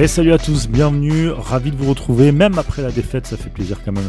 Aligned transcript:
Et 0.00 0.06
salut 0.06 0.30
à 0.30 0.38
tous, 0.38 0.68
bienvenue, 0.68 1.30
ravi 1.30 1.72
de 1.72 1.76
vous 1.76 1.90
retrouver, 1.90 2.30
même 2.30 2.56
après 2.56 2.82
la 2.82 2.92
défaite, 2.92 3.26
ça 3.26 3.36
fait 3.36 3.50
plaisir 3.50 3.82
quand 3.84 3.90
même 3.90 4.08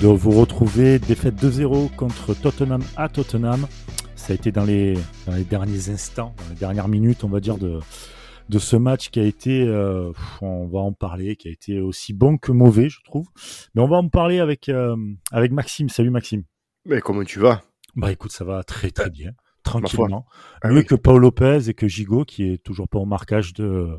de 0.00 0.06
vous 0.06 0.30
retrouver. 0.30 1.00
Défaite 1.00 1.34
2-0 1.34 1.92
contre 1.96 2.32
Tottenham 2.32 2.80
à 2.96 3.08
Tottenham. 3.08 3.66
Ça 4.14 4.32
a 4.32 4.36
été 4.36 4.52
dans 4.52 4.64
les, 4.64 4.94
dans 5.26 5.34
les 5.34 5.42
derniers 5.42 5.90
instants, 5.90 6.32
dans 6.38 6.48
les 6.50 6.54
dernières 6.54 6.86
minutes, 6.86 7.24
on 7.24 7.28
va 7.28 7.40
dire, 7.40 7.58
de, 7.58 7.80
de 8.48 8.58
ce 8.60 8.76
match 8.76 9.10
qui 9.10 9.18
a 9.18 9.24
été, 9.24 9.64
euh, 9.66 10.12
on 10.42 10.68
va 10.68 10.78
en 10.78 10.92
parler, 10.92 11.34
qui 11.34 11.48
a 11.48 11.50
été 11.50 11.80
aussi 11.80 12.12
bon 12.12 12.38
que 12.38 12.52
mauvais, 12.52 12.88
je 12.88 13.02
trouve. 13.02 13.26
Mais 13.74 13.82
on 13.82 13.88
va 13.88 13.96
en 13.96 14.08
parler 14.08 14.38
avec, 14.38 14.68
euh, 14.68 14.94
avec 15.32 15.50
Maxime. 15.50 15.88
Salut 15.88 16.10
Maxime. 16.10 16.44
Mais 16.84 17.00
comment 17.00 17.24
tu 17.24 17.40
vas? 17.40 17.62
Bah 17.96 18.12
écoute, 18.12 18.30
ça 18.30 18.44
va 18.44 18.62
très 18.62 18.92
très 18.92 19.10
bien, 19.10 19.32
tranquillement. 19.64 20.24
Ah 20.62 20.68
Mieux 20.68 20.84
que 20.84 20.94
Paul 20.94 21.20
Lopez 21.20 21.68
et 21.68 21.74
que 21.74 21.88
Gigot, 21.88 22.24
qui 22.24 22.44
est 22.44 22.62
toujours 22.62 22.88
pas 22.88 23.00
au 23.00 23.06
marquage 23.06 23.54
de 23.54 23.90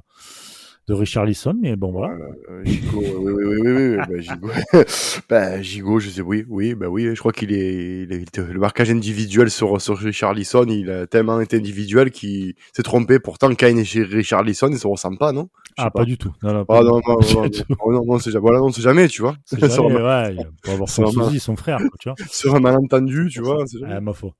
de 0.87 0.93
Richard 0.93 1.25
Lisson, 1.25 1.53
mais 1.61 1.75
bon 1.75 1.91
voilà. 1.91 2.15
Euh, 2.49 2.63
Gigot, 2.63 3.01
oui, 3.01 3.33
oui, 3.35 3.43
oui, 3.45 3.57
oui, 3.59 3.97
oui. 3.97 3.97
bah, 3.97 5.61
Gigot, 5.61 5.95
bah, 5.97 5.99
je 5.99 6.09
sais, 6.09 6.21
oui, 6.21 6.45
oui, 6.47 6.75
bah 6.75 6.87
oui, 6.87 7.13
je 7.13 7.19
crois 7.19 7.33
qu'il 7.33 7.51
est, 7.51 8.03
il 8.03 8.13
est, 8.13 8.37
le 8.37 8.59
marquage 8.59 8.89
individuel 8.89 9.51
sur, 9.51 9.81
sur 9.81 9.97
Richard 9.97 10.33
Lisson, 10.33 10.65
il 10.69 10.89
a 10.89 11.05
tellement 11.05 11.41
été 11.41 11.57
individuel 11.57 12.09
qu'il 12.09 12.53
s'est 12.71 12.83
trompé. 12.83 13.19
Pourtant, 13.19 13.49
quand 13.49 13.67
il 13.67 13.79
est 13.79 13.83
chez 13.83 14.03
Richard 14.03 14.43
Lisson, 14.43 14.69
il 14.71 14.79
se 14.79 14.87
ressemble 14.87 15.17
pas, 15.17 15.33
non? 15.33 15.49
Ah, 15.75 15.91
pas. 15.91 16.05
du 16.05 16.17
tout. 16.17 16.33
Non, 16.41 16.53
non, 16.53 16.65
pas 16.65 16.79
ah, 16.79 16.83
non, 16.83 17.01
non, 17.05 17.19
non, 17.19 17.91
non, 17.91 18.05
non, 18.05 18.17
jamais, 18.17 18.39
voilà, 18.39 18.63
on 18.63 18.71
sait 18.71 18.81
jamais, 18.81 19.09
tu 19.09 19.21
vois. 19.21 19.35
Jamais, 19.51 20.01
ouais, 20.01 20.35
il 20.35 20.47
peut 20.63 20.71
avoir 20.71 20.87
son 20.87 21.55
frère, 21.57 21.79
tu 21.99 22.09
vois. 22.09 22.15
Sur 22.29 22.55
un 22.55 22.61
malentendu, 22.61 23.27
tu 23.29 23.41
vois. 23.41 23.65
Ah, 23.85 23.99
ma 23.99 24.13
foi. 24.13 24.31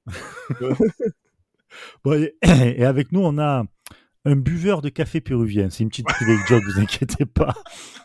bon, 2.06 2.14
et, 2.14 2.36
et 2.78 2.86
avec 2.86 3.12
nous, 3.12 3.22
on 3.22 3.38
a 3.38 3.64
un 4.28 4.36
buveur 4.36 4.82
de 4.82 4.90
café 4.90 5.22
péruvien. 5.22 5.70
C'est 5.70 5.84
une 5.84 5.90
petite 5.90 6.08
private 6.08 6.48
joke, 6.48 6.64
vous 6.66 6.80
inquiétez 6.82 7.26
pas. 7.26 7.54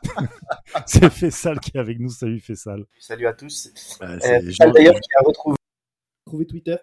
c'est 0.86 1.10
Fessal 1.10 1.58
qui 1.58 1.72
est 1.74 1.80
avec 1.80 1.98
nous. 1.98 2.10
Salut 2.10 2.38
Fessal. 2.38 2.84
Salut 2.98 3.26
à 3.26 3.32
tous. 3.32 3.70
Euh, 4.02 4.18
Fessal 4.20 4.72
d'ailleurs 4.72 4.94
qui 4.94 5.10
a 5.18 5.22
retrouvé, 5.24 6.46
Twitter. 6.46 6.76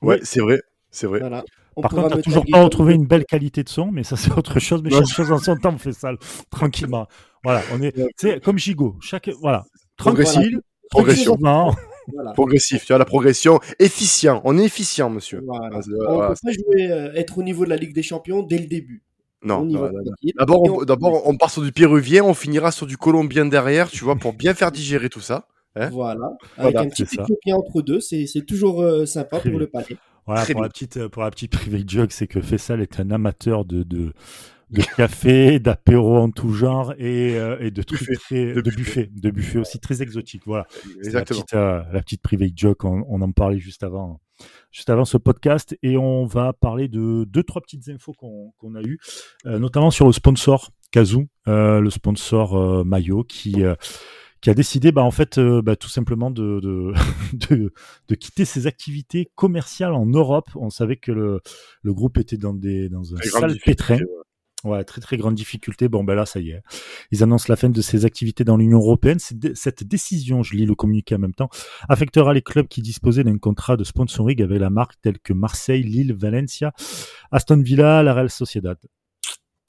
Ouais, 0.00 0.20
c'est 0.22 0.40
vrai. 0.40 0.60
C'est 0.90 1.08
vrai. 1.08 1.20
Par 1.20 1.90
contre, 1.90 2.08
tu 2.08 2.16
n'as 2.16 2.22
toujours 2.22 2.46
pas 2.50 2.62
retrouvé 2.62 2.94
une 2.94 3.06
belle 3.06 3.24
qualité 3.24 3.64
de 3.64 3.68
son, 3.68 3.90
mais 3.90 4.04
ça 4.04 4.16
c'est 4.16 4.32
autre 4.32 4.60
chose. 4.60 4.82
Mais 4.82 4.90
chaque 4.90 5.08
chose 5.08 5.32
en 5.32 5.38
son 5.38 5.56
temps, 5.56 5.76
Fessal. 5.76 6.16
Tranquillement. 6.50 7.08
Voilà, 7.42 7.62
on 7.72 7.82
est, 7.82 7.94
c'est 8.16 8.42
comme 8.42 8.58
Gigot. 8.58 8.96
Chaque, 9.00 9.28
voilà. 9.40 9.64
Progressif. 9.96 10.56
Progressif, 12.34 12.84
tu 12.84 12.88
vois, 12.88 12.98
la 12.98 13.04
progression. 13.04 13.60
Efficient, 13.78 14.40
on 14.44 14.58
est 14.58 14.64
efficient, 14.64 15.10
monsieur. 15.10 15.42
on 15.48 15.54
ne 15.54 16.28
peut 16.28 16.34
pas 16.42 16.52
jouer, 16.52 16.90
euh, 16.90 17.12
être 17.14 17.38
au 17.38 17.42
niveau 17.42 17.64
de 17.64 17.70
la 17.70 17.76
Ligue 17.76 17.94
des 17.94 18.02
Champions 18.02 18.42
dès 18.42 18.58
le 18.58 18.66
début. 18.66 19.02
Non, 19.42 19.64
d'abord 20.38 20.62
on, 20.62 20.84
d'abord 20.84 21.28
on 21.28 21.36
part 21.36 21.50
sur 21.50 21.62
du 21.62 21.70
péruvien, 21.70 22.24
on 22.24 22.34
finira 22.34 22.72
sur 22.72 22.86
du 22.86 22.96
colombien 22.96 23.46
derrière, 23.46 23.90
tu 23.90 24.02
vois, 24.02 24.16
pour 24.16 24.32
bien 24.32 24.54
faire 24.54 24.72
digérer 24.72 25.08
tout 25.08 25.20
ça. 25.20 25.46
Hein 25.76 25.90
voilà, 25.90 26.30
avec 26.56 26.74
un 26.74 26.88
petit 26.88 27.02
éthiopien 27.02 27.56
entre 27.56 27.82
deux, 27.82 28.00
c'est 28.00 28.46
toujours 28.46 28.82
euh, 28.82 29.04
sympa 29.04 29.40
pour 29.40 29.58
le 29.58 29.66
palais. 29.66 29.96
Voilà, 30.26 30.44
pour 30.44 30.62
la, 30.62 30.68
petite, 30.68 30.96
euh, 30.96 31.08
pour 31.08 31.22
la 31.22 31.30
petite 31.30 31.52
private 31.52 31.88
joke, 31.88 32.10
c'est 32.10 32.26
que 32.26 32.40
Fessal 32.40 32.80
est 32.80 32.98
un 32.98 33.12
amateur 33.12 33.64
de, 33.64 33.84
de, 33.84 34.12
de 34.70 34.82
café, 34.96 35.60
d'apéro 35.60 36.16
en 36.18 36.30
tout 36.30 36.52
genre 36.52 36.92
et, 36.98 37.38
euh, 37.38 37.56
et 37.60 37.70
de 37.70 37.82
trucs 37.82 38.00
très, 38.18 38.52
de, 38.54 38.70
buffet, 38.70 39.08
de 39.12 39.30
buffet 39.30 39.58
aussi 39.58 39.78
très 39.78 40.02
exotique. 40.02 40.42
Voilà. 40.46 40.66
Exactement. 40.98 41.40
La 41.40 41.44
petite, 41.44 41.54
euh, 41.54 41.82
la 41.92 42.02
petite 42.02 42.22
private 42.22 42.52
joke, 42.56 42.84
on, 42.84 43.04
on, 43.08 43.20
en 43.22 43.32
parlait 43.32 43.58
juste 43.58 43.84
avant, 43.84 44.20
juste 44.72 44.90
avant 44.90 45.04
ce 45.04 45.18
podcast 45.18 45.76
et 45.82 45.96
on 45.96 46.26
va 46.26 46.52
parler 46.52 46.88
de 46.88 47.24
deux 47.24 47.44
trois 47.44 47.62
petites 47.62 47.88
infos 47.88 48.12
qu'on 48.12 48.74
a 48.74 48.82
eues, 48.82 48.98
euh, 49.46 49.58
notamment 49.58 49.90
sur 49.90 50.06
le 50.06 50.12
sponsor 50.12 50.72
Kazoo, 50.90 51.26
le 51.46 51.90
sponsor 51.90 52.84
maillot 52.84 53.24
qui 53.24 53.62
qui 54.42 54.50
a 54.50 54.54
décidé, 54.54 54.92
bah, 54.92 55.02
en 55.02 55.10
fait, 55.10 55.40
bah, 55.40 55.76
tout 55.76 55.88
simplement 55.88 56.30
de, 56.30 56.60
de, 56.60 56.92
de, 57.50 57.72
de, 58.06 58.14
quitter 58.14 58.44
ses 58.44 58.66
activités 58.66 59.30
commerciales 59.34 59.94
en 59.94 60.06
Europe. 60.06 60.50
On 60.54 60.70
savait 60.70 60.96
que 60.96 61.10
le, 61.10 61.40
le 61.82 61.94
groupe 61.94 62.18
était 62.18 62.36
dans, 62.36 62.52
des, 62.52 62.88
dans 62.88 63.14
un 63.14 63.18
sale 63.22 63.56
pétrin. 63.64 63.96
Ouais, 63.96 64.04
très 64.84 65.00
très 65.00 65.16
grande 65.16 65.34
difficulté. 65.34 65.88
Bon, 65.88 66.04
ben 66.04 66.14
là, 66.14 66.26
ça 66.26 66.40
y 66.40 66.50
est. 66.50 66.62
Ils 67.10 67.22
annoncent 67.22 67.46
la 67.48 67.56
fin 67.56 67.68
de 67.68 67.80
ses 67.80 68.04
activités 68.04 68.44
dans 68.44 68.56
l'Union 68.56 68.78
européenne. 68.78 69.18
Cette 69.18 69.84
décision, 69.84 70.42
je 70.42 70.54
lis 70.56 70.66
le 70.66 70.74
communiqué 70.74 71.14
en 71.14 71.18
même 71.18 71.34
temps, 71.34 71.48
affectera 71.88 72.34
les 72.34 72.42
clubs 72.42 72.68
qui 72.68 72.82
disposaient 72.82 73.24
d'un 73.24 73.38
contrat 73.38 73.76
de 73.76 73.84
sponsoring 73.84 74.42
avec 74.42 74.60
la 74.60 74.70
marque 74.70 74.94
tels 75.00 75.18
que 75.18 75.32
Marseille, 75.32 75.82
Lille, 75.82 76.14
Valencia, 76.14 76.72
Aston 77.30 77.62
Villa, 77.62 78.02
la 78.02 78.14
Real 78.14 78.30
Sociedad. 78.30 78.78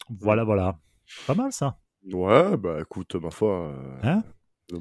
Voilà, 0.09 0.43
voilà. 0.43 0.79
Pas 1.25 1.35
mal 1.35 1.51
ça. 1.51 1.77
Ouais, 2.11 2.55
bah 2.57 2.77
écoute, 2.81 3.15
ma 3.15 3.31
foi. 3.31 3.69
Euh, 3.69 3.99
hein? 4.03 4.23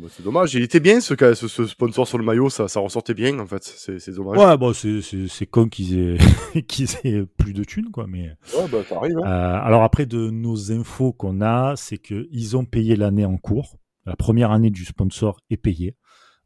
C'est 0.09 0.25
dommage, 0.25 0.55
il 0.55 0.63
était 0.63 0.81
bien 0.81 1.01
ce, 1.01 1.15
ce, 1.35 1.47
ce, 1.47 1.67
sponsor 1.67 2.09
sur 2.09 2.19
le 2.19 2.25
maillot, 2.25 2.51
ça, 2.51 2.67
ça 2.67 2.81
ressortait 2.81 3.15
bien 3.15 3.39
en 3.39 3.47
fait, 3.47 3.63
c'est 3.63 4.11
dommage. 4.11 4.37
Ouais, 4.37 4.57
bon, 4.57 4.73
c'est 4.73 5.47
con 5.47 5.69
qu'ils 5.69 5.99
aient, 5.99 6.63
qu'ils 6.63 6.89
aient 7.05 7.25
plus 7.25 7.53
de 7.53 7.63
thunes, 7.63 7.91
quoi, 7.93 8.07
mais. 8.09 8.33
Ouais, 8.57 8.67
bah 8.71 8.79
ça 8.89 8.97
arrive. 8.97 9.17
Hein. 9.19 9.27
Euh, 9.27 9.61
alors 9.63 9.85
après, 9.85 10.07
de 10.07 10.31
nos 10.31 10.73
infos 10.73 11.13
qu'on 11.13 11.41
a, 11.41 11.75
c'est 11.77 11.99
qu'ils 11.99 12.57
ont 12.57 12.65
payé 12.65 12.97
l'année 12.97 13.25
en 13.25 13.37
cours. 13.37 13.79
La 14.07 14.17
première 14.17 14.51
année 14.51 14.71
du 14.71 14.85
sponsor 14.85 15.41
est 15.51 15.57
payée. 15.57 15.97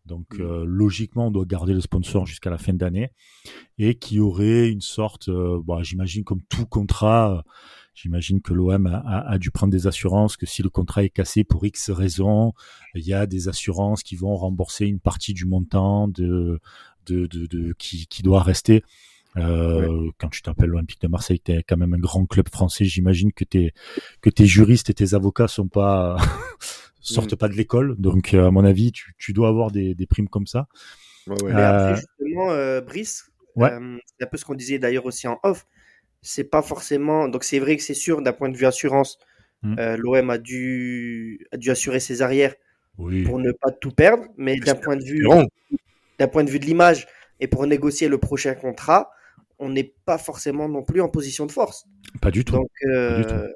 Donc 0.05 0.39
mmh. 0.39 0.43
euh, 0.43 0.65
logiquement, 0.67 1.29
on 1.29 1.31
doit 1.31 1.45
garder 1.45 1.73
le 1.73 1.81
sponsor 1.81 2.27
jusqu'à 2.27 2.50
la 2.50 2.59
fin 2.59 2.75
d'année. 2.75 3.11
Et 3.79 3.95
qu'il 3.95 4.19
y 4.19 4.21
aurait 4.21 4.69
une 4.69 4.81
sorte, 4.81 5.29
euh, 5.29 5.61
bon, 5.62 5.83
j'imagine 5.83 6.25
comme 6.25 6.43
tout 6.49 6.67
contrat 6.67 7.43
J'imagine 7.95 8.41
que 8.41 8.55
l'OM 8.55 8.87
a, 8.87 9.39
dû 9.39 9.51
prendre 9.51 9.73
des 9.73 9.87
assurances 9.87 10.37
que 10.37 10.47
si 10.47 10.62
le 10.62 10.71
contrat 10.71 11.05
est 11.05 11.11
cassé 11.11 11.45
pour 11.45 11.65
X 11.67 11.91
raisons, 11.91 12.53
il 12.95 13.06
y 13.06 13.12
a 13.12 13.27
des 13.27 13.49
assurances 13.49 14.03
qui 14.03 14.17
vont 14.17 14.34
rembourser 14.37 14.87
une 14.87 15.01
partie 15.01 15.34
du 15.34 15.45
montant 15.45 16.09
de, 16.09 16.61
de, 17.06 17.27
de, 17.27 17.73
qui, 17.79 18.06
qui 18.06 18.23
doit 18.23 18.43
rester. 18.43 18.84
Euh, 19.37 20.11
Quand 20.19 20.29
tu 20.29 20.43
t'appelles 20.43 20.71
l'Olympique 20.71 21.00
de 21.03 21.09
Marseille, 21.09 21.41
tu 21.45 21.53
es 21.53 21.62
quand 21.62 21.77
même 21.77 21.95
un 21.95 21.99
grand 21.99 22.27
club 22.27 22.49
français. 22.49 22.84
J'imagine 22.84 23.33
que 23.33 23.45
tes 23.45 23.73
que 24.23 24.31
tes 24.31 24.47
juristes 24.47 24.91
et 24.91 24.95
tes 24.95 25.15
avocats 25.15 25.49
sont 25.49 25.69
pas 25.69 26.17
sortent 27.00 27.34
mm. 27.34 27.37
pas 27.37 27.49
de 27.49 27.55
l'école. 27.55 27.97
Donc 27.99 28.34
à 28.34 28.50
mon 28.50 28.65
avis, 28.65 28.93
tu, 28.93 29.15
tu 29.19 29.33
dois 29.33 29.49
avoir 29.49 29.71
des, 29.71 29.95
des 29.95 30.06
primes 30.06 30.29
comme 30.29 30.47
ça. 30.47 30.69
Ouais, 31.27 31.43
ouais. 31.43 31.55
Euh, 31.55 31.97
justement, 31.97 32.50
euh, 32.50 32.81
Brice, 32.81 33.31
euh, 33.59 33.99
c'est 34.19 34.25
un 34.25 34.29
peu 34.29 34.37
ce 34.37 34.45
qu'on 34.45 34.55
disait 34.55 34.79
d'ailleurs 34.79 35.06
aussi 35.06 35.29
en 35.29 35.39
off 35.43 35.67
c'est 36.22 36.44
pas 36.44 36.62
forcément. 36.62 37.28
Donc 37.28 37.44
c'est 37.44 37.58
vrai 37.58 37.76
que 37.76 37.82
c'est 37.82 37.94
sûr 37.94 38.22
d'un 38.22 38.32
point 38.32 38.48
de 38.48 38.56
vue 38.56 38.66
assurance, 38.66 39.19
mmh. 39.62 39.78
euh, 39.78 39.97
l'OM 39.97 40.31
a 40.31 40.38
dû 40.38 41.47
a 41.53 41.56
dû 41.56 41.70
assurer 41.70 42.00
ses 42.00 42.22
arrières 42.22 42.54
pour 42.97 43.38
ne 43.38 43.53
pas 43.53 43.70
tout 43.70 43.92
perdre, 43.92 44.25
mais 44.36 44.56
d'un 44.56 44.75
point 44.75 44.97
de 44.97 45.04
vue 45.04 45.26
d'un 46.19 46.28
point 46.28 46.44
de 46.44 46.50
vue 46.50 46.58
de 46.58 46.66
l'image 46.66 47.06
et 47.41 47.47
pour 47.47 47.66
négocier 47.66 48.08
le 48.08 48.19
prochain 48.19 48.54
contrat, 48.54 49.10
on 49.58 49.70
n'est 49.70 49.94
pas 50.04 50.19
forcément 50.19 50.69
non 50.69 50.82
plus 50.82 51.00
en 51.00 51.08
position 51.08 51.47
de 51.47 51.53
force. 51.53 51.86
Pas 52.20 52.31
du 52.31 52.44
tout. 52.44 52.54
Donc 52.54 52.70
euh, 52.87 53.48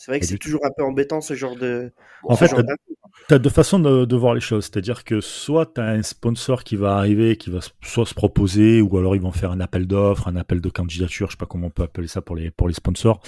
c'est 0.00 0.12
vrai 0.12 0.20
que 0.20 0.24
c'est 0.24 0.38
toujours 0.38 0.64
un 0.64 0.70
peu 0.74 0.82
embêtant 0.82 1.20
ce 1.20 1.34
genre 1.34 1.56
de. 1.56 1.92
En 2.24 2.34
fait, 2.34 2.48
tu 3.28 3.34
as 3.34 3.38
deux 3.38 3.50
façons 3.50 3.78
de, 3.78 4.06
de, 4.06 4.16
voir 4.16 4.32
les 4.32 4.40
choses. 4.40 4.64
C'est-à-dire 4.64 5.04
que 5.04 5.20
soit 5.20 5.74
tu 5.74 5.80
as 5.82 5.88
un 5.88 6.02
sponsor 6.02 6.64
qui 6.64 6.74
va 6.76 6.96
arriver, 6.96 7.36
qui 7.36 7.50
va 7.50 7.58
soit 7.82 8.06
se 8.06 8.14
proposer, 8.14 8.80
ou 8.80 8.96
alors 8.96 9.14
ils 9.14 9.20
vont 9.20 9.30
faire 9.30 9.50
un 9.50 9.60
appel 9.60 9.86
d'offres, 9.86 10.26
un 10.26 10.36
appel 10.36 10.62
de 10.62 10.70
candidature, 10.70 11.26
je 11.26 11.32
sais 11.32 11.36
pas 11.36 11.44
comment 11.44 11.66
on 11.66 11.70
peut 11.70 11.82
appeler 11.82 12.08
ça 12.08 12.22
pour 12.22 12.34
les, 12.34 12.50
pour 12.50 12.66
les 12.66 12.72
sponsors, 12.72 13.20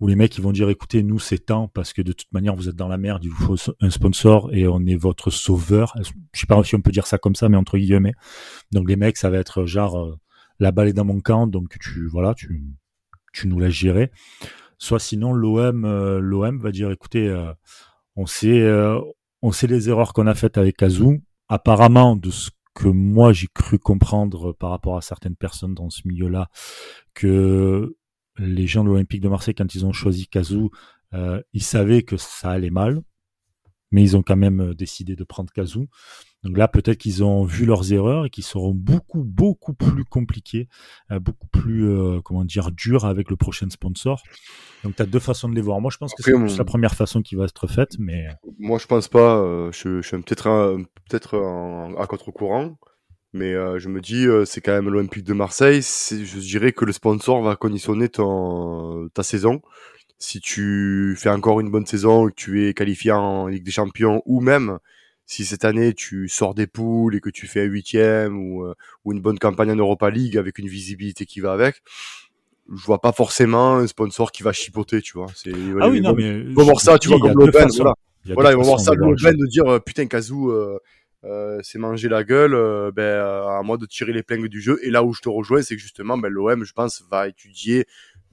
où 0.00 0.08
les 0.08 0.16
mecs 0.16 0.38
ils 0.38 0.42
vont 0.42 0.52
dire 0.52 0.70
écoutez, 0.70 1.02
nous 1.02 1.18
c'est 1.18 1.38
temps 1.38 1.68
parce 1.68 1.92
que 1.92 2.00
de 2.00 2.12
toute 2.12 2.32
manière 2.32 2.56
vous 2.56 2.70
êtes 2.70 2.76
dans 2.76 2.88
la 2.88 2.96
merde, 2.96 3.22
il 3.22 3.28
vous 3.28 3.58
faut 3.58 3.72
un 3.82 3.90
sponsor 3.90 4.48
et 4.54 4.66
on 4.66 4.86
est 4.86 4.96
votre 4.96 5.28
sauveur. 5.28 5.94
Je 6.32 6.40
sais 6.40 6.46
pas 6.46 6.64
si 6.64 6.76
on 6.76 6.80
peut 6.80 6.92
dire 6.92 7.06
ça 7.06 7.18
comme 7.18 7.34
ça, 7.34 7.50
mais 7.50 7.58
entre 7.58 7.76
guillemets. 7.76 8.14
Donc 8.72 8.88
les 8.88 8.96
mecs, 8.96 9.18
ça 9.18 9.28
va 9.28 9.36
être 9.36 9.66
genre 9.66 10.02
euh, 10.02 10.16
la 10.60 10.72
balle 10.72 10.88
est 10.88 10.94
dans 10.94 11.04
mon 11.04 11.20
camp, 11.20 11.46
donc 11.46 11.78
tu 11.78 12.08
voilà, 12.08 12.32
tu, 12.32 12.62
tu 13.34 13.48
nous 13.48 13.58
laisses 13.58 13.74
gérer 13.74 14.10
soit 14.78 14.98
sinon 14.98 15.32
l'OM 15.32 15.84
euh, 15.84 16.18
l'OM 16.20 16.58
va 16.58 16.70
dire 16.70 16.90
écoutez 16.90 17.28
euh, 17.28 17.52
on 18.14 18.26
sait 18.26 18.60
euh, 18.62 19.00
on 19.42 19.52
sait 19.52 19.66
les 19.66 19.88
erreurs 19.88 20.12
qu'on 20.12 20.26
a 20.26 20.34
faites 20.34 20.58
avec 20.58 20.82
Azou 20.82 21.22
apparemment 21.48 22.16
de 22.16 22.30
ce 22.30 22.50
que 22.74 22.88
moi 22.88 23.32
j'ai 23.32 23.48
cru 23.52 23.78
comprendre 23.78 24.52
par 24.52 24.70
rapport 24.70 24.96
à 24.96 25.00
certaines 25.00 25.36
personnes 25.36 25.74
dans 25.74 25.90
ce 25.90 26.02
milieu-là 26.06 26.48
que 27.14 27.96
les 28.38 28.66
gens 28.66 28.84
de 28.84 28.90
l'Olympique 28.90 29.22
de 29.22 29.28
Marseille 29.28 29.54
quand 29.54 29.74
ils 29.74 29.86
ont 29.86 29.92
choisi 29.92 30.26
Kazou 30.28 30.70
ils 31.54 31.62
savaient 31.62 32.02
que 32.02 32.18
ça 32.18 32.50
allait 32.50 32.70
mal 32.70 33.00
mais 33.90 34.02
ils 34.02 34.16
ont 34.16 34.22
quand 34.22 34.36
même 34.36 34.74
décidé 34.74 35.16
de 35.16 35.24
prendre 35.24 35.50
Kazoo. 35.52 35.86
Donc 36.46 36.58
là, 36.58 36.68
peut-être 36.68 36.98
qu'ils 36.98 37.24
ont 37.24 37.44
vu 37.44 37.66
leurs 37.66 37.92
erreurs 37.92 38.26
et 38.26 38.30
qu'ils 38.30 38.44
seront 38.44 38.72
beaucoup, 38.72 39.24
beaucoup 39.24 39.74
plus 39.74 40.04
compliqués, 40.04 40.68
euh, 41.10 41.18
beaucoup 41.18 41.48
plus, 41.48 41.88
euh, 41.88 42.20
comment 42.22 42.44
dire, 42.44 42.70
durs 42.70 43.04
avec 43.04 43.30
le 43.30 43.36
prochain 43.36 43.68
sponsor. 43.68 44.22
Donc 44.84 44.94
tu 44.94 45.02
as 45.02 45.06
deux 45.06 45.18
façons 45.18 45.48
de 45.48 45.56
les 45.56 45.60
voir. 45.60 45.80
Moi, 45.80 45.90
je 45.92 45.98
pense 45.98 46.14
que 46.14 46.22
c'est 46.22 46.58
la 46.58 46.64
première 46.64 46.94
façon 46.94 47.20
qui 47.20 47.34
va 47.34 47.44
être 47.44 47.66
faite, 47.66 47.96
mais... 47.98 48.28
Moi, 48.60 48.78
je 48.78 48.86
pense 48.86 49.08
pas. 49.08 49.38
Euh, 49.38 49.72
je, 49.72 50.00
je, 50.00 50.06
suis 50.06 50.16
peut-être 50.18 50.78
peut-être 51.10 51.36
à 51.98 52.06
contre-courant. 52.06 52.78
Mais 53.32 53.52
je 53.52 53.88
me 53.88 54.00
dis, 54.00 54.24
c'est 54.46 54.62
quand 54.62 54.72
même 54.72 54.88
l'Olympique 54.88 55.24
de 55.24 55.34
Marseille. 55.34 55.82
Je 55.82 56.38
dirais 56.38 56.72
que 56.72 56.86
le 56.86 56.92
sponsor 56.92 57.42
va 57.42 57.54
conditionner 57.54 58.08
ton, 58.08 59.10
ta 59.12 59.22
saison 59.22 59.60
si 60.18 60.40
tu 60.40 61.14
fais 61.18 61.28
encore 61.28 61.60
une 61.60 61.70
bonne 61.70 61.84
saison, 61.84 62.28
que 62.28 62.34
tu 62.34 62.66
es 62.66 62.72
qualifié 62.72 63.12
en 63.12 63.48
Ligue 63.48 63.64
des 63.64 63.70
Champions, 63.70 64.22
ou 64.24 64.40
même 64.40 64.78
si 65.26 65.44
cette 65.44 65.64
année 65.64 65.92
tu 65.92 66.28
sors 66.28 66.54
des 66.54 66.66
poules 66.66 67.16
et 67.16 67.20
que 67.20 67.30
tu 67.30 67.46
fais 67.46 67.62
un 67.62 67.64
huitième 67.64 68.38
ou, 68.38 68.64
euh, 68.64 68.74
ou 69.04 69.12
une 69.12 69.20
bonne 69.20 69.38
campagne 69.38 69.72
en 69.72 69.76
Europa 69.76 70.08
League 70.08 70.36
avec 70.36 70.58
une 70.58 70.68
visibilité 70.68 71.26
qui 71.26 71.40
va 71.40 71.52
avec, 71.52 71.82
je 72.74 72.84
vois 72.84 73.00
pas 73.00 73.12
forcément 73.12 73.76
un 73.76 73.86
sponsor 73.86 74.32
qui 74.32 74.42
va 74.42 74.52
chipoter, 74.52 75.00
tu 75.02 75.14
vois. 75.14 75.28
C'est, 75.34 75.52
ah 75.80 75.88
oui, 75.88 76.00
non, 76.00 76.14
mais. 76.14 76.40
Ils 76.40 76.54
vont 76.54 76.64
voir 76.64 76.80
ça, 76.80 76.98
tu 76.98 77.08
vois, 77.08 77.18
comme 77.18 77.38
l'Open, 77.38 77.68
voilà. 77.76 77.94
Voilà, 78.34 78.50
ils 78.50 78.56
vont 78.56 78.62
voir 78.62 78.80
ça, 78.80 78.92
l'Open, 78.94 79.36
de 79.36 79.46
dire, 79.46 79.66
euh, 79.66 79.78
putain, 79.78 80.06
Kazoo, 80.06 80.50
euh, 80.50 80.80
euh, 81.24 81.60
c'est 81.62 81.78
manger 81.78 82.08
la 82.08 82.24
gueule, 82.24 82.54
euh, 82.54 82.90
ben, 82.90 83.20
à 83.22 83.62
moi 83.62 83.76
de 83.76 83.86
tirer 83.86 84.12
les 84.12 84.22
plingles 84.22 84.48
du 84.48 84.60
jeu. 84.60 84.78
Et 84.82 84.90
là 84.90 85.04
où 85.04 85.12
je 85.12 85.20
te 85.20 85.28
rejoins, 85.28 85.62
c'est 85.62 85.76
que 85.76 85.82
justement, 85.82 86.18
ben, 86.18 86.28
l'OM, 86.28 86.64
je 86.64 86.72
pense, 86.72 87.04
va 87.10 87.28
étudier 87.28 87.86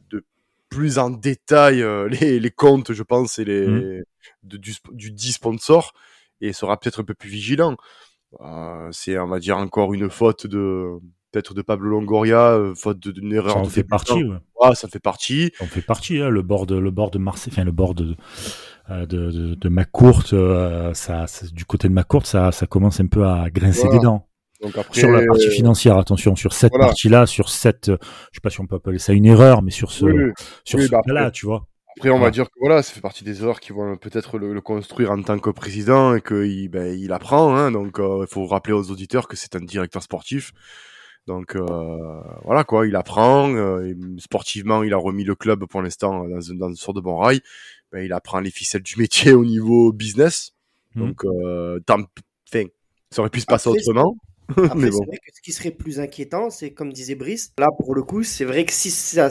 de 0.10 0.24
plus 0.69 0.98
en 0.98 1.12
détail 1.12 1.86
les, 2.10 2.40
les 2.40 2.51
comptes, 2.51 2.94
je 2.94 3.04
pense, 3.04 3.38
et 3.38 3.45
les, 3.45 3.68
mmh. 3.68 4.04
de, 4.44 4.57
du, 4.57 4.74
du 4.94 5.12
10 5.12 5.34
sponsors 5.34 5.94
et 6.44 6.54
sera 6.54 6.78
peut-être 6.78 7.01
un 7.01 7.04
peu 7.04 7.13
plus 7.13 7.30
vigilant. 7.30 7.75
Euh, 8.42 8.90
c'est, 8.92 9.18
on 9.18 9.28
va 9.28 9.40
dire, 9.40 9.57
encore 9.57 9.94
une 9.94 10.10
faute 10.10 10.48
de 10.48 11.00
peut-être 11.31 11.54
de 11.54 11.62
Pablo 11.62 11.90
Longoria, 11.90 12.51
euh, 12.51 12.75
faute 12.75 13.00
d'une 13.00 13.34
erreur. 13.34 13.54
Ça 13.54 13.60
en 13.60 13.66
fait 13.66 13.84
partie. 13.84 14.24
Ouais. 14.24 14.75
ça 14.75 14.88
fait 14.88 15.00
partie. 15.00 15.51
Ça 15.57 15.66
en 15.66 15.68
fait 15.68 15.81
partie. 15.81 16.19
Hein, 16.19 16.30
le 16.30 16.42
bord 16.42 16.66
de 16.66 16.75
le 16.75 16.92
bord 16.92 17.12
de 17.12 17.18
Marseille, 17.18 17.51
enfin 17.54 17.63
le 17.63 17.72
bord 17.72 17.95
de 17.95 18.16
euh, 18.90 19.06
de, 19.06 19.31
de, 19.31 19.56
de 19.56 19.69
McCourt, 19.69 20.25
euh, 20.34 20.94
ça, 20.94 21.25
du 21.54 21.66
côté 21.66 21.88
de 21.88 21.94
McCourt, 21.94 22.25
ça, 22.25 22.51
ça 22.51 22.68
commence 22.68 23.00
un 23.00 23.07
peu 23.07 23.25
à 23.25 23.50
grincer 23.50 23.88
des 23.90 24.00
dents. 24.00 24.28
Donc 24.62 24.78
après, 24.78 25.00
sur 25.00 25.10
la 25.10 25.25
partie 25.25 25.50
financière, 25.50 25.98
attention, 25.98 26.36
sur 26.36 26.54
cette 26.54 26.74
partie-là, 26.74 27.25
sur 27.25 27.50
cette, 27.50 27.88
je 27.88 27.95
sais 28.34 28.42
pas 28.42 28.50
si 28.50 28.62
on 28.62 28.68
peut 28.68 28.75
appeler 28.75 29.00
ça 29.00 29.13
une 29.13 29.25
erreur, 29.25 29.62
mais 29.62 29.72
sur 29.72 29.92
ce, 29.92 30.06
sur 30.63 30.81
ce 30.81 30.90
bah 30.90 31.01
là 31.07 31.31
tu 31.31 31.45
vois. 31.45 31.66
Après, 31.98 32.10
on 32.10 32.19
va 32.19 32.31
dire 32.31 32.45
que 32.45 32.56
voilà, 32.60 32.81
ça 32.81 32.94
fait 32.94 33.01
partie 33.01 33.24
des 33.24 33.42
erreurs 33.42 33.60
qui 33.60 33.72
vont 33.72 33.98
peut-être 33.98 34.38
le, 34.38 34.60
construire 34.62 35.12
en 35.12 35.22
tant 35.22 35.38
que 35.40 35.50
président 35.50 36.16
et 36.16 36.22
qu'il 36.22 36.69
ben, 36.69 36.98
il 36.98 37.12
apprend. 37.12 37.56
Hein, 37.56 37.72
donc, 37.72 38.00
euh, 38.00 38.25
il 38.28 38.34
faut 38.34 38.45
rappeler 38.45 38.74
aux 38.74 38.90
auditeurs 38.92 39.28
que 39.28 39.36
c'est 39.36 39.56
un 39.56 39.62
directeur 39.62 40.01
sportif. 40.01 40.54
Donc 41.25 41.56
euh, 41.56 42.22
voilà 42.44 42.63
quoi, 42.63 42.86
il 42.86 42.95
apprend. 42.95 43.54
Euh, 43.56 43.94
sportivement, 44.18 44.84
il 44.84 44.94
a 44.94 44.98
remis 44.98 45.24
le 45.24 45.36
club 45.36 45.66
pour 45.66 45.81
l'instant 45.81 46.28
dans, 46.28 46.40
dans 46.54 46.69
une 46.69 46.75
sorte 46.75 46.98
de 46.98 47.01
bon 47.01 47.18
rail. 47.18 47.42
Ben, 47.92 48.04
il 48.04 48.12
apprend 48.12 48.40
les 48.40 48.51
ficelles 48.51 48.84
du 48.84 48.98
métier 48.98 49.34
au 49.34 49.45
niveau 49.45 49.94
business. 49.94 50.54
Mmh. 50.95 51.00
Donc, 51.00 51.25
euh, 51.25 51.80
fin, 52.51 52.66
ça 53.12 53.22
aurait 53.22 53.30
pu 53.30 53.40
se 53.40 53.45
passer 53.45 53.69
autrement. 53.69 54.16
Après, 54.50 54.75
mais 54.75 54.90
bon. 54.90 55.06
vrai 55.06 55.18
que 55.18 55.34
ce 55.34 55.42
qui 55.42 55.54
serait 55.54 55.72
plus 55.72 56.00
inquiétant, 56.00 56.50
c'est 56.50 56.72
comme 56.72 56.92
disait 56.92 57.16
Brice, 57.16 57.54
là 57.57 57.69
pour 57.80 57.95
le 57.95 58.04
coup, 58.04 58.24
c'est 58.24 58.44
vrai 58.44 58.66
que 58.66 58.74
si 58.74 58.92
ça 58.92 59.30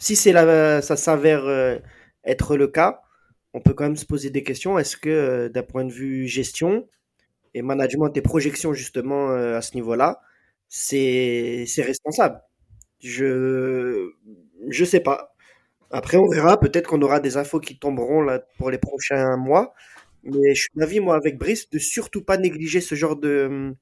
si 0.00 0.16
c'est 0.16 0.32
là, 0.32 0.82
ça 0.82 0.96
s'avère 0.96 1.46
euh, 1.46 1.78
être 2.24 2.56
le 2.58 2.68
cas, 2.68 3.02
on 3.54 3.60
peut 3.62 3.74
quand 3.74 3.84
même 3.84 3.96
se 3.98 4.06
poser 4.06 4.30
des 4.30 4.44
questions. 4.44 4.78
Est-ce 4.80 4.96
que 4.98 5.10
euh, 5.10 5.50
d'un 5.50 5.64
point 5.64 5.84
de 5.86 5.92
vue 5.92 6.26
gestion 6.28 6.88
et 7.54 7.62
management 7.62 8.16
et 8.16 8.22
projection 8.22 8.74
justement 8.74 9.30
euh, 9.32 9.56
à 9.58 9.62
ce 9.62 9.74
niveau-là, 9.76 10.20
c'est 10.68 11.66
responsable? 11.78 12.40
Je 13.00 14.10
je 14.70 14.84
sais 14.84 15.00
pas. 15.00 15.34
Après, 15.92 16.16
on 16.18 16.28
verra. 16.28 16.60
Peut-être 16.60 16.88
qu'on 16.88 17.02
aura 17.02 17.20
des 17.20 17.36
infos 17.38 17.60
qui 17.60 17.78
tomberont 17.78 18.22
là 18.22 18.40
pour 18.58 18.70
les 18.70 18.78
prochains 18.78 19.36
mois. 19.38 19.74
Mais 20.24 20.54
je 20.54 20.62
suis 20.62 20.70
d'avis, 20.76 21.00
moi, 21.00 21.16
avec 21.16 21.38
Brice, 21.38 21.70
de 21.70 21.78
surtout 21.80 22.22
pas 22.24 22.38
négliger 22.38 22.80
ce 22.82 22.94
genre 22.96 23.16
de, 23.16 23.74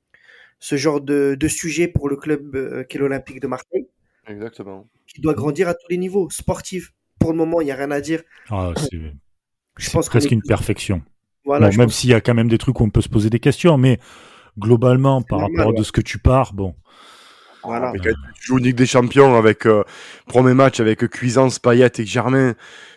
ce 0.60 0.76
genre 0.76 1.00
de, 1.02 1.36
de 1.38 1.48
sujet 1.48 1.88
pour 1.88 2.08
le 2.10 2.16
club 2.16 2.86
qu'est 2.88 2.98
l'Olympique 2.98 3.40
de 3.40 3.48
Marseille. 3.48 3.88
Exactement 4.28 4.88
qui 5.18 5.20
doit 5.20 5.34
grandir 5.34 5.68
à 5.68 5.74
tous 5.74 5.86
les 5.90 5.96
niveaux. 5.96 6.28
Sportif, 6.30 6.92
pour 7.18 7.32
le 7.32 7.36
moment, 7.36 7.60
il 7.60 7.64
n'y 7.64 7.72
a 7.72 7.76
rien 7.76 7.90
à 7.90 8.00
dire. 8.00 8.22
Ah, 8.50 8.72
c'est, 8.76 9.00
je 9.76 9.90
pense 9.90 10.08
presque 10.08 10.30
une 10.30 10.42
perfection. 10.42 11.02
Voilà, 11.44 11.70
même 11.70 11.88
s'il 11.88 12.10
y 12.10 12.14
a 12.14 12.20
quand 12.20 12.34
même 12.34 12.48
des 12.48 12.58
trucs 12.58 12.78
où 12.80 12.84
on 12.84 12.90
peut 12.90 13.00
se 13.00 13.08
poser 13.08 13.30
des 13.30 13.40
questions, 13.40 13.78
mais 13.78 13.98
globalement, 14.58 15.22
par 15.22 15.40
rapport 15.40 15.70
à 15.70 15.72
de 15.72 15.82
ce 15.82 15.92
que 15.92 16.00
tu 16.00 16.18
pars, 16.18 16.52
bon. 16.52 16.74
Voilà. 17.64 17.92
tu 18.00 18.12
joues 18.40 18.56
Ligue 18.56 18.76
des 18.76 18.86
Champions 18.86 19.34
avec 19.34 19.66
euh, 19.66 19.82
premier 20.26 20.54
match 20.54 20.78
avec 20.78 21.06
Cuisance, 21.08 21.58
Payet 21.58 21.90
et 21.98 22.06
Germain 22.06 22.54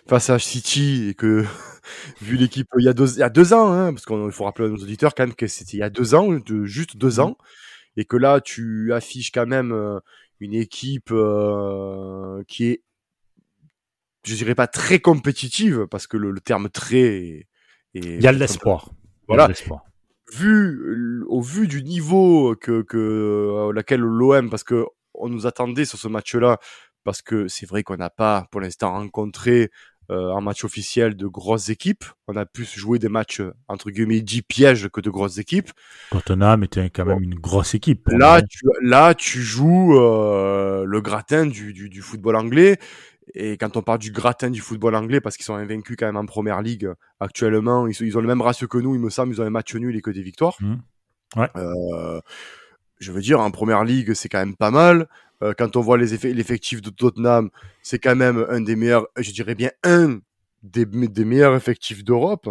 face 0.07 0.29
à 0.29 0.37
City 0.37 1.09
et 1.09 1.13
que 1.15 1.43
vu 2.21 2.37
l'équipe 2.37 2.67
il 2.77 2.85
y 2.85 2.87
a 2.87 2.93
deux, 2.93 3.15
il 3.15 3.19
y 3.19 3.23
a 3.23 3.29
deux 3.29 3.53
ans, 3.53 3.71
hein, 3.73 3.91
parce 3.91 4.05
qu'il 4.05 4.31
faut 4.31 4.43
rappeler 4.43 4.67
à 4.67 4.69
nos 4.69 4.77
auditeurs 4.77 5.15
quand 5.15 5.23
même 5.23 5.33
que 5.33 5.47
c'était 5.47 5.77
il 5.77 5.79
y 5.79 5.83
a 5.83 5.89
deux 5.89 6.13
ans, 6.13 6.29
de, 6.29 6.65
juste 6.65 6.95
deux 6.95 7.17
mmh. 7.17 7.21
ans, 7.21 7.37
et 7.97 8.05
que 8.05 8.17
là 8.17 8.39
tu 8.39 8.93
affiches 8.93 9.31
quand 9.31 9.47
même 9.47 9.71
euh, 9.71 9.99
une 10.41 10.55
équipe 10.55 11.11
euh, 11.11 12.43
qui 12.47 12.65
est, 12.65 12.83
je 14.25 14.35
dirais 14.35 14.55
pas 14.55 14.67
très 14.67 14.99
compétitive, 14.99 15.87
parce 15.89 16.07
que 16.07 16.17
le, 16.17 16.37
terme 16.41 16.69
très 16.69 17.47
Il 17.93 18.21
y 18.21 18.27
a 18.27 18.33
de 18.33 18.39
l'espoir. 18.39 18.89
Voilà. 19.27 19.49
Vu, 20.33 21.23
au 21.27 21.41
vu 21.41 21.67
du 21.67 21.83
niveau 21.83 22.55
que, 22.55 22.81
que 22.81 22.97
euh, 22.97 23.73
laquelle 23.73 23.99
l'OM, 23.99 24.49
parce 24.49 24.63
que 24.63 24.85
on 25.13 25.29
nous 25.29 25.45
attendait 25.45 25.85
sur 25.85 25.99
ce 25.99 26.07
match-là, 26.07 26.57
parce 27.03 27.21
que 27.21 27.47
c'est 27.47 27.65
vrai 27.65 27.83
qu'on 27.83 27.97
n'a 27.97 28.09
pas 28.09 28.47
pour 28.51 28.61
l'instant 28.61 28.93
rencontré 28.93 29.69
euh, 30.09 30.31
en 30.31 30.41
match 30.41 30.63
officiel 30.63 31.15
de 31.15 31.27
grosses 31.27 31.69
équipes. 31.69 32.03
On 32.27 32.35
a 32.35 32.45
pu 32.45 32.65
jouer 32.65 32.99
des 32.99 33.09
matchs 33.09 33.39
euh, 33.39 33.53
entre 33.67 33.91
guillemets 33.91 34.21
10 34.21 34.41
pièges 34.41 34.89
que 34.89 34.99
de 34.99 35.09
grosses 35.09 35.37
équipes. 35.37 35.71
Tottenham 36.11 36.63
était 36.63 36.89
quand 36.89 37.05
même 37.05 37.23
une 37.23 37.35
grosse 37.35 37.75
équipe. 37.75 38.07
Là, 38.09 38.41
tu, 38.41 38.65
là, 38.81 39.13
tu 39.13 39.41
joues 39.41 39.97
euh, 39.97 40.83
le 40.85 41.01
gratin 41.01 41.45
du, 41.45 41.73
du, 41.73 41.89
du, 41.89 42.01
football 42.01 42.35
anglais. 42.35 42.77
Et 43.33 43.57
quand 43.57 43.77
on 43.77 43.81
parle 43.81 43.99
du 43.99 44.11
gratin 44.11 44.49
du 44.49 44.59
football 44.59 44.95
anglais, 44.95 45.21
parce 45.21 45.37
qu'ils 45.37 45.45
sont 45.45 45.55
invaincus 45.55 45.95
quand 45.97 46.07
même 46.07 46.17
en 46.17 46.25
première 46.25 46.61
ligue 46.61 46.89
actuellement, 47.19 47.87
ils, 47.87 47.95
ils, 48.01 48.17
ont 48.17 48.21
le 48.21 48.27
même 48.27 48.41
ratio 48.41 48.67
que 48.67 48.79
nous, 48.79 48.95
il 48.95 49.01
me 49.01 49.09
semble, 49.09 49.33
ils 49.33 49.41
ont 49.41 49.45
un 49.45 49.49
match 49.51 49.73
nul 49.75 49.95
et 49.95 50.01
que 50.01 50.11
des 50.11 50.23
victoires. 50.23 50.57
Mmh. 50.59 50.75
Ouais. 51.37 51.49
Euh, 51.55 52.19
je 52.99 53.11
veux 53.11 53.21
dire, 53.21 53.39
en 53.39 53.51
première 53.51 53.83
ligue, 53.83 54.13
c'est 54.13 54.29
quand 54.29 54.39
même 54.39 54.55
pas 54.55 54.71
mal. 54.71 55.07
Euh, 55.43 55.53
quand 55.57 55.75
on 55.75 55.81
voit 55.81 55.97
les 55.97 56.13
effets, 56.13 56.33
l'effectif 56.33 56.81
de 56.81 56.89
Tottenham, 56.89 57.49
c'est 57.81 57.99
quand 57.99 58.15
même 58.15 58.45
un 58.49 58.61
des 58.61 58.75
meilleurs, 58.75 59.07
je 59.17 59.31
dirais 59.31 59.55
bien 59.55 59.71
un 59.83 60.19
des, 60.63 60.85
des 60.85 61.25
meilleurs 61.25 61.55
effectifs 61.55 62.03
d'Europe. 62.03 62.49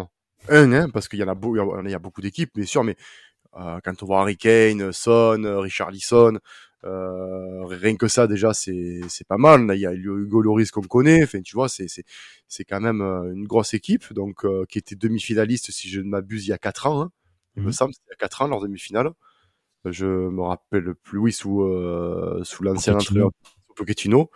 Un, 0.49 0.73
hein, 0.73 0.88
parce 0.90 1.06
qu'il 1.09 1.18
y 1.18 1.23
en 1.23 1.28
a, 1.28 1.35
beau, 1.35 1.54
il 1.85 1.90
y 1.90 1.94
a 1.94 1.99
beaucoup 1.99 2.23
d'équipes, 2.23 2.50
bien 2.54 2.64
sûr, 2.64 2.82
mais 2.82 2.97
euh, 3.59 3.78
quand 3.85 4.02
on 4.02 4.06
voit 4.06 4.23
Harry 4.23 4.37
Kane, 4.37 4.90
Son, 4.92 5.38
Richard 5.61 5.90
Lisson, 5.90 6.38
euh, 6.85 7.66
rien 7.66 7.94
que 7.97 8.09
ça 8.09 8.26
déjà 8.26 8.54
c'est 8.54 9.00
c'est 9.09 9.26
pas 9.26 9.37
mal. 9.37 9.66
Là 9.66 9.75
il 9.75 9.80
y 9.80 9.87
a 9.87 9.92
Hugo 9.92 10.40
Loris 10.40 10.70
qu'on 10.70 10.80
connaît. 10.82 11.23
Enfin 11.23 11.42
tu 11.42 11.54
vois 11.54 11.68
c'est 11.68 11.88
c'est 11.88 12.04
c'est 12.49 12.64
quand 12.64 12.80
même 12.80 13.02
euh, 13.02 13.32
une 13.35 13.47
grosse 13.47 13.75
équipe 13.75 14.12
donc 14.14 14.44
euh, 14.44 14.64
qui 14.68 14.78
était 14.78 14.97
demi-finaliste 14.97 15.70
si 15.70 15.90
je 15.90 16.00
ne 16.00 16.09
m'abuse 16.09 16.47
il 16.47 16.50
y 16.50 16.52
a 16.52 16.59
quatre 16.59 16.87
ans. 16.87 17.02
Hein. 17.02 17.12
Il 17.56 17.62
me 17.62 17.68
mmh. 17.68 17.73
semble 17.73 17.92
il 18.06 18.11
y 18.11 18.12
a 18.12 18.16
quatre 18.16 18.42
ans 18.42 18.47
leur 18.49 18.61
demi-finale. 18.61 19.11
Je 19.84 20.06
me 20.06 20.42
rappelle 20.42 20.94
plus, 20.94 21.18
oui, 21.18 21.32
sous, 21.32 21.62
euh, 21.62 22.40
sous 22.44 22.62
l'ancien 22.62 22.94
entraîneur 22.94 23.30
Pochettino. 23.76 24.30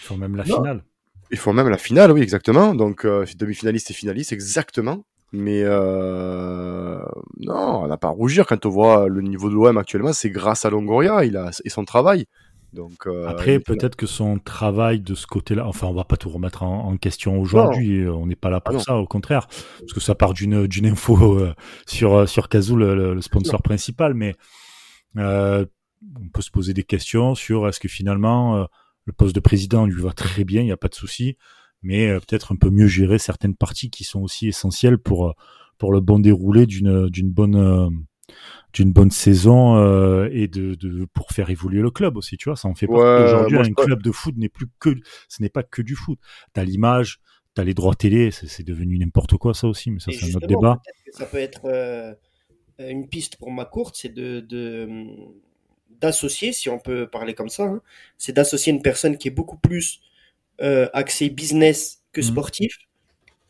Ils 0.00 0.02
font 0.02 0.16
même 0.16 0.36
la 0.36 0.44
finale. 0.44 0.84
Ils 1.30 1.38
font 1.38 1.52
même 1.52 1.68
la 1.68 1.78
finale, 1.78 2.12
oui, 2.12 2.22
exactement. 2.22 2.74
Donc, 2.74 3.04
euh, 3.04 3.24
demi-finaliste 3.36 3.90
et 3.90 3.94
finaliste, 3.94 4.32
exactement. 4.32 5.04
Mais 5.32 5.62
euh, 5.64 7.00
non, 7.38 7.82
on 7.82 7.86
n'a 7.88 7.96
pas 7.96 8.08
à 8.08 8.12
rougir 8.12 8.46
quand 8.46 8.64
on 8.64 8.70
voit 8.70 9.08
le 9.08 9.22
niveau 9.22 9.48
de 9.48 9.54
l'OM 9.54 9.76
actuellement. 9.76 10.12
C'est 10.12 10.30
grâce 10.30 10.64
à 10.64 10.70
Longoria 10.70 11.24
il 11.24 11.36
a, 11.36 11.50
et 11.64 11.68
son 11.68 11.84
travail. 11.84 12.26
Donc, 12.76 13.06
euh, 13.06 13.26
Après, 13.26 13.58
peut-être 13.58 13.96
que 13.96 14.06
son 14.06 14.38
travail 14.38 15.00
de 15.00 15.14
ce 15.14 15.26
côté-là, 15.26 15.66
enfin, 15.66 15.86
on 15.86 15.94
va 15.94 16.04
pas 16.04 16.18
tout 16.18 16.28
remettre 16.28 16.62
en, 16.62 16.94
question 16.98 17.40
aujourd'hui. 17.40 18.06
On 18.06 18.26
n'est 18.26 18.36
pas 18.36 18.50
là 18.50 18.60
pour 18.60 18.76
ah 18.76 18.80
ça, 18.80 18.96
au 18.96 19.06
contraire, 19.06 19.48
parce 19.80 19.94
que 19.94 20.00
ça 20.00 20.14
part 20.14 20.34
d'une 20.34 20.66
d'une 20.66 20.86
info 20.86 21.38
euh, 21.38 21.54
sur 21.86 22.14
euh, 22.14 22.26
sur 22.26 22.48
Kazoo, 22.50 22.76
le, 22.76 23.14
le 23.14 23.20
sponsor 23.22 23.62
principal. 23.62 24.12
Mais 24.12 24.34
euh, 25.16 25.64
on 26.20 26.28
peut 26.28 26.42
se 26.42 26.50
poser 26.50 26.74
des 26.74 26.84
questions 26.84 27.34
sur 27.34 27.66
est-ce 27.66 27.80
que 27.80 27.88
finalement 27.88 28.66
le 29.06 29.12
poste 29.12 29.34
de 29.34 29.40
président 29.40 29.86
lui 29.86 30.02
va 30.02 30.12
très 30.12 30.44
bien, 30.44 30.60
il 30.60 30.66
n'y 30.66 30.72
a 30.72 30.76
pas 30.76 30.88
de 30.88 30.94
souci, 30.94 31.38
mais 31.82 32.08
peut-être 32.20 32.52
un 32.52 32.56
peu 32.56 32.68
mieux 32.68 32.88
gérer 32.88 33.18
certaines 33.18 33.56
parties 33.56 33.90
qui 33.90 34.04
sont 34.04 34.20
aussi 34.20 34.48
essentielles 34.48 34.98
pour 34.98 35.34
pour 35.78 35.92
le 35.92 36.00
bon 36.00 36.18
déroulé 36.18 36.66
d'une 36.66 37.08
d'une 37.08 37.30
bonne 37.30 38.06
d'une 38.76 38.92
bonne 38.92 39.10
saison 39.10 39.76
euh, 39.76 40.28
et 40.32 40.48
de, 40.48 40.74
de, 40.74 41.06
pour 41.06 41.30
faire 41.30 41.48
évoluer 41.48 41.80
le 41.80 41.90
club 41.90 42.18
aussi, 42.18 42.36
tu 42.36 42.50
vois, 42.50 42.56
ça 42.56 42.68
en 42.68 42.74
fait 42.74 42.86
partie. 42.86 43.24
Aujourd'hui, 43.24 43.56
un 43.56 43.72
club 43.72 44.02
de 44.02 44.12
foot 44.12 44.36
n'est 44.36 44.50
plus 44.50 44.66
que, 44.78 44.90
ce 45.28 45.42
n'est 45.42 45.48
pas 45.48 45.62
que 45.62 45.80
du 45.80 45.94
foot. 45.94 46.18
T'as 46.52 46.62
l'image, 46.62 47.20
t'as 47.54 47.64
les 47.64 47.72
droits 47.72 47.94
télé, 47.94 48.30
c'est 48.30 48.64
devenu 48.64 48.98
n'importe 48.98 49.38
quoi 49.38 49.54
ça 49.54 49.66
aussi, 49.66 49.90
mais 49.90 49.98
ça 49.98 50.10
c'est 50.12 50.30
un 50.30 50.36
autre 50.36 50.46
débat. 50.46 50.82
ça 51.10 51.24
peut 51.24 51.38
être 51.38 51.62
euh, 51.64 52.14
une 52.78 53.08
piste 53.08 53.38
pour 53.38 53.50
ma 53.50 53.64
courte, 53.64 53.96
c'est 53.96 54.12
de, 54.12 54.46
d'associer, 55.98 56.52
si 56.52 56.68
on 56.68 56.78
peut 56.78 57.06
parler 57.06 57.32
comme 57.32 57.48
ça, 57.48 57.64
hein, 57.64 57.80
c'est 58.18 58.34
d'associer 58.34 58.74
une 58.74 58.82
personne 58.82 59.16
qui 59.16 59.28
est 59.28 59.30
beaucoup 59.30 59.56
plus 59.56 60.02
euh, 60.60 60.90
axée 60.92 61.30
business 61.30 62.02
que 62.12 62.20
mmh. 62.20 62.24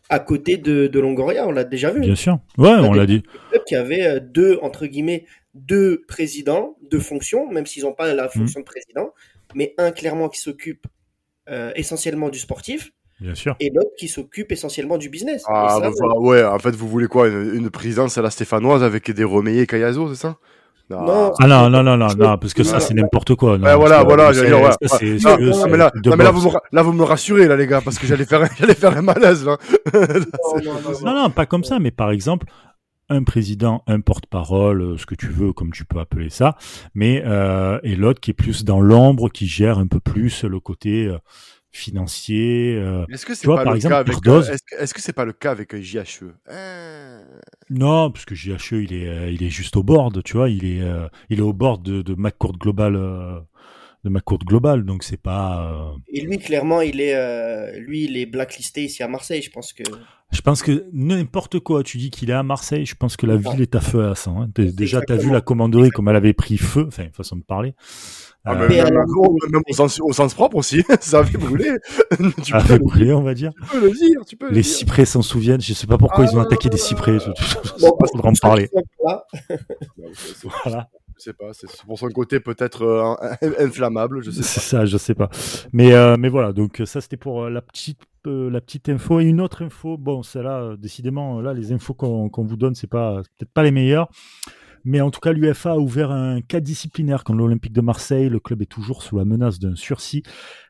À 0.09 0.19
côté 0.19 0.57
de, 0.57 0.87
de 0.87 1.01
Longoria, 1.01 1.47
on 1.47 1.53
l'a 1.53 1.65
déjà 1.65 1.91
vu. 1.91 2.01
Bien 2.01 2.15
sûr, 2.15 2.39
ouais, 2.59 2.71
on, 2.71 2.93
l'a 2.93 3.07
dit. 3.07 3.23
Qui 3.67 3.75
avait 3.75 4.07
euh, 4.07 4.21
deux, 4.21 4.59
entre 4.63 4.87
guillemets, 4.87 5.25
deux 5.55 6.05
présidents, 6.07 6.77
deux 6.91 7.01
fonctions, 7.01 7.51
même 7.51 7.67
s'ils 7.67 7.83
n'ont 7.85 7.95
pas 7.95 8.13
la 8.15 8.29
fonction 8.29 8.61
de 8.61 8.65
président, 8.65 9.13
mais 9.55 9.75
un 9.79 9.91
clairement 9.91 10.29
qui 10.29 10.41
s'occupe 10.41 10.87
euh, 11.49 11.73
essentiellement 11.75 12.29
du 12.29 12.39
sportif, 12.39 12.93
Bien 13.21 13.35
sûr. 13.35 13.57
Et 13.61 13.71
l'autre 13.75 13.93
qui 13.97 14.09
s'occupe 14.09 14.53
essentiellement 14.53 14.99
du 14.99 15.09
business. 15.09 15.43
Ah, 15.49 15.79
bah, 15.81 15.91
ouais, 16.19 16.45
en 16.45 16.59
fait, 16.59 16.73
vous 16.73 16.89
voulez 16.89 17.07
quoi? 17.07 17.29
Une, 17.29 17.71
présidence 17.71 18.19
à 18.19 18.23
la 18.23 18.31
stéphanoise 18.31 18.83
avec 18.83 19.11
des 19.11 19.25
Romeyer 19.25 19.63
et 19.63 19.67
Cayazo, 19.67 20.13
c'est 20.13 20.21
ça? 20.21 20.37
Non. 20.89 21.33
Ah 21.41 21.47
non, 21.47 21.69
non, 21.69 21.83
non, 21.83 21.97
non, 21.97 22.09
non, 22.17 22.39
parce 22.39 22.55
que 22.55 22.63
ça, 22.63 22.81
c'est 22.81 22.95
n'importe 22.95 23.35
quoi. 23.35 23.59
Non, 23.59 23.77
voilà, 23.77 24.05
voilà, 24.05 24.33
j'allais 24.33 24.49
dire, 24.49 24.61
ouais. 24.61 25.69
mais 25.69 25.77
là, 25.77 25.91
mais 26.17 26.25
là, 26.25 26.31
vous 26.31 26.49
me, 26.49 26.55
là, 26.73 26.83
vous 26.83 26.93
me 26.93 27.03
rassurez, 27.03 27.49
là, 27.49 27.57
les 27.57 27.67
gars, 27.67 27.81
parce 27.81 27.99
que 27.99 28.07
j'allais 28.07 28.25
faire, 28.25 28.49
j'allais 28.59 28.75
faire 28.75 28.97
un 28.97 29.03
malaise, 29.03 29.45
là. 29.45 29.57
non, 31.05 31.15
non, 31.15 31.31
pas 31.31 31.47
comme 31.47 31.65
ça, 31.65 31.79
mais 31.81 31.91
par 31.91 32.11
exemple, 32.11 32.47
un 33.09 33.23
président, 33.23 33.83
un 33.87 34.01
porte-parole, 34.01 34.83
euh, 34.83 34.97
ce 34.97 35.07
que 35.07 35.15
tu 35.15 35.29
veux, 35.29 35.53
comme 35.53 35.73
tu 35.73 35.85
peux 35.85 35.99
appeler 35.99 36.31
ça, 36.31 36.57
mais 36.95 37.23
euh, 37.25 37.79
et 37.83 37.95
l'autre 37.95 38.21
qui 38.21 38.31
est 38.33 38.35
plus 38.35 38.65
dans 38.65 38.81
l'ombre, 38.81 39.29
qui 39.29 39.47
gère 39.47 39.79
un 39.79 39.87
peu 39.87 40.01
plus 40.01 40.45
le 40.45 40.61
côté 40.61 41.07
euh, 41.07 41.19
financier. 41.77 42.77
Euh, 42.77 43.05
est-ce 43.13 43.27
que 43.27 43.35
c'est 43.35 43.47
pas, 43.47 43.65
le 43.65 43.79
cas 43.79 43.99
avec 43.99 44.27
euh, 44.27 44.43
est-ce 44.79 44.95
que 44.95 45.01
c'est 45.01 45.13
pas 45.13 45.25
le 45.25 45.33
cas 45.33 45.51
avec 45.51 45.77
JHE 45.77 46.33
Non, 47.71 48.11
parce 48.11 48.25
que 48.25 48.35
JHE 48.35 48.73
il 48.73 48.93
est 48.93 49.35
il 49.35 49.43
est 49.43 49.51
juste 49.51 49.77
au 49.77 49.83
board, 49.83 50.23
tu 50.23 50.37
vois, 50.37 50.49
il 50.49 50.65
est 50.65 50.83
il 51.31 51.39
est 51.39 51.43
au 51.43 51.53
bord 51.53 51.79
de, 51.79 52.03
de 52.03 52.15
McCourt 52.15 52.59
Global 52.59 53.45
de 54.05 54.11
ma 54.11 54.21
courte 54.21 54.45
globale, 54.45 54.85
donc 54.85 55.03
c'est 55.03 55.21
pas. 55.21 55.93
Et 56.13 56.21
lui, 56.21 56.39
clairement, 56.39 56.81
il 56.81 57.01
est, 57.01 57.81
lui, 57.81 58.05
il 58.05 58.17
est 58.17 58.27
blacklisté 58.27 58.85
ici 58.85 59.03
à 59.03 59.09
Marseille. 59.09 59.43
Je 59.43 59.51
pense 59.51 59.73
que. 59.73 59.83
Je 60.31 60.41
pense 60.43 60.63
que 60.63 60.87
n'importe 60.93 61.59
quoi, 61.59 61.83
tu 61.83 61.99
dis 61.99 62.11
qu'il 62.11 62.31
est 62.31 62.35
à 62.35 62.45
Marseille, 62.45 62.87
je 62.87 62.95
pense 62.95 63.17
que 63.17 63.27
la 63.27 63.37
ville 63.37 63.63
est 63.63 63.75
à 63.75 63.81
feu 63.81 64.09
à 64.09 64.15
sang. 64.15 64.43
Hein. 64.43 64.51
Déjà, 64.57 65.01
tu 65.01 65.13
as 65.13 65.17
vu 65.17 65.31
la 65.31 65.41
commanderie 65.41 65.91
comme 65.91 66.09
elle 66.09 66.17
avait 66.17 66.35
pris 66.35 66.57
feu, 66.57 66.85
enfin, 66.87 67.07
façon 67.13 67.37
de 67.37 67.43
parler. 67.43 67.75
Ah, 68.49 68.53
euh, 68.53 68.69
même, 68.69 69.63
au, 69.69 69.73
sens, 69.73 70.01
au, 70.01 70.13
sens, 70.13 70.33
propre 70.33 70.57
aussi, 70.57 70.85
ça 71.01 71.19
avait 71.19 71.37
brûlé. 71.37 71.73
tu 72.45 72.53
ça 72.53 72.59
avait 72.59 72.79
brûlé, 72.79 73.13
on 73.13 73.23
va 73.23 73.35
dire. 73.35 73.53
Tu 73.53 73.67
peux 73.73 73.87
le 73.87 73.91
dire, 73.93 74.21
tu 74.25 74.37
peux 74.37 74.53
Les 74.53 74.63
cyprès 74.63 75.05
s'en 75.05 75.21
souviennent, 75.21 75.61
je 75.61 75.75
sais 75.75 75.89
pas 75.89 75.99
pourquoi 75.99 76.25
ils 76.25 76.37
ont 76.37 76.41
attaqué 76.41 76.69
des 76.69 76.77
cyprès, 76.77 77.19
je, 77.19 77.31
je, 77.77 77.87
en 78.23 78.33
parler. 78.41 78.71
voilà. 79.03 80.89
Je 81.19 81.23
sais 81.23 81.33
pas, 81.33 81.53
c'est 81.55 81.67
pour 81.87 81.99
son 81.99 82.09
côté 82.11 82.39
peut-être 82.41 82.83
euh, 82.83 83.47
inflammable, 83.59 84.23
je 84.23 84.31
sais 84.31 84.43
C'est 84.43 84.61
ça, 84.61 84.85
je 84.85 84.97
sais 84.97 85.15
pas. 85.15 85.29
Mais, 85.73 85.93
euh, 85.95 86.17
mais 86.17 86.29
voilà, 86.29 86.53
donc 86.53 86.83
ça 86.85 87.01
c'était 87.01 87.17
pour 87.17 87.49
la 87.49 87.63
petite 87.63 88.01
la 88.29 88.61
petite 88.61 88.89
info 88.89 89.21
et 89.21 89.25
une 89.25 89.41
autre 89.41 89.63
info. 89.63 89.97
Bon, 89.97 90.23
celle-là, 90.25 90.75
décidément, 90.77 91.41
là, 91.41 91.55
les 91.55 91.73
infos 91.73 91.95
qu'on 91.95 92.31
vous 92.37 92.57
donne, 92.57 92.75
c'est 92.75 92.89
pas 92.89 93.23
peut-être 93.39 93.53
pas 93.53 93.63
les 93.63 93.71
meilleures. 93.71 94.09
Mais 94.89 95.01
en 95.01 95.11
tout 95.11 95.19
cas, 95.19 95.33
l'UFA 95.33 95.73
a 95.73 95.79
ouvert 95.79 96.13
un 96.13 96.41
cas 96.41 96.61
disciplinaire 96.61 97.25
contre 97.25 97.41
l'Olympique 97.41 97.73
de 97.73 97.81
Marseille. 97.81 98.29
Le 98.29 98.39
club 98.39 98.63
est 98.63 98.67
toujours 98.67 99.03
sous 99.03 99.19
la 99.19 99.25
menace 99.25 99.59
d'un 99.59 99.75
sursis. 99.75 100.23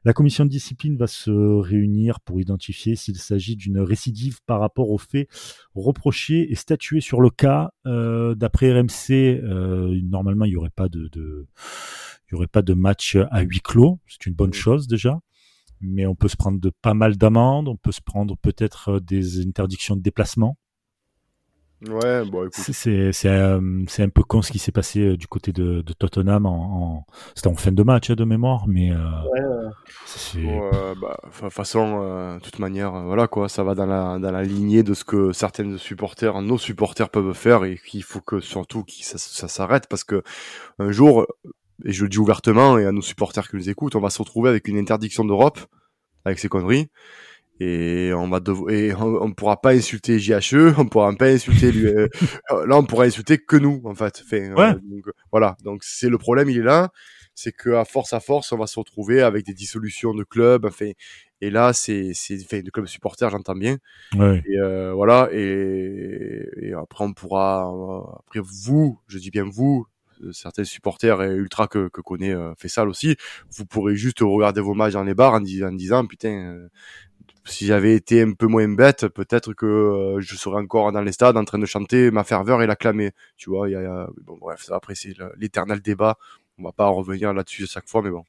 La 0.04 0.14
commission 0.14 0.46
de 0.46 0.48
discipline 0.48 0.96
va 0.96 1.06
se 1.06 1.30
réunir 1.30 2.20
pour 2.20 2.40
identifier 2.40 2.96
s'il 2.96 3.16
s'agit 3.16 3.56
d'une 3.56 3.78
récidive 3.78 4.38
par 4.46 4.58
rapport 4.58 4.90
aux 4.90 4.96
faits 4.96 5.28
reprochés 5.74 6.50
et 6.50 6.54
statuer 6.54 7.02
sur 7.02 7.20
le 7.20 7.28
cas. 7.28 7.72
Euh, 7.84 8.34
d'après 8.34 8.72
RMC, 8.72 9.10
euh, 9.10 10.00
normalement, 10.02 10.46
il 10.46 10.52
n'y 10.52 10.56
aurait 10.56 10.70
pas 10.70 10.88
de, 10.88 11.10
il 11.14 12.32
y 12.32 12.34
aurait 12.36 12.46
pas 12.46 12.62
de 12.62 12.72
match 12.72 13.18
à 13.30 13.42
huis 13.42 13.60
clos. 13.60 14.00
C'est 14.08 14.24
une 14.24 14.34
bonne 14.34 14.54
chose 14.54 14.88
déjà 14.88 15.20
mais 15.82 16.06
on 16.06 16.14
peut 16.14 16.28
se 16.28 16.38
prendre 16.38 16.58
de 16.58 16.72
pas 16.80 16.94
mal 16.94 17.18
d'amendes, 17.18 17.68
on 17.68 17.76
peut 17.76 17.92
se 17.92 18.00
prendre 18.00 18.34
peut-être 18.38 18.98
des 18.98 19.46
interdictions 19.46 19.94
de 19.94 20.00
déplacement. 20.00 20.56
Ouais, 21.82 22.24
bon. 22.24 22.48
C'est, 22.52 23.12
c'est, 23.12 23.28
euh, 23.28 23.84
c'est 23.86 24.02
un 24.02 24.08
peu 24.08 24.22
con 24.22 24.40
ce 24.40 24.50
qui 24.50 24.58
s'est 24.58 24.72
passé 24.72 25.00
euh, 25.00 25.16
du 25.16 25.26
côté 25.26 25.52
de, 25.52 25.82
de 25.82 25.92
Tottenham. 25.92 26.46
En, 26.46 26.52
en... 26.54 27.06
C'était 27.34 27.48
en 27.48 27.54
fin 27.54 27.70
de 27.70 27.82
match 27.82 28.08
hein, 28.08 28.14
de 28.14 28.24
mémoire, 28.24 28.66
mais. 28.66 28.92
Euh, 28.92 28.96
ouais, 29.30 30.94
bah, 31.00 31.18
façon, 31.50 32.36
de 32.36 32.40
toute 32.40 32.58
manière, 32.60 32.92
voilà 33.04 33.28
quoi, 33.28 33.50
ça 33.50 33.62
va 33.62 33.74
dans 33.74 33.84
la, 33.84 34.18
dans 34.18 34.30
la 34.30 34.42
lignée 34.42 34.82
de 34.82 34.94
ce 34.94 35.04
que 35.04 35.32
certains 35.32 35.76
supporters, 35.76 36.40
nos 36.40 36.56
supporters 36.56 37.10
peuvent 37.10 37.34
faire 37.34 37.64
et 37.64 37.78
qu'il 37.78 38.02
faut 38.02 38.22
que 38.22 38.40
surtout 38.40 38.84
que 38.84 38.92
ça, 38.92 39.18
ça 39.18 39.48
s'arrête 39.48 39.86
parce 39.88 40.04
que 40.04 40.22
un 40.78 40.90
jour, 40.92 41.26
et 41.84 41.92
je 41.92 42.04
le 42.04 42.08
dis 42.08 42.18
ouvertement 42.18 42.78
et 42.78 42.86
à 42.86 42.92
nos 42.92 43.02
supporters 43.02 43.48
qui 43.48 43.56
nous 43.56 43.68
écoutent, 43.68 43.96
on 43.96 44.00
va 44.00 44.10
se 44.10 44.18
retrouver 44.18 44.48
avec 44.48 44.66
une 44.66 44.78
interdiction 44.78 45.24
d'Europe 45.24 45.58
avec 46.24 46.38
ces 46.38 46.48
conneries 46.48 46.88
et 47.58 48.12
on 48.14 48.28
va 48.28 48.40
et 48.68 48.92
on, 48.94 49.32
pourra 49.32 49.60
pas 49.60 49.72
insulter 49.72 50.18
JHE, 50.18 50.74
on 50.78 50.86
pourra 50.86 51.12
pas 51.14 51.28
insulter 51.28 51.72
lui. 51.72 51.86
Euh, 51.86 52.08
là, 52.66 52.76
on 52.76 52.84
pourra 52.84 53.04
insulter 53.04 53.38
que 53.38 53.56
nous 53.56 53.80
en 53.84 53.94
fait. 53.94 54.22
Enfin, 54.24 54.54
euh, 54.58 54.74
donc, 54.74 55.04
voilà. 55.30 55.56
Donc 55.64 55.82
c'est 55.82 56.08
le 56.08 56.18
problème, 56.18 56.50
il 56.50 56.58
est 56.58 56.62
là, 56.62 56.90
c'est 57.34 57.52
que 57.52 57.70
à 57.70 57.84
force 57.84 58.12
à 58.12 58.20
force, 58.20 58.52
on 58.52 58.58
va 58.58 58.66
se 58.66 58.78
retrouver 58.78 59.22
avec 59.22 59.46
des 59.46 59.54
dissolutions 59.54 60.14
de 60.14 60.24
clubs. 60.24 60.66
Enfin, 60.66 60.90
et 61.40 61.50
là, 61.50 61.72
c'est 61.72 62.12
c'est 62.14 62.38
enfin, 62.42 62.60
de 62.60 62.70
clubs 62.70 62.86
supporters, 62.86 63.30
j'entends 63.30 63.54
bien. 63.54 63.78
Ouais. 64.16 64.42
Et 64.46 64.58
euh, 64.58 64.92
voilà. 64.92 65.28
Et, 65.32 66.46
et, 66.60 66.72
après, 66.74 67.04
on 67.04 67.12
pourra 67.14 67.70
après 68.26 68.40
vous, 68.42 69.00
je 69.06 69.18
dis 69.18 69.30
bien 69.30 69.44
vous, 69.44 69.86
certains 70.32 70.64
supporters 70.64 71.22
et 71.22 71.34
ultra 71.34 71.68
que, 71.68 71.88
que 71.88 72.00
connaît 72.00 72.34
euh, 72.34 72.54
Fessal 72.56 72.88
aussi, 72.88 73.16
vous 73.50 73.66
pourrez 73.66 73.96
juste 73.96 74.20
regarder 74.20 74.60
vos 74.60 74.74
matchs 74.74 74.94
dans 74.94 75.04
les 75.04 75.14
bars 75.14 75.34
en, 75.34 75.42
en 75.42 75.72
disant 75.72 76.06
putain, 76.06 76.68
si 77.46 77.66
j'avais 77.66 77.94
été 77.94 78.22
un 78.22 78.32
peu 78.32 78.46
moins 78.46 78.68
bête, 78.68 79.08
peut-être 79.08 79.54
que 79.54 79.66
euh, 79.66 80.20
je 80.20 80.36
serais 80.36 80.60
encore 80.60 80.92
dans 80.92 81.00
les 81.00 81.12
stades 81.12 81.36
en 81.36 81.44
train 81.44 81.58
de 81.58 81.66
chanter 81.66 82.10
ma 82.10 82.24
ferveur 82.24 82.62
et 82.62 82.66
l'acclamer. 82.66 83.12
Tu 83.36 83.50
vois, 83.50 83.68
il 83.68 83.72
y 83.72 83.76
a, 83.76 84.08
bon, 84.24 84.36
bref, 84.40 84.68
après 84.70 84.94
c'est 84.94 85.14
l'éternel 85.38 85.80
débat. 85.80 86.16
On 86.58 86.64
va 86.64 86.72
pas 86.72 86.88
revenir 86.88 87.32
là-dessus 87.32 87.64
à 87.64 87.66
chaque 87.66 87.88
fois, 87.88 88.02
mais 88.02 88.10
bon. 88.10 88.24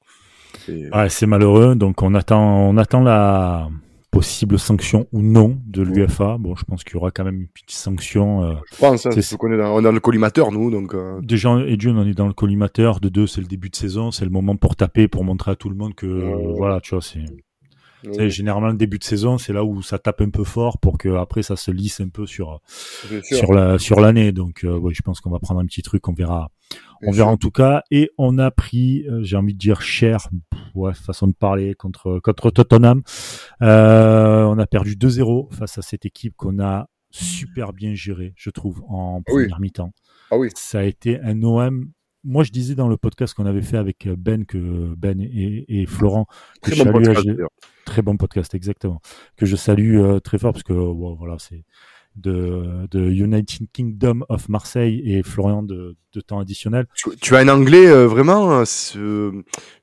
Ouais, 0.67 1.09
c'est 1.09 1.25
malheureux. 1.25 1.75
Donc 1.75 2.01
on 2.01 2.13
attend, 2.13 2.69
on 2.69 2.77
attend 2.77 3.01
la 3.01 3.69
possible 4.11 4.57
sanction 4.57 5.07
ou 5.11 5.21
non 5.21 5.57
de 5.65 5.81
l'UFA. 5.81 6.37
Bon, 6.39 6.55
je 6.55 6.63
pense 6.63 6.83
qu'il 6.83 6.95
y 6.95 6.97
aura 6.97 7.11
quand 7.11 7.23
même 7.23 7.41
une 7.41 7.47
petite 7.47 7.71
sanction. 7.71 8.43
Euh, 8.43 8.53
je 8.71 8.77
pense, 8.77 9.05
hein, 9.05 9.11
on, 9.11 9.51
est 9.51 9.57
dans, 9.57 9.75
on 9.75 9.79
est 9.79 9.83
dans 9.83 9.91
le 9.91 9.99
collimateur, 9.99 10.51
nous. 10.51 10.71
Donc, 10.71 10.93
euh... 10.93 11.19
Déjà, 11.21 11.59
et 11.65 11.77
Dieu, 11.77 11.91
on 11.91 12.05
est 12.05 12.13
dans 12.13 12.27
le 12.27 12.33
collimateur. 12.33 12.99
De 12.99 13.09
deux, 13.09 13.27
c'est 13.27 13.41
le 13.41 13.47
début 13.47 13.69
de 13.69 13.75
saison. 13.75 14.11
C'est 14.11 14.25
le 14.25 14.31
moment 14.31 14.55
pour 14.55 14.75
taper, 14.75 15.07
pour 15.07 15.23
montrer 15.23 15.51
à 15.51 15.55
tout 15.55 15.69
le 15.69 15.75
monde 15.75 15.93
que, 15.93 16.07
voilà, 16.57 16.81
tu 16.81 16.95
vois, 16.95 17.01
c'est 17.01 17.19
généralement, 18.03 18.67
le 18.67 18.77
début 18.77 18.99
de 18.99 19.03
saison, 19.03 19.37
c'est 19.37 19.53
là 19.53 19.63
où 19.63 19.81
ça 19.81 19.99
tape 19.99 20.21
un 20.21 20.29
peu 20.29 20.43
fort 20.43 20.77
pour 20.79 20.97
que 20.97 21.09
après 21.15 21.43
ça 21.43 21.55
se 21.55 21.71
lisse 21.71 21.99
un 21.99 22.09
peu 22.09 22.25
sur 22.25 22.61
sur 23.23 23.53
la 23.53 23.79
sur 23.79 23.99
l'année. 23.99 24.31
Donc, 24.31 24.63
euh, 24.63 24.77
ouais, 24.77 24.93
je 24.93 25.01
pense 25.01 25.19
qu'on 25.19 25.29
va 25.29 25.39
prendre 25.39 25.59
un 25.59 25.65
petit 25.65 25.81
truc, 25.81 26.07
on 26.07 26.13
verra, 26.13 26.51
on 27.03 27.11
verra 27.11 27.31
en 27.31 27.37
tout 27.37 27.51
cas. 27.51 27.83
Et 27.91 28.11
on 28.17 28.37
a 28.37 28.51
pris, 28.51 29.05
euh, 29.07 29.23
j'ai 29.23 29.35
envie 29.35 29.53
de 29.53 29.59
dire 29.59 29.81
cher, 29.81 30.29
ouais, 30.75 30.93
façon 30.93 31.27
de 31.27 31.33
parler 31.33 31.73
contre 31.73 32.19
contre 32.19 32.51
Tottenham. 32.51 33.01
Euh, 33.61 34.43
on 34.43 34.57
a 34.57 34.67
perdu 34.67 34.95
2-0 34.95 35.53
face 35.53 35.77
à 35.77 35.81
cette 35.81 36.05
équipe 36.05 36.35
qu'on 36.35 36.59
a 36.59 36.89
super 37.09 37.73
bien 37.73 37.95
gérée, 37.95 38.33
je 38.35 38.49
trouve, 38.49 38.83
en 38.87 39.21
première 39.23 39.59
mi-temps. 39.59 39.91
Ah 40.29 40.37
oui. 40.37 40.49
Ça 40.55 40.79
a 40.79 40.83
été 40.83 41.19
un 41.21 41.41
OM 41.41 41.91
moi, 42.27 42.43
je 42.43 42.51
disais 42.51 42.75
dans 42.75 42.89
le 42.89 42.97
podcast 42.97 43.33
qu'on 43.33 43.45
avait 43.45 43.61
fait 43.61 43.77
avec 43.77 44.07
Ben 44.07 44.45
que 44.45 44.93
Ben 44.95 45.19
et, 45.21 45.85
Florent, 45.87 46.27
très 46.61 46.75
bon 46.75 46.91
podcast, 46.91 47.27
très 47.85 48.01
bon 48.01 48.17
podcast, 48.17 48.53
exactement, 48.53 49.01
que 49.37 49.45
je 49.45 49.55
salue 49.55 49.97
euh, 49.97 50.19
très 50.19 50.37
fort 50.37 50.51
parce 50.51 50.63
que 50.63 50.73
voilà, 50.73 51.37
c'est 51.39 51.63
de, 52.17 52.87
de, 52.91 53.09
United 53.09 53.67
Kingdom 53.71 54.21
of 54.27 54.49
Marseille 54.49 55.01
et 55.05 55.23
Florian 55.23 55.63
de, 55.63 55.95
de 56.13 56.21
temps 56.21 56.39
additionnel. 56.39 56.87
Tu, 57.21 57.35
as 57.35 57.39
un 57.39 57.47
anglais 57.47 57.87
euh, 57.87 58.07
vraiment, 58.07 58.59
euh, 58.59 59.31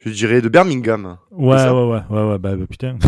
je 0.00 0.10
dirais, 0.10 0.42
de 0.42 0.48
Birmingham. 0.48 1.16
Ouais, 1.30 1.54
ouais, 1.54 1.70
ouais, 1.70 2.02
ouais, 2.10 2.28
ouais, 2.28 2.38
bah, 2.38 2.56
bah 2.56 2.66
putain. 2.68 2.98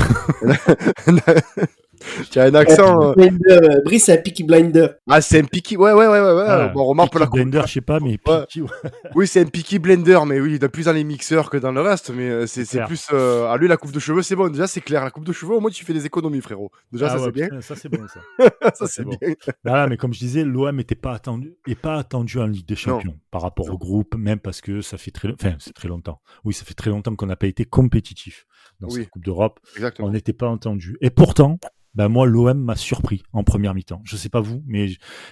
Tu 2.31 2.39
as 2.39 2.45
un 2.45 2.55
accent. 2.55 3.15
Euh... 3.19 3.29
euh 3.51 3.81
Brice, 3.85 4.05
c'est 4.05 4.19
un 4.19 4.23
Peaky 4.23 4.45
Blinder. 4.45 4.89
Ah, 5.09 5.21
c'est 5.21 5.41
un 5.41 5.45
Peaky. 5.45 5.77
Ouais, 5.77 5.93
ouais, 5.93 6.07
ouais, 6.07 6.21
ouais. 6.21 6.33
ouais. 6.33 6.69
bon, 6.73 6.85
remarque 6.85 7.19
la 7.19 7.27
Blender, 7.27 7.63
je 7.67 7.73
sais 7.75 7.81
pas, 7.81 8.01
mais 8.01 8.19
Peaky, 8.19 8.63
ouais. 8.63 8.69
Oui, 9.15 9.27
c'est 9.27 9.41
un 9.41 9.47
Peaky 9.47 9.79
Blender, 9.79 10.21
mais 10.27 10.41
oui, 10.41 10.55
il 10.57 10.65
est 10.65 10.69
plus 10.69 10.85
dans 10.85 10.93
les 10.93 11.05
mixeurs 11.05 11.51
que 11.51 11.57
dans 11.57 11.73
le 11.73 11.81
reste. 11.81 12.11
Mais 12.11 12.29
euh, 12.29 12.47
c'est 12.47 12.85
plus. 12.85 13.09
Euh... 13.13 13.47
À 13.47 13.57
lui, 13.57 13.69
la 13.69 13.77
coupe 13.77 13.93
de 13.93 14.01
cheveux, 14.01 14.23
c'est 14.23 14.37
bon. 14.37 14.49
Déjà, 14.49 14.67
c'est 14.67 14.81
clair. 14.81 15.05
La 15.05 15.11
coupe 15.11 15.25
de 15.25 15.33
cheveux, 15.33 15.55
au 15.55 15.61
moins, 15.61 15.71
tu 15.71 15.85
fais 15.85 15.93
des 15.93 16.07
économies, 16.07 16.41
frérot. 16.41 16.71
Déjà, 16.93 17.07
ah, 17.07 17.19
ça, 17.19 17.25
c'est 17.25 17.33
bien. 17.33 17.49
Ça, 17.61 17.77
c'est 17.77 17.89
bon, 17.89 18.07
ça. 18.09 18.51
ça, 18.75 18.87
c'est 18.87 19.05
bien. 19.05 19.19
Voilà, 19.65 19.87
mais 19.87 19.97
comme 19.97 20.13
je 20.13 20.19
disais, 20.19 20.45
l'OM 20.45 20.77
n'était 20.77 20.95
pas 20.95 21.13
attendu, 21.13 21.55
et 21.67 21.75
pas 21.75 21.97
attendu 21.97 22.39
en 22.39 22.47
Ligue 22.47 22.67
des 22.67 22.77
Champions 22.77 23.19
par 23.31 23.43
rapport 23.43 23.69
au 23.71 23.79
groupe, 23.79 24.15
même 24.17 24.39
parce 24.39 24.61
que 24.61 24.81
ça 24.81 24.99
fait 24.99 25.11
très, 25.11 25.29
enfin, 25.33 25.57
c'est 25.59 25.75
très 25.75 25.89
longtemps. 25.89 26.21
Oui, 26.45 26.55
ça 26.55 26.65
fait 26.65 26.75
très 26.75 26.91
longtemps 26.91 27.15
qu'on 27.15 27.27
n'a 27.27 27.37
pas 27.37 27.47
été 27.47 27.65
compétitif 27.65 28.47
dans 28.81 28.91
cette 28.91 29.11
Coupe 29.11 29.25
d'Europe. 29.25 29.61
On 29.99 30.11
n'était 30.11 30.33
pas 30.33 30.49
entendu. 30.49 30.97
Et 31.01 31.11
pourtant, 31.11 31.59
ben 31.97 32.09
moi 32.09 32.27
l'OM 32.27 32.59
m'a 32.59 32.77
surpris 32.77 33.23
en 33.33 33.43
première 33.43 33.75
mi-temps. 33.75 34.03
Je 34.05 34.17
sais 34.17 34.29
pas 34.29 34.41
vous, 34.41 34.63
mais 34.67 34.89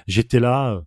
j'étais 0.06 0.40
là. 0.40 0.72
Euh, 0.72 0.80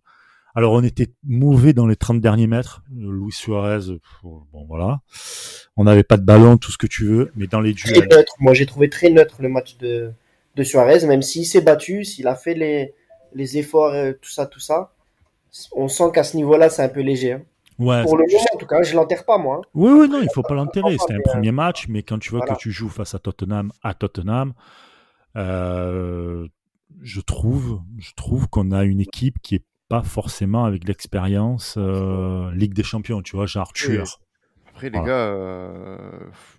alors 0.54 0.72
on 0.72 0.82
était 0.82 1.12
mauvais 1.22 1.72
dans 1.72 1.86
les 1.86 1.94
30 1.94 2.20
derniers 2.20 2.48
mètres. 2.48 2.82
Louis 2.94 3.32
Suarez, 3.32 3.98
bon 4.22 4.64
voilà. 4.66 5.00
On 5.76 5.84
n'avait 5.84 6.02
pas 6.02 6.16
de 6.16 6.24
ballon, 6.24 6.58
tout 6.58 6.72
ce 6.72 6.78
que 6.78 6.88
tu 6.88 7.06
veux, 7.06 7.30
mais 7.36 7.46
dans 7.46 7.60
les 7.60 7.72
duels. 7.72 8.08
Neutre. 8.10 8.34
Moi 8.40 8.54
j'ai 8.54 8.66
trouvé 8.66 8.90
très 8.90 9.08
neutre 9.10 9.36
le 9.40 9.48
match 9.48 9.78
de, 9.78 10.10
de 10.56 10.62
Suarez, 10.64 11.06
même 11.06 11.22
s'il 11.22 11.46
s'est 11.46 11.60
battu, 11.60 12.04
s'il 12.04 12.26
a 12.26 12.34
fait 12.34 12.54
les, 12.54 12.92
les 13.32 13.56
efforts, 13.58 13.92
euh, 13.92 14.12
tout 14.20 14.30
ça, 14.30 14.46
tout 14.46 14.60
ça. 14.60 14.92
On 15.72 15.86
sent 15.86 16.10
qu'à 16.12 16.24
ce 16.24 16.36
niveau-là 16.36 16.70
c'est 16.70 16.82
un 16.82 16.88
peu 16.88 17.00
léger. 17.00 17.34
Hein. 17.34 17.42
Ouais, 17.78 18.02
Pour 18.02 18.16
le 18.16 18.24
moment, 18.26 18.44
en 18.52 18.56
tout 18.56 18.66
cas, 18.66 18.82
je 18.82 18.96
l'enterre 18.96 19.24
pas, 19.24 19.38
moi. 19.38 19.58
Hein. 19.58 19.68
Oui, 19.72 19.92
oui, 19.92 20.08
non, 20.08 20.20
il 20.20 20.28
faut 20.34 20.42
pas 20.42 20.54
l'enterrer. 20.54 20.96
C'était 20.98 21.14
un 21.14 21.22
premier 21.24 21.52
match, 21.52 21.86
mais 21.88 22.02
quand 22.02 22.18
tu 22.18 22.30
vois 22.30 22.44
que 22.44 22.54
tu 22.58 22.72
joues 22.72 22.88
face 22.88 23.14
à 23.14 23.20
Tottenham, 23.20 23.70
à 23.84 23.94
Tottenham, 23.94 24.52
je 25.34 27.20
trouve, 27.20 27.82
je 27.98 28.12
trouve 28.14 28.48
qu'on 28.48 28.72
a 28.72 28.84
une 28.84 29.00
équipe 29.00 29.40
qui 29.42 29.56
est 29.56 29.64
pas 29.88 30.02
forcément 30.02 30.64
avec 30.64 30.86
l'expérience 30.86 31.76
Ligue 31.76 32.74
des 32.74 32.82
Champions, 32.82 33.22
tu 33.22 33.36
vois, 33.36 33.46
genre 33.46 33.72
tueur. 33.72 34.20
Après, 34.68 34.90
les 34.90 35.00
gars, 35.00 35.98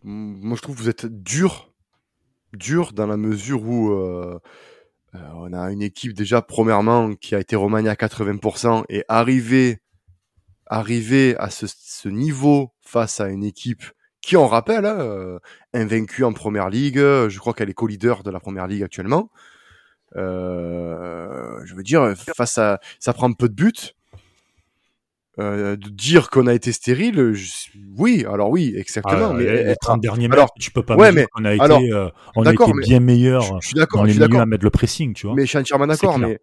moi 0.04 0.56
je 0.56 0.62
trouve 0.62 0.76
que 0.76 0.82
vous 0.82 0.90
êtes 0.90 1.06
dur, 1.06 1.72
dur 2.54 2.94
dans 2.94 3.08
la 3.08 3.18
mesure 3.18 3.64
où 3.64 3.92
on 5.14 5.54
a 5.54 5.72
une 5.72 5.82
équipe 5.82 6.14
déjà 6.14 6.42
premièrement 6.42 7.16
qui 7.16 7.36
a 7.36 7.40
été 7.40 7.56
remaniée 7.56 7.90
à 7.90 7.96
80% 7.96 8.86
et 8.90 9.04
arrivé 9.08 9.80
arriver 10.70 11.36
à 11.38 11.50
ce, 11.50 12.08
niveau 12.08 12.72
face 12.82 13.20
à 13.20 13.30
une 13.30 13.44
équipe 13.44 13.84
qui, 14.22 14.38
on 14.38 14.48
rappelle, 14.48 14.86
hein, 14.86 14.98
euh, 15.00 15.40
invaincue 15.74 16.24
en 16.24 16.34
première 16.34 16.70
ligue, 16.70 16.98
je 16.98 17.38
crois 17.40 17.54
qu'elle 17.54 17.70
est 17.70 17.74
co-leader 17.74 18.24
de 18.24 18.32
la 18.32 18.40
première 18.40 18.68
ligue 18.68 18.84
actuellement. 18.84 19.30
Euh, 20.16 21.60
je 21.66 21.76
veux 21.76 21.84
dire, 21.84 22.14
face 22.36 22.58
à, 22.58 22.80
ça 23.00 23.14
prend 23.14 23.32
peu 23.34 23.50
de 23.50 23.54
buts. 23.54 23.94
Euh, 25.38 25.78
de 25.78 25.88
dire 25.88 26.30
qu'on 26.30 26.48
a 26.48 26.54
été 26.54 26.74
stérile, 26.74 27.34
oui, 27.98 28.26
alors 28.30 28.50
oui, 28.50 28.74
exactement. 28.76 29.30
Ah, 29.30 29.34
mais 29.34 29.64
les 29.64 29.76
30 29.80 30.02
derniers 30.02 30.28
matchs, 30.28 30.50
tu 30.60 30.70
peux 30.70 30.84
pas 30.84 30.98
ouais, 30.98 31.14
mais, 31.14 31.28
qu'on 31.32 31.46
a 31.46 31.54
été, 31.54 32.10
on 32.36 32.46
a 32.46 32.52
été 32.52 32.72
bien 32.82 33.00
meilleur 33.00 33.62
je, 33.62 33.68
suis 33.70 33.76
dans 33.94 34.04
les 34.04 34.16
milieux 34.16 34.40
à 34.40 34.46
mettre 34.46 34.66
le 34.66 34.70
pressing, 34.70 35.14
tu 35.14 35.28
vois. 35.28 35.38
Mais 35.38 35.44
je 35.44 35.48
suis 35.48 35.58
entièrement 35.58 35.88
d'accord, 35.88 36.20
mais 36.20 36.40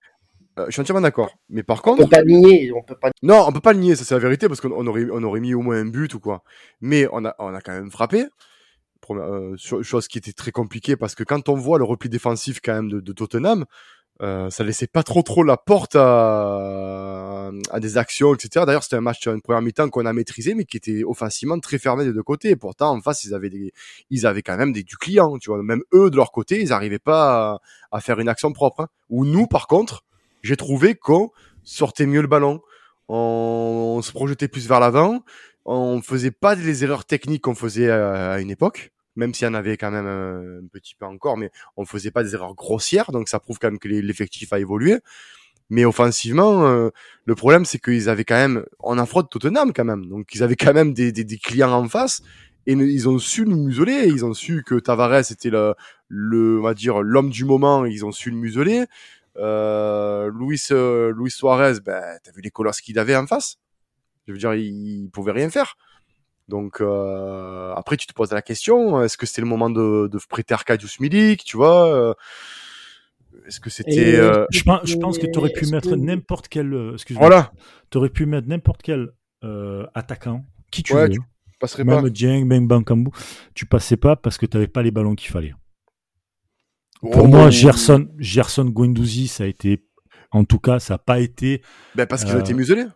euh, 0.59 0.67
je 0.67 0.73
suis 0.73 0.81
entièrement 0.81 1.03
d'accord. 1.03 1.31
Mais 1.49 1.63
par 1.63 1.83
contre. 1.83 2.03
On 2.03 2.05
peut 2.05 2.17
pas 2.17 2.25
nier. 2.25 2.73
On 2.73 2.83
peut 2.83 2.97
pas... 2.97 3.11
Non, 3.23 3.45
on 3.47 3.53
peut 3.53 3.61
pas 3.61 3.73
le 3.73 3.79
nier, 3.81 3.97
ça 3.97 4.05
c'est 4.05 4.15
la 4.15 4.21
vérité, 4.21 4.49
parce 4.49 4.61
qu'on 4.61 4.87
aurait, 4.87 5.07
on 5.11 5.23
aurait 5.23 5.41
mis 5.41 5.55
au 5.55 5.63
moins 5.63 5.79
un 5.79 5.87
but 5.87 6.15
ou 6.15 6.21
quoi. 6.21 6.43
Mais 6.81 7.07
on 7.13 7.25
a, 7.25 7.35
on 7.39 7.55
a 7.55 7.61
quand 7.61 7.73
même 7.73 7.91
frappé. 7.91 8.27
Euh, 9.11 9.57
chose 9.57 10.09
qui 10.09 10.19
était 10.19 10.33
très 10.33 10.51
compliquée 10.51 10.97
parce 10.97 11.15
que 11.15 11.23
quand 11.23 11.49
on 11.49 11.55
voit 11.55 11.79
le 11.79 11.85
repli 11.85 12.09
défensif 12.09 12.59
quand 12.63 12.75
même 12.75 12.89
de, 12.89 13.01
de 13.01 13.13
Tottenham, 13.13 13.65
euh, 14.23 14.49
ça 14.49 14.65
laissait 14.65 14.87
pas 14.87 15.03
trop 15.03 15.23
trop 15.23 15.43
la 15.43 15.59
porte 15.59 15.95
à, 15.95 17.51
à 17.71 17.81
des 17.81 17.99
actions, 17.99 18.35
etc. 18.35 18.65
D'ailleurs, 18.65 18.83
c'était 18.83 18.97
un 18.97 19.03
match, 19.03 19.27
une 19.27 19.43
première 19.43 19.61
mi-temps 19.61 19.91
qu'on 19.91 20.07
a 20.07 20.13
maîtrisé, 20.15 20.55
mais 20.55 20.65
qui 20.65 20.79
était 20.79 21.05
offensivement 21.05 21.59
très 21.61 21.79
fermé 21.79 22.05
des 22.05 22.15
deux 22.15 22.23
côtés. 22.23 22.51
Et 22.51 22.57
pourtant, 22.57 22.97
en 22.97 23.01
face, 23.03 23.25
ils 23.25 23.35
avaient 23.35 23.51
des, 23.51 23.73
ils 24.09 24.27
avaient 24.27 24.43
quand 24.43 24.57
même 24.57 24.73
des, 24.73 24.83
du 24.83 24.97
client, 24.97 25.37
tu 25.39 25.51
vois. 25.51 25.63
Même 25.63 25.83
eux, 25.93 26.11
de 26.11 26.17
leur 26.17 26.33
côté, 26.33 26.63
ils 26.63 26.71
n'arrivaient 26.71 26.99
pas 26.99 27.61
à, 27.91 27.97
à, 27.99 28.01
faire 28.01 28.19
une 28.19 28.29
action 28.29 28.53
propre. 28.53 28.81
Hein. 28.81 28.89
Ou 29.11 29.27
nous, 29.27 29.47
par 29.47 29.67
contre, 29.67 30.06
j'ai 30.47 30.57
trouvé 30.57 30.95
qu'on 30.95 31.31
sortait 31.65 32.07
mieux 32.07 32.23
le 32.23 32.29
ballon, 32.29 32.63
on, 33.09 34.01
se 34.03 34.13
projetait 34.13 34.49
plus 34.49 34.69
vers 34.69 34.81
l'avant, 34.81 35.25
on 35.65 36.01
faisait 36.01 36.31
pas 36.31 36.55
les 36.55 36.85
erreurs 36.85 37.05
techniques 37.05 37.43
qu'on 37.43 37.55
faisait 37.55 37.91
à, 37.91 38.41
une 38.41 38.51
époque, 38.51 38.93
même 39.17 39.35
s'il 39.35 39.47
y 39.47 39.51
en 39.51 39.55
avait 39.55 39.77
quand 39.77 39.91
même 39.91 40.07
un, 40.07 40.67
petit 40.73 40.95
peu 40.95 41.07
encore, 41.07 41.37
mais 41.37 41.51
on 41.77 41.85
faisait 41.85 42.11
pas 42.11 42.23
des 42.23 42.35
erreurs 42.35 42.55
grossières, 42.55 43.11
donc 43.13 43.29
ça 43.29 43.41
prouve 43.41 43.59
quand 43.59 43.69
même 43.69 43.79
que 43.79 43.89
l'effectif 43.89 44.53
a 44.53 44.59
évolué. 44.59 44.99
Mais 45.69 45.85
offensivement, 45.85 46.65
euh, 46.67 46.91
le 47.25 47.35
problème 47.35 47.65
c'est 47.65 47.81
qu'ils 47.81 48.09
avaient 48.09 48.25
quand 48.25 48.37
même, 48.37 48.65
on 48.79 48.99
affronte 48.99 49.31
Tottenham 49.31 49.73
quand 49.73 49.85
même, 49.85 50.07
donc 50.07 50.33
ils 50.33 50.45
avaient 50.45 50.55
quand 50.55 50.73
même 50.73 50.95
des, 50.95 51.11
des, 51.11 51.39
clients 51.39 51.73
en 51.73 51.89
face 51.89 52.23
et 52.69 52.73
ils 52.73 53.09
ont 53.09 53.19
su 53.19 53.45
nous 53.47 53.57
museler, 53.57 54.07
ils 54.07 54.25
ont 54.25 54.33
su 54.33 54.63
que 54.65 54.77
Tavares 54.77 55.33
était 55.33 55.51
le, 55.51 55.75
le 56.09 56.61
on 56.61 56.63
va 56.63 56.75
dire 56.75 57.03
l'homme 57.03 57.31
du 57.31 57.45
moment, 57.45 57.85
ils 57.85 58.05
ont 58.05 58.13
su 58.13 58.31
le 58.31 58.37
museler. 58.37 58.85
Euh, 59.39 60.31
Luis, 60.33 60.61
euh, 60.71 61.13
Luis 61.17 61.31
Suarez, 61.31 61.81
ben, 61.85 62.19
t'as 62.23 62.33
vu 62.33 62.41
les 62.43 62.51
colosses 62.51 62.81
qu'il 62.81 62.99
avait 62.99 63.17
en 63.17 63.27
face? 63.27 63.59
Je 64.27 64.33
veux 64.33 64.39
dire, 64.39 64.55
il, 64.55 65.05
il 65.05 65.11
pouvait 65.11 65.33
rien 65.33 65.51
faire. 65.51 65.77
Donc 66.49 66.81
euh, 66.81 67.73
après, 67.75 67.97
tu 67.97 68.07
te 68.07 68.13
poses 68.13 68.33
la 68.33 68.43
question 68.43 69.03
est-ce 69.03 69.17
que 69.17 69.27
c'était 69.27 69.43
le 69.43 69.49
moment 69.49 69.71
de, 69.71 70.09
de 70.09 70.19
prêter 70.29 70.55
Arcadius 70.55 71.01
Milik 71.01 71.45
Tu 71.45 71.57
vois 71.57 71.93
euh, 71.93 72.15
Est-ce 73.47 73.59
que 73.59 73.71
c'était 73.71 74.17
euh, 74.17 74.47
je, 74.51 74.63
pense, 74.63 74.81
je 74.85 74.97
pense 74.97 75.19
que 75.19 75.27
tu 75.27 75.39
aurais 75.39 75.51
pu 75.51 75.67
mettre 75.67 75.97
n'importe 75.97 76.49
quel. 76.49 76.93
Excuse-moi. 76.95 77.29
Voilà. 77.29 77.53
Tu 77.91 77.99
aurais 77.99 78.11
pu 78.11 78.27
mettre 78.27 78.49
n'importe 78.49 78.83
quel 78.83 79.13
attaquant, 79.95 80.45
qui 80.71 80.83
tu 80.83 80.95
veux. 80.95 81.09
Tu 81.09 81.21
passerais 81.59 81.85
même 81.85 82.03
pas. 82.03 82.11
Dieng, 82.11 82.45
même 82.45 82.69
Bankambu. 82.69 83.11
Tu 83.55 83.67
passais 83.67 83.97
pas 83.97 84.15
parce 84.15 84.39
que 84.39 84.47
tu 84.47 84.57
n'avais 84.57 84.69
pas 84.69 84.83
les 84.83 84.91
ballons 84.91 85.15
qu'il 85.15 85.31
fallait. 85.31 85.55
Pour 87.01 87.29
moi, 87.29 87.51
Gerson, 87.51 88.09
Gerson 88.19 88.65
Guendouzi, 88.65 89.29
ça 89.29 89.45
a 89.45 89.47
été, 89.47 89.85
en 90.31 90.45
tout 90.45 90.59
cas, 90.59 90.79
ça 90.79 90.95
n'a 90.95 90.99
pas 90.99 91.21
été. 91.21 91.63
Ben 91.95 92.07
parce 92.07 92.25
qu'ils 92.25 92.35
ont 92.37 92.41
été 92.41 92.53
euh, 92.53 92.57
muselés. 92.57 92.87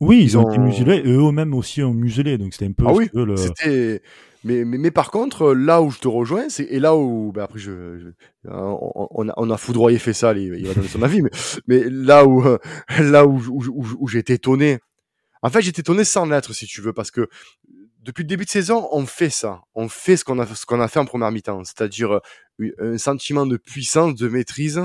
Oui, 0.00 0.20
ils, 0.22 0.38
ont... 0.38 0.48
été 0.48 0.58
muselés. 0.58 1.02
Et 1.04 1.12
eux-mêmes 1.12 1.54
aussi 1.54 1.82
ont 1.82 1.94
muselé. 1.94 2.38
Donc 2.38 2.52
c'était 2.52 2.66
un 2.66 2.72
peu. 2.72 2.84
Ah 2.86 2.92
oui. 2.92 3.08
C'était. 3.36 4.02
Mais, 4.44 4.64
mais, 4.64 4.78
mais, 4.78 4.92
par 4.92 5.10
contre, 5.10 5.52
là 5.52 5.82
où 5.82 5.90
je 5.90 5.98
te 5.98 6.06
rejoins, 6.06 6.48
c'est 6.48 6.62
et 6.64 6.78
là 6.78 6.94
où 6.94 7.32
ben 7.32 7.42
après 7.42 7.58
je, 7.58 8.12
on, 8.44 9.28
a, 9.28 9.34
on 9.36 9.50
a 9.50 9.56
foudroyé 9.56 9.98
fait 9.98 10.12
ça, 10.12 10.32
il, 10.32 10.64
va 10.64 10.74
donner 10.74 10.86
son 10.86 11.02
avis, 11.02 11.22
mais, 11.22 11.30
mais 11.66 11.90
là 11.90 12.24
où 12.24 12.44
là 13.00 13.26
où, 13.26 13.40
où, 13.48 13.64
où, 13.68 13.86
où 13.98 14.08
j'étais 14.08 14.34
étonné, 14.34 14.78
en 15.42 15.50
fait 15.50 15.60
j'étais 15.60 15.80
étonné 15.80 16.04
sans 16.04 16.24
l'être 16.24 16.52
si 16.52 16.66
tu 16.66 16.80
veux, 16.80 16.92
parce 16.92 17.10
que 17.10 17.28
depuis 18.00 18.22
le 18.22 18.28
début 18.28 18.44
de 18.44 18.50
saison, 18.50 18.88
on 18.92 19.06
fait 19.06 19.30
ça. 19.30 19.62
On 19.74 19.88
fait 19.88 20.16
ce 20.16 20.24
qu'on 20.24 20.38
a, 20.38 20.46
ce 20.46 20.66
qu'on 20.66 20.80
a 20.80 20.88
fait 20.88 21.00
en 21.00 21.04
première 21.04 21.30
mi-temps. 21.30 21.64
C'est-à-dire 21.64 22.20
euh, 22.60 22.72
un 22.78 22.98
sentiment 22.98 23.46
de 23.46 23.56
puissance, 23.56 24.14
de 24.14 24.28
maîtrise, 24.28 24.80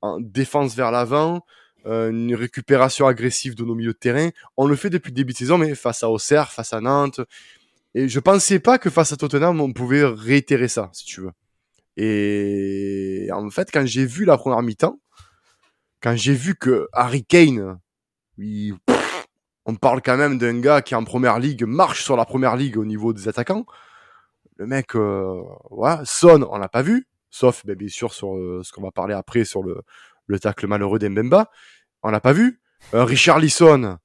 en 0.00 0.20
défense 0.20 0.74
vers 0.74 0.90
l'avant, 0.90 1.44
euh, 1.86 2.10
une 2.10 2.34
récupération 2.34 3.06
agressive 3.06 3.54
de 3.54 3.64
nos 3.64 3.74
milieux 3.74 3.92
de 3.92 3.98
terrain. 3.98 4.30
On 4.56 4.66
le 4.66 4.76
fait 4.76 4.90
depuis 4.90 5.10
le 5.10 5.16
début 5.16 5.32
de 5.32 5.38
saison, 5.38 5.58
mais 5.58 5.74
face 5.74 6.02
à 6.02 6.10
Auxerre, 6.10 6.52
face 6.52 6.72
à 6.72 6.80
Nantes. 6.80 7.20
Et 7.94 8.08
je 8.08 8.20
pensais 8.20 8.58
pas 8.58 8.78
que 8.78 8.90
face 8.90 9.12
à 9.12 9.16
Tottenham, 9.16 9.60
on 9.60 9.72
pouvait 9.72 10.04
réitérer 10.04 10.68
ça, 10.68 10.90
si 10.92 11.04
tu 11.04 11.20
veux. 11.20 11.32
Et 11.96 13.28
en 13.32 13.48
fait, 13.50 13.70
quand 13.72 13.86
j'ai 13.86 14.04
vu 14.04 14.24
la 14.24 14.36
première 14.36 14.62
mi-temps, 14.62 14.98
quand 16.00 16.16
j'ai 16.16 16.34
vu 16.34 16.54
que 16.54 16.88
Harry 16.92 17.24
Kane, 17.24 17.78
il, 18.36 18.74
on 19.66 19.74
parle 19.74 20.02
quand 20.02 20.16
même 20.16 20.38
d'un 20.38 20.60
gars 20.60 20.82
qui 20.82 20.94
en 20.94 21.04
première 21.04 21.38
ligue 21.38 21.64
marche 21.64 22.02
sur 22.04 22.16
la 22.16 22.24
première 22.24 22.56
ligue 22.56 22.76
au 22.76 22.84
niveau 22.84 23.12
des 23.12 23.28
attaquants. 23.28 23.64
Le 24.56 24.66
mec, 24.66 24.94
euh, 24.94 25.42
ouais, 25.70 25.96
Son, 26.04 26.46
on 26.50 26.58
l'a 26.58 26.68
pas 26.68 26.82
vu, 26.82 27.08
sauf 27.30 27.64
ben, 27.64 27.74
bien 27.74 27.88
sûr 27.88 28.12
sur 28.12 28.36
euh, 28.36 28.60
ce 28.62 28.72
qu'on 28.72 28.82
va 28.82 28.90
parler 28.90 29.14
après 29.14 29.44
sur 29.44 29.62
le, 29.62 29.82
le 30.26 30.38
tacle 30.38 30.66
malheureux 30.66 30.98
d'Embemba. 30.98 31.50
On 32.02 32.10
l'a 32.10 32.20
pas 32.20 32.32
vu. 32.32 32.60
Euh, 32.92 33.04
Richard 33.04 33.38
Lisson, 33.38 33.98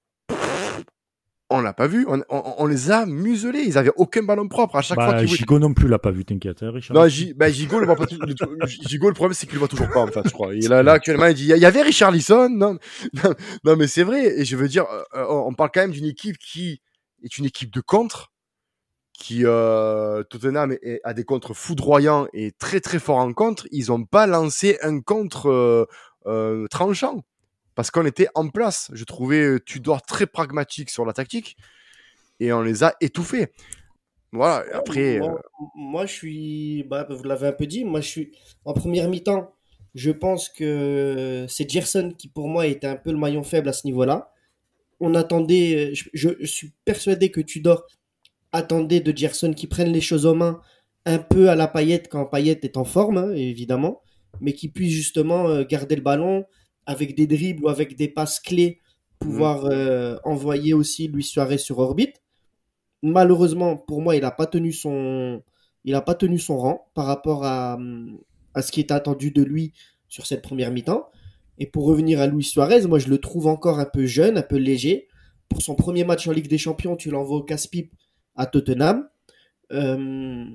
on 1.49 1.61
l'a 1.61 1.73
pas 1.73 1.87
vu. 1.87 2.05
On, 2.07 2.21
on, 2.29 2.53
on, 2.57 2.65
les 2.65 2.91
a 2.91 3.05
muselés. 3.05 3.63
Ils 3.65 3.77
avaient 3.77 3.91
aucun 3.95 4.23
ballon 4.23 4.47
propre 4.47 4.75
à 4.75 4.81
chaque 4.81 4.97
bah, 4.97 5.09
fois. 5.09 5.25
Gigot 5.25 5.59
non 5.59 5.73
plus 5.73 5.87
l'a 5.87 5.99
pas 5.99 6.11
vu, 6.11 6.25
t'inquiète, 6.25 6.61
hein, 6.63 6.71
Richard. 6.71 6.95
Non, 6.95 7.07
G, 7.07 7.33
bah, 7.35 7.47
le, 7.47 7.51
pas, 7.51 7.55
Gigot, 7.57 7.79
le 9.09 9.13
problème, 9.13 9.33
c'est 9.33 9.47
qu'il 9.47 9.55
le 9.55 9.59
voit 9.59 9.67
toujours 9.67 9.89
pas, 9.89 10.01
en 10.01 10.07
fait, 10.07 10.21
je 10.25 10.31
crois. 10.31 10.53
Il 10.53 10.67
là, 10.69 10.83
là, 10.83 10.93
actuellement, 10.93 11.25
il 11.25 11.33
dit, 11.33 11.45
il 11.45 11.57
y 11.57 11.65
avait 11.65 11.81
Richard 11.81 12.11
Lisson. 12.11 12.49
Non, 12.49 12.77
non, 13.13 13.33
non 13.63 13.75
mais 13.75 13.87
c'est 13.87 14.03
vrai. 14.03 14.39
Et 14.39 14.45
je 14.45 14.55
veux 14.55 14.67
dire, 14.67 14.85
euh, 15.15 15.25
on 15.29 15.53
parle 15.53 15.71
quand 15.73 15.81
même 15.81 15.91
d'une 15.91 16.05
équipe 16.05 16.37
qui 16.37 16.81
est 17.23 17.37
une 17.37 17.45
équipe 17.45 17.73
de 17.73 17.81
contre, 17.81 18.31
qui, 19.13 19.41
euh, 19.45 20.23
Tottenham 20.23 20.71
est, 20.81 21.01
a 21.03 21.13
des 21.13 21.23
contres 21.23 21.53
foudroyants 21.53 22.27
et 22.33 22.51
très, 22.51 22.79
très 22.79 22.99
forts 22.99 23.17
en 23.17 23.33
contre. 23.33 23.67
Ils 23.71 23.91
ont 23.91 24.05
pas 24.05 24.27
lancé 24.27 24.77
un 24.81 25.01
contre, 25.01 25.49
euh, 25.49 25.85
euh 26.25 26.67
tranchant 26.67 27.23
parce 27.79 27.91
qu'on 27.91 28.05
était 28.05 28.27
en 28.35 28.49
place. 28.49 28.91
Je 28.91 29.05
trouvais 29.05 29.41
euh, 29.41 29.57
Tudor 29.57 30.01
très 30.01 30.27
pragmatique 30.27 30.89
sur 30.89 31.05
la 31.05 31.13
tactique 31.13 31.55
et 32.41 32.51
on 32.51 32.61
les 32.61 32.83
a 32.83 32.93
étouffés. 32.99 33.53
Voilà, 34.33 34.65
après. 34.73 35.21
Moi, 35.75 36.01
euh, 36.01 36.05
je 36.05 36.11
suis. 36.11 36.83
Bah, 36.83 37.07
vous 37.09 37.23
l'avez 37.23 37.47
un 37.47 37.53
peu 37.53 37.67
dit, 37.67 37.85
moi, 37.85 38.01
je 38.01 38.09
suis. 38.09 38.31
En 38.65 38.73
première 38.73 39.07
mi-temps, 39.07 39.55
je 39.95 40.11
pense 40.11 40.49
que 40.49 41.45
c'est 41.47 41.69
Gerson 41.69 42.13
qui, 42.17 42.27
pour 42.27 42.49
moi, 42.49 42.67
était 42.67 42.85
un 42.85 42.97
peu 42.97 43.13
le 43.13 43.17
maillon 43.17 43.43
faible 43.43 43.69
à 43.69 43.73
ce 43.73 43.87
niveau-là. 43.87 44.33
On 44.99 45.15
attendait. 45.15 45.93
Je, 45.93 46.45
suis 46.45 46.73
persuadé 46.83 47.31
que 47.31 47.39
Tudor 47.39 47.87
attendait 48.51 48.99
de 48.99 49.15
Gerson 49.15 49.53
qui 49.53 49.67
prenne 49.67 49.93
les 49.93 50.01
choses 50.01 50.25
en 50.25 50.35
main 50.35 50.59
un 51.05 51.19
peu 51.19 51.49
à 51.49 51.55
la 51.55 51.69
paillette 51.69 52.09
quand 52.09 52.25
paillette 52.25 52.65
est 52.65 52.75
en 52.75 52.83
forme, 52.83 53.19
hein, 53.19 53.31
évidemment, 53.31 54.01
mais 54.41 54.51
qui 54.51 54.67
puisse 54.67 54.91
justement 54.91 55.47
euh, 55.47 55.63
garder 55.63 55.95
le 55.95 56.01
ballon, 56.01 56.43
avec 56.85 57.15
des 57.15 57.27
dribbles 57.27 57.65
ou 57.65 57.69
avec 57.69 57.95
des 57.95 58.07
passes 58.07 58.39
clés, 58.39 58.79
pouvoir 59.19 59.65
mm. 59.65 59.69
euh, 59.71 60.17
envoyer 60.23 60.73
aussi 60.73 61.07
Luis 61.07 61.23
Suarez 61.23 61.57
sur 61.57 61.79
orbite. 61.79 62.21
Malheureusement, 63.01 63.77
pour 63.77 64.01
moi, 64.01 64.15
il 64.15 64.21
n'a 64.21 64.31
pas 64.31 64.45
tenu 64.45 64.71
son, 64.71 65.41
il 65.85 65.95
a 65.95 66.01
pas 66.01 66.15
tenu 66.15 66.37
son 66.37 66.57
rang 66.57 66.91
par 66.93 67.05
rapport 67.05 67.45
à, 67.45 67.77
à 68.53 68.61
ce 68.61 68.71
qui 68.71 68.79
est 68.79 68.91
attendu 68.91 69.31
de 69.31 69.43
lui 69.43 69.73
sur 70.07 70.25
cette 70.25 70.41
première 70.41 70.71
mi-temps. 70.71 71.09
Et 71.59 71.65
pour 71.65 71.85
revenir 71.85 72.21
à 72.21 72.27
Luis 72.27 72.43
Suarez, 72.43 72.87
moi, 72.87 72.99
je 72.99 73.09
le 73.09 73.17
trouve 73.17 73.47
encore 73.47 73.79
un 73.79 73.85
peu 73.85 74.05
jeune, 74.05 74.37
un 74.37 74.43
peu 74.43 74.57
léger. 74.57 75.07
Pour 75.49 75.61
son 75.61 75.75
premier 75.75 76.03
match 76.03 76.27
en 76.27 76.31
Ligue 76.31 76.47
des 76.47 76.57
Champions, 76.57 76.95
tu 76.95 77.09
l'envoies 77.09 77.37
au 77.37 77.43
casse-pipe 77.43 77.93
à 78.35 78.45
Tottenham. 78.45 79.07
Euh, 79.71 80.45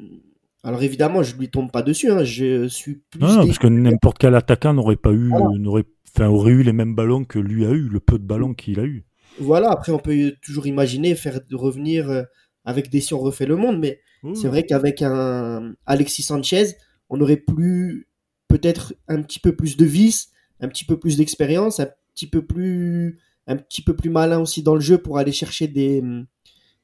alors 0.62 0.82
évidemment, 0.82 1.22
je 1.22 1.36
lui 1.36 1.50
tombe 1.50 1.70
pas 1.70 1.82
dessus. 1.82 2.10
Hein. 2.10 2.24
Je 2.24 2.68
suis 2.68 3.02
plus. 3.10 3.20
Non, 3.20 3.46
parce 3.46 3.58
que 3.58 3.66
n'importe 3.66 4.18
quel 4.18 4.34
attaquant 4.34 4.72
n'aurait 4.72 4.96
pas 4.96 5.12
eu, 5.12 5.30
n'aurait 5.58 5.84
enfin, 6.14 6.28
aurait 6.28 6.52
eu 6.52 6.62
les 6.62 6.72
mêmes 6.72 6.94
ballons 6.94 7.24
que 7.24 7.38
lui 7.38 7.64
a 7.66 7.70
eu, 7.70 7.88
le 7.88 8.00
peu 8.00 8.18
de 8.18 8.24
ballons 8.24 8.54
qu'il 8.54 8.80
a 8.80 8.84
eu. 8.84 9.04
Voilà, 9.40 9.70
après 9.70 9.92
on 9.92 9.98
peut 9.98 10.34
toujours 10.42 10.66
imaginer 10.66 11.14
faire 11.14 11.40
revenir 11.52 12.08
euh, 12.08 12.22
avec 12.64 12.88
des 12.90 13.00
si 13.00 13.14
on 13.14 13.18
refait 13.18 13.46
le 13.46 13.56
monde, 13.56 13.78
mais 13.78 14.00
c'est 14.34 14.48
vrai 14.48 14.64
qu'avec 14.64 15.02
un 15.02 15.74
Alexis 15.84 16.22
Sanchez, 16.22 16.76
on 17.10 17.20
aurait 17.20 17.36
plus 17.36 18.08
peut-être 18.48 18.94
un 19.06 19.20
petit 19.20 19.38
peu 19.38 19.54
plus 19.54 19.76
de 19.76 19.84
vis, 19.84 20.30
un 20.60 20.68
petit 20.68 20.86
peu 20.86 20.98
plus 20.98 21.18
d'expérience, 21.18 21.78
un 21.78 21.90
petit 22.14 22.26
peu 22.26 22.40
plus 22.40 23.18
un 23.46 23.56
petit 23.56 23.82
peu 23.82 23.94
plus 23.94 24.08
malin 24.08 24.40
aussi 24.40 24.62
dans 24.62 24.74
le 24.74 24.80
jeu 24.80 24.96
pour 24.96 25.18
aller 25.18 25.32
chercher 25.32 25.68
des, 25.68 26.02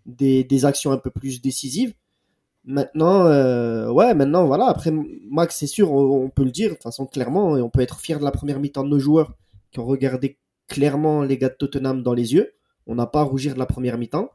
des, 0.04 0.64
actions 0.66 0.92
un 0.92 0.98
peu 0.98 1.10
plus 1.10 1.40
décisives. 1.40 1.94
Maintenant, 2.64 3.26
euh, 3.26 3.90
ouais, 3.90 4.14
maintenant, 4.14 4.46
voilà. 4.46 4.66
Après, 4.66 4.92
Max, 5.30 5.56
c'est 5.56 5.66
sûr, 5.66 5.92
on, 5.92 6.28
peut 6.28 6.44
le 6.44 6.50
dire, 6.50 6.70
de 6.70 6.74
toute 6.74 6.82
façon, 6.82 7.06
clairement, 7.06 7.56
et 7.56 7.62
on 7.62 7.70
peut 7.70 7.80
être 7.80 8.00
fier 8.00 8.18
de 8.18 8.24
la 8.24 8.30
première 8.30 8.60
mi-temps 8.60 8.84
de 8.84 8.88
nos 8.88 8.98
joueurs 8.98 9.34
qui 9.72 9.80
ont 9.80 9.86
regardé 9.86 10.38
clairement 10.68 11.22
les 11.22 11.38
gars 11.38 11.48
de 11.48 11.54
Tottenham 11.54 12.02
dans 12.02 12.14
les 12.14 12.34
yeux. 12.34 12.52
On 12.86 12.94
n'a 12.94 13.06
pas 13.06 13.20
à 13.20 13.24
rougir 13.24 13.54
de 13.54 13.58
la 13.58 13.66
première 13.66 13.98
mi-temps. 13.98 14.30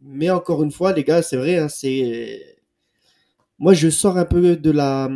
Mais 0.00 0.30
encore 0.30 0.62
une 0.62 0.70
fois, 0.70 0.92
les 0.92 1.04
gars, 1.04 1.22
c'est 1.22 1.36
vrai, 1.36 1.56
hein, 1.56 1.68
c'est. 1.68 2.58
Moi, 3.58 3.74
je 3.74 3.88
sors 3.88 4.18
un 4.18 4.24
peu 4.26 4.56
de 4.56 4.70
la. 4.70 5.08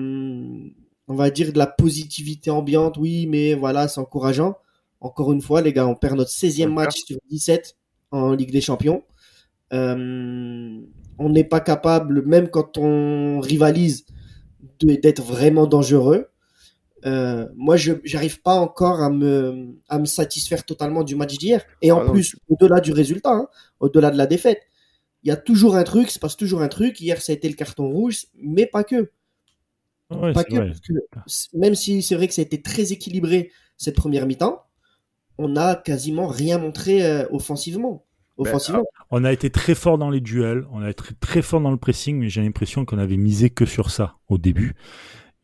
On 1.10 1.14
va 1.14 1.30
dire 1.30 1.52
de 1.52 1.58
la 1.58 1.66
positivité 1.66 2.50
ambiante, 2.50 2.96
oui, 2.98 3.26
mais 3.26 3.54
voilà, 3.54 3.88
c'est 3.88 4.00
encourageant. 4.00 4.56
Encore 5.00 5.32
une 5.32 5.40
fois, 5.40 5.60
les 5.62 5.72
gars, 5.72 5.86
on 5.86 5.94
perd 5.94 6.16
notre 6.16 6.30
16e 6.30 6.68
match 6.72 6.96
sur 7.06 7.18
17 7.30 7.76
en 8.10 8.32
Ligue 8.32 8.52
des 8.52 8.60
Champions. 8.60 9.04
Euh, 9.72 10.80
on 11.18 11.28
n'est 11.28 11.44
pas 11.44 11.60
capable, 11.60 12.24
même 12.24 12.48
quand 12.48 12.78
on 12.78 13.40
rivalise, 13.40 14.06
d'être 14.80 15.22
vraiment 15.22 15.66
dangereux. 15.66 16.28
Euh, 17.06 17.46
moi, 17.54 17.76
je 17.76 17.92
n'arrive 18.12 18.40
pas 18.42 18.54
encore 18.54 19.02
à 19.02 19.10
me, 19.10 19.76
à 19.88 19.98
me 19.98 20.04
satisfaire 20.04 20.64
totalement 20.64 21.04
du 21.04 21.16
match 21.16 21.36
d'hier. 21.36 21.64
Et 21.82 21.92
en 21.92 22.00
ah 22.00 22.10
plus, 22.10 22.36
au-delà 22.48 22.80
du 22.80 22.92
résultat, 22.92 23.32
hein, 23.32 23.48
au-delà 23.80 24.10
de 24.10 24.16
la 24.16 24.26
défaite, 24.26 24.62
il 25.22 25.28
y 25.28 25.32
a 25.32 25.36
toujours 25.36 25.76
un 25.76 25.84
truc, 25.84 26.10
se 26.10 26.18
passe 26.18 26.36
toujours 26.36 26.62
un 26.62 26.68
truc. 26.68 27.00
Hier, 27.00 27.20
ça 27.20 27.32
a 27.32 27.34
été 27.34 27.48
le 27.48 27.54
carton 27.54 27.88
rouge, 27.88 28.26
mais 28.34 28.66
pas 28.66 28.84
que. 28.84 29.10
pas 30.08 30.44
que, 30.44 30.72
même 31.54 31.74
si 31.74 32.02
c'est 32.02 32.14
vrai 32.14 32.28
que 32.28 32.34
ça 32.34 32.42
a 32.42 32.44
été 32.44 32.62
très 32.62 32.92
équilibré 32.92 33.50
cette 33.76 33.96
première 33.96 34.26
mi-temps, 34.26 34.62
on 35.38 35.48
n'a 35.48 35.76
quasiment 35.76 36.26
rien 36.26 36.58
montré 36.58 37.04
euh, 37.04 37.26
offensivement. 37.30 38.04
Ben, 38.38 38.48
offensivement. 38.48 38.84
on 39.10 39.24
a 39.24 39.32
été 39.32 39.50
très 39.50 39.74
fort 39.74 39.98
dans 39.98 40.10
les 40.10 40.20
duels, 40.20 40.66
on 40.72 40.80
a 40.80 40.90
été 40.90 41.02
très, 41.20 41.42
fort 41.42 41.60
dans 41.60 41.70
le 41.70 41.76
pressing, 41.76 42.18
mais 42.18 42.28
j'ai 42.28 42.40
l'impression 42.40 42.84
qu'on 42.84 42.98
avait 42.98 43.16
misé 43.16 43.50
que 43.50 43.66
sur 43.66 43.90
ça 43.90 44.16
au 44.28 44.38
début. 44.38 44.74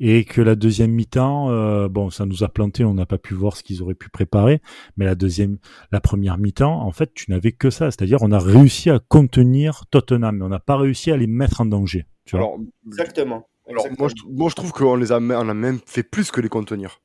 Et 0.01 0.25
que 0.25 0.41
la 0.41 0.57
deuxième 0.57 0.91
mi-temps, 0.91 1.51
euh, 1.51 1.89
bon, 1.89 2.11
ça 2.11 2.27
nous 2.27 2.43
a 2.43 2.49
planté, 2.49 2.85
on 2.85 2.95
n'a 2.95 3.07
pas 3.07 3.17
pu 3.17 3.33
voir 3.33 3.57
ce 3.57 3.63
qu'ils 3.63 3.81
auraient 3.81 3.95
pu 3.95 4.09
préparer, 4.09 4.61
mais 4.97 5.05
la 5.05 5.15
deuxième, 5.15 5.59
la 5.93 6.01
première 6.01 6.37
mi-temps, 6.37 6.83
en 6.83 6.91
fait, 6.91 7.15
tu 7.15 7.31
n'avais 7.31 7.53
que 7.53 7.71
ça, 7.71 7.93
c'est-à-dire 7.93 8.19
on 8.21 8.33
a 8.33 8.41
réussi 8.41 8.91
à 8.91 8.99
contenir 8.99 9.85
Tottenham, 9.91 10.39
mais 10.39 10.45
on 10.45 10.49
n'a 10.49 10.59
pas 10.59 10.77
réussi 10.77 11.13
à 11.13 11.17
les 11.17 11.29
mettre 11.29 11.61
en 11.61 11.67
danger. 11.67 12.07
Tu 12.25 12.37
vois? 12.37 12.57
Exactement. 12.87 13.47
Alors, 13.69 13.87
moi, 13.99 14.09
je, 14.09 14.15
moi, 14.29 14.49
je 14.51 14.55
trouve 14.57 14.73
qu'on 14.73 14.97
les 14.97 15.13
a, 15.13 15.19
on 15.19 15.49
a 15.49 15.55
même 15.55 15.79
fait 15.87 16.03
plus 16.03 16.31
que 16.31 16.41
les 16.41 16.49
contenir. 16.49 17.01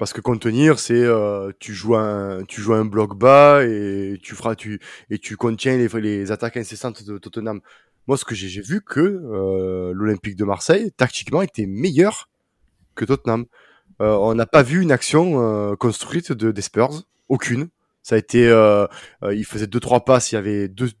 Parce 0.00 0.14
que 0.14 0.22
contenir, 0.22 0.78
c'est 0.78 0.94
euh, 0.94 1.52
tu 1.58 1.74
joues 1.74 1.94
un 1.94 2.42
tu 2.44 2.62
joues 2.62 2.72
un 2.72 2.86
bloc 2.86 3.18
bas 3.18 3.62
et 3.66 4.18
tu 4.22 4.34
feras 4.34 4.54
tu 4.54 4.80
et 5.10 5.18
tu 5.18 5.36
contiens 5.36 5.76
les, 5.76 5.88
les 6.00 6.32
attaques 6.32 6.56
incessantes 6.56 7.04
de 7.04 7.18
Tottenham. 7.18 7.60
Moi, 8.06 8.16
ce 8.16 8.24
que 8.24 8.34
j'ai 8.34 8.62
vu 8.62 8.80
que 8.80 8.98
euh, 8.98 9.92
l'Olympique 9.94 10.36
de 10.36 10.44
Marseille 10.46 10.90
tactiquement 10.96 11.42
était 11.42 11.66
meilleur 11.66 12.30
que 12.94 13.04
Tottenham. 13.04 13.44
Euh, 14.00 14.14
on 14.14 14.34
n'a 14.34 14.46
pas 14.46 14.62
vu 14.62 14.80
une 14.80 14.90
action 14.90 15.76
construite 15.76 16.32
de 16.32 16.50
des 16.50 16.62
Spurs, 16.62 17.02
aucune. 17.28 17.68
Ça 18.02 18.14
a 18.14 18.18
été, 18.18 18.46
il 19.30 19.44
faisait 19.44 19.66
deux 19.66 19.80
trois 19.80 20.06
passes, 20.06 20.32
il 20.32 20.36
y 20.36 20.38
avait 20.38 20.68
deux 20.68 20.92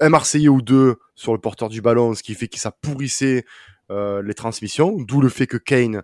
un 0.00 0.08
Marseillais 0.08 0.48
ou 0.48 0.62
deux 0.62 0.96
sur 1.14 1.32
le 1.32 1.38
porteur 1.38 1.68
du 1.68 1.80
ballon, 1.80 2.12
ce 2.14 2.24
qui 2.24 2.34
fait 2.34 2.48
que 2.48 2.58
ça 2.58 2.72
pourrissait 2.72 3.44
les 3.90 4.34
transmissions, 4.34 4.96
d'où 5.00 5.20
le 5.20 5.28
fait 5.28 5.46
que 5.46 5.56
Kane 5.56 6.02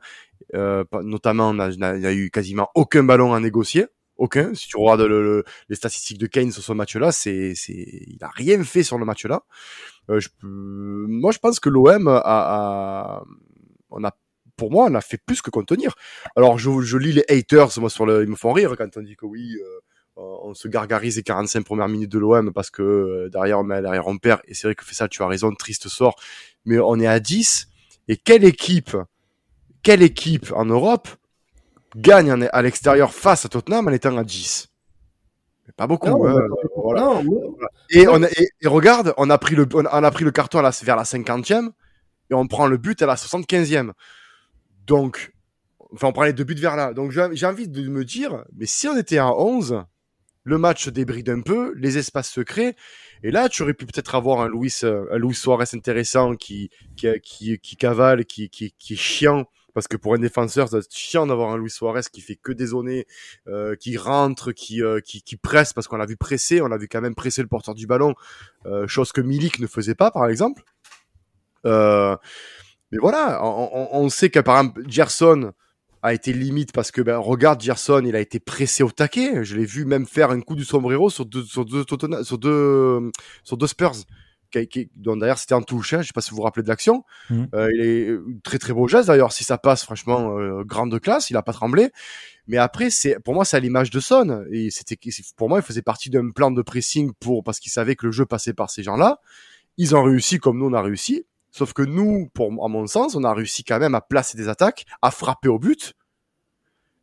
euh, 0.54 0.84
notamment, 1.02 1.52
il 1.52 1.78
n'y 1.78 2.06
a, 2.06 2.12
eu 2.12 2.30
quasiment 2.30 2.70
aucun 2.74 3.02
ballon 3.02 3.34
à 3.34 3.40
négocier. 3.40 3.86
Aucun. 4.16 4.54
Si 4.54 4.68
tu 4.68 4.76
regardes 4.76 5.10
les 5.68 5.74
statistiques 5.74 6.18
de 6.18 6.26
Kane 6.26 6.52
sur 6.52 6.62
ce 6.62 6.72
match-là, 6.72 7.10
c'est, 7.10 7.54
c'est, 7.56 7.72
il 7.72 8.18
a 8.22 8.28
rien 8.28 8.62
fait 8.62 8.84
sur 8.84 8.96
le 8.96 9.04
match-là. 9.04 9.42
Euh, 10.10 10.20
je, 10.20 10.28
moi, 10.42 11.32
je 11.32 11.38
pense 11.38 11.58
que 11.58 11.68
l'OM 11.68 12.06
a, 12.06 12.22
a, 12.24 13.24
on 13.90 14.04
a, 14.04 14.16
pour 14.56 14.70
moi, 14.70 14.86
on 14.88 14.94
a 14.94 15.00
fait 15.00 15.18
plus 15.18 15.42
que 15.42 15.50
contenir. 15.50 15.96
Alors, 16.36 16.58
je, 16.58 16.80
je 16.82 16.96
lis 16.96 17.12
les 17.12 17.24
haters, 17.28 17.70
moi, 17.78 17.90
sur 17.90 18.06
le, 18.06 18.22
ils 18.22 18.28
me 18.28 18.36
font 18.36 18.52
rire 18.52 18.76
quand 18.78 18.96
on 18.96 19.02
dit 19.02 19.16
que 19.16 19.26
oui, 19.26 19.56
euh, 19.60 19.80
on 20.16 20.54
se 20.54 20.68
gargarise 20.68 21.16
les 21.16 21.24
45 21.24 21.64
premières 21.64 21.88
minutes 21.88 22.12
de 22.12 22.20
l'OM 22.20 22.52
parce 22.52 22.70
que 22.70 22.82
euh, 22.82 23.28
derrière 23.30 23.58
on 23.58 23.64
met 23.64 23.82
derrière 23.82 24.06
on 24.06 24.16
perd. 24.18 24.42
Et 24.46 24.54
c'est 24.54 24.68
vrai 24.68 24.76
que 24.76 24.84
fait 24.84 24.94
ça, 24.94 25.08
tu 25.08 25.24
as 25.24 25.26
raison, 25.26 25.52
triste 25.52 25.88
sort. 25.88 26.14
Mais 26.64 26.78
on 26.78 27.00
est 27.00 27.08
à 27.08 27.18
10. 27.18 27.68
Et 28.08 28.16
quelle 28.16 28.44
équipe 28.44 28.96
quelle 29.84 30.02
équipe 30.02 30.50
en 30.56 30.64
Europe 30.64 31.08
gagne 31.94 32.48
à 32.52 32.62
l'extérieur 32.62 33.12
face 33.12 33.44
à 33.44 33.48
Tottenham 33.48 33.86
en 33.86 33.92
étant 33.92 34.16
à 34.16 34.24
10 34.24 34.68
Pas 35.76 35.86
beaucoup. 35.86 36.26
Hein, 36.26 36.48
et, 37.90 38.08
on 38.08 38.22
et, 38.22 38.66
regarde, 38.66 39.12
on 39.18 39.28
a 39.30 39.38
pris 39.38 39.54
le, 39.54 39.68
on 39.74 39.84
a 39.84 40.10
pris 40.10 40.24
le 40.24 40.30
carton 40.32 40.62
vers 40.62 40.96
la 40.96 41.02
50e 41.04 41.70
et 42.30 42.34
on 42.34 42.46
prend 42.48 42.66
le 42.66 42.78
but 42.78 43.00
à 43.02 43.06
la 43.06 43.14
75e. 43.14 43.92
Donc, 44.86 45.34
enfin, 45.92 46.08
on 46.08 46.12
prend 46.12 46.24
les 46.24 46.32
deux 46.32 46.44
buts 46.44 46.54
vers 46.54 46.76
là. 46.76 46.94
Donc, 46.94 47.12
j'ai 47.12 47.46
envie 47.46 47.68
de 47.68 47.88
me 47.88 48.04
dire, 48.04 48.42
mais 48.56 48.66
si 48.66 48.88
on 48.88 48.96
était 48.96 49.18
à 49.18 49.32
11, 49.32 49.84
le 50.44 50.58
match 50.58 50.88
débride 50.88 51.30
un 51.30 51.40
peu, 51.40 51.74
les 51.76 51.98
espaces 51.98 52.30
se 52.30 52.40
créent, 52.40 52.76
et 53.22 53.30
là, 53.30 53.48
tu 53.48 53.62
aurais 53.62 53.74
pu 53.74 53.86
peut-être 53.86 54.14
avoir 54.14 54.40
un 54.40 54.48
Luis, 54.48 54.82
un 54.82 55.18
Luis 55.18 55.34
Suarez 55.34 55.64
intéressant 55.72 56.36
qui, 56.36 56.70
qui, 56.96 57.58
qui, 57.58 57.76
cavale, 57.76 58.26
qui, 58.26 58.50
qui, 58.50 58.72
qui 58.78 58.92
est 58.92 58.96
chiant, 58.96 59.46
parce 59.72 59.88
que 59.88 59.96
pour 59.96 60.14
un 60.14 60.18
défenseur, 60.18 60.68
c'est 60.68 60.92
chiant 60.92 61.26
d'avoir 61.26 61.50
un 61.50 61.58
Luis 61.58 61.70
Suarez 61.70 62.02
qui 62.12 62.20
fait 62.20 62.36
que 62.36 62.52
dézonner, 62.52 63.06
euh, 63.48 63.74
qui 63.76 63.96
rentre, 63.96 64.52
qui, 64.52 64.82
euh, 64.82 65.00
qui, 65.00 65.22
qui 65.22 65.36
presse, 65.36 65.72
parce 65.72 65.88
qu'on 65.88 65.96
l'a 65.96 66.06
vu 66.06 66.16
presser, 66.16 66.60
on 66.60 66.68
l'a 66.68 66.76
vu 66.76 66.86
quand 66.86 67.00
même 67.00 67.14
presser 67.14 67.42
le 67.42 67.48
porteur 67.48 67.74
du 67.74 67.86
ballon, 67.86 68.14
euh, 68.66 68.86
chose 68.86 69.10
que 69.10 69.20
Milik 69.20 69.58
ne 69.58 69.66
faisait 69.66 69.94
pas, 69.96 70.10
par 70.10 70.28
exemple. 70.28 70.62
Euh, 71.66 72.16
mais 72.92 72.98
voilà, 72.98 73.40
on, 73.42 73.88
on, 73.92 74.08
sait 74.10 74.30
exemple, 74.58 74.82
Gerson 74.86 75.52
a 76.04 76.12
été 76.12 76.34
limite 76.34 76.72
parce 76.72 76.90
que 76.90 77.00
ben, 77.00 77.16
regarde 77.16 77.62
Gerson, 77.62 78.02
il 78.04 78.14
a 78.14 78.20
été 78.20 78.38
pressé 78.38 78.82
au 78.82 78.90
taquet. 78.90 79.42
Je 79.42 79.56
l'ai 79.56 79.64
vu 79.64 79.86
même 79.86 80.06
faire 80.06 80.30
un 80.30 80.40
coup 80.42 80.54
du 80.54 80.64
sombrero 80.64 81.08
sur 81.08 81.24
deux, 81.24 81.42
sur 81.44 81.64
deux, 81.64 81.84
sur 81.88 82.38
deux, 82.38 83.10
sur 83.42 83.56
deux 83.56 83.66
Spurs 83.66 83.94
dont 84.96 85.16
d'ailleurs 85.16 85.38
c'était 85.38 85.54
en 85.54 85.62
touche, 85.62 85.94
hein, 85.94 86.02
je 86.02 86.08
sais 86.08 86.12
pas 86.14 86.20
si 86.20 86.30
vous 86.30 86.36
vous 86.36 86.42
rappelez 86.42 86.62
de 86.62 86.68
l'action. 86.68 87.04
Mmh. 87.30 87.44
Euh, 87.54 87.68
il 87.74 87.80
est 87.80 88.18
très 88.42 88.58
très 88.58 88.72
beau 88.72 88.86
geste 88.86 89.08
d'ailleurs, 89.08 89.32
si 89.32 89.44
ça 89.44 89.58
passe 89.58 89.82
franchement 89.82 90.38
euh, 90.38 90.62
grande 90.64 90.98
classe, 91.00 91.30
il 91.30 91.36
a 91.36 91.42
pas 91.42 91.52
tremblé. 91.52 91.90
Mais 92.46 92.58
après 92.58 92.90
c'est 92.90 93.18
pour 93.24 93.34
moi 93.34 93.44
c'est 93.44 93.56
à 93.56 93.60
l'image 93.60 93.90
de 93.90 94.00
Son 94.00 94.44
et 94.50 94.70
c'était 94.70 94.98
pour 95.36 95.48
moi 95.48 95.58
il 95.58 95.62
faisait 95.62 95.82
partie 95.82 96.10
d'un 96.10 96.30
plan 96.30 96.50
de 96.50 96.62
pressing 96.62 97.12
pour 97.18 97.42
parce 97.42 97.58
qu'il 97.58 97.72
savait 97.72 97.96
que 97.96 98.06
le 98.06 98.12
jeu 98.12 98.26
passait 98.26 98.54
par 98.54 98.70
ces 98.70 98.82
gens-là. 98.82 99.20
Ils 99.76 99.96
ont 99.96 100.04
réussi 100.04 100.38
comme 100.38 100.58
nous 100.58 100.66
on 100.66 100.72
a 100.72 100.82
réussi, 100.82 101.26
sauf 101.54 101.72
que 101.72 101.82
nous 101.82 102.28
pour 102.34 102.48
à 102.64 102.68
mon 102.68 102.86
sens, 102.86 103.14
on 103.14 103.24
a 103.24 103.32
réussi 103.32 103.64
quand 103.64 103.78
même 103.78 103.94
à 103.94 104.00
placer 104.00 104.36
des 104.36 104.48
attaques, 104.48 104.84
à 105.02 105.10
frapper 105.10 105.48
au 105.48 105.58
but. 105.58 105.94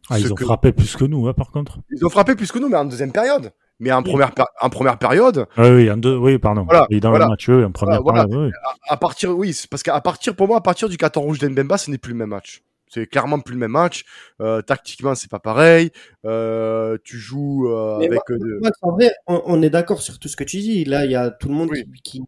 Ah, 0.10 0.20
ils 0.20 0.34
ont 0.34 0.36
frappé 0.36 0.74
plus 0.74 0.96
que 0.96 1.06
nous, 1.06 1.28
hein, 1.28 1.34
par 1.34 1.52
contre. 1.52 1.80
Ils 1.90 2.06
ont 2.06 2.10
frappé 2.10 2.36
plus 2.36 2.52
que 2.52 2.60
nous, 2.60 2.68
mais 2.68 2.78
en 2.78 2.86
deuxième 2.86 3.12
période 3.12 3.54
mais 3.82 3.92
en 3.92 4.04
première 4.04 4.32
en 4.62 4.70
première 4.70 5.00
période. 5.00 5.48
Oui, 5.58 5.70
oui, 5.70 5.92
en 5.92 5.98
deux, 5.98 6.16
oui, 6.16 6.38
pardon. 6.38 6.66
Voilà, 6.66 6.86
oui, 6.92 7.00
dans 7.00 7.12
le 7.12 7.18
match, 7.18 7.50
oui, 7.50 7.64
en 7.64 7.72
première 7.72 8.04
période. 8.04 8.30
Oui. 8.32 8.52
À, 8.88 8.96
partir, 8.96 9.36
oui, 9.36 9.60
parce 9.72 9.82
qu'à 9.82 10.00
partir, 10.02 10.36
pour 10.36 10.48
moi, 10.48 10.58
à 10.58 10.62
partir 10.62 10.88
du 10.88 10.98
14 10.98 11.26
rouge 11.26 11.40
d'Embemba, 11.40 11.80
ce 11.80 11.90
n'est 11.90 11.98
plus 11.98 12.12
le 12.12 12.20
même 12.20 12.30
match. 12.30 12.62
C'est 12.88 13.08
clairement 13.08 13.40
plus 13.40 13.54
le 13.54 13.60
même 13.60 13.72
match. 13.72 14.04
Euh, 14.40 14.62
tactiquement, 14.62 15.16
c'est 15.16 15.32
pas 15.32 15.40
pareil. 15.40 15.92
Euh, 16.26 16.98
tu 17.04 17.18
joues 17.18 17.70
euh, 17.70 17.96
avec. 17.96 18.22
Moi, 18.30 18.70
en 18.84 18.92
vrai, 18.92 19.14
on, 19.26 19.62
est 19.64 19.70
d'accord 19.72 20.02
sur 20.02 20.20
tout 20.20 20.28
ce 20.28 20.36
que 20.36 20.44
tu 20.44 20.58
dis. 20.58 20.86
Là, 20.86 21.06
il 21.06 21.12
y 21.12 21.16
a 21.16 21.32
tout 21.32 21.48
le 21.48 21.56
monde 21.56 21.72
qui, 22.04 22.22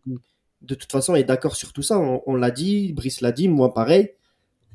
de 0.63 0.76
toute 0.76 0.91
façon, 0.91 1.15
est 1.15 1.23
d'accord 1.23 1.56
sur 1.56 1.73
tout 1.73 1.82
ça. 1.82 1.99
On, 1.99 2.21
on 2.26 2.36
l'a 2.36 2.52
dit, 2.52 2.93
Brice 2.93 3.21
l'a 3.21 3.32
dit, 3.32 3.47
moi 3.47 3.73
pareil. 3.73 4.12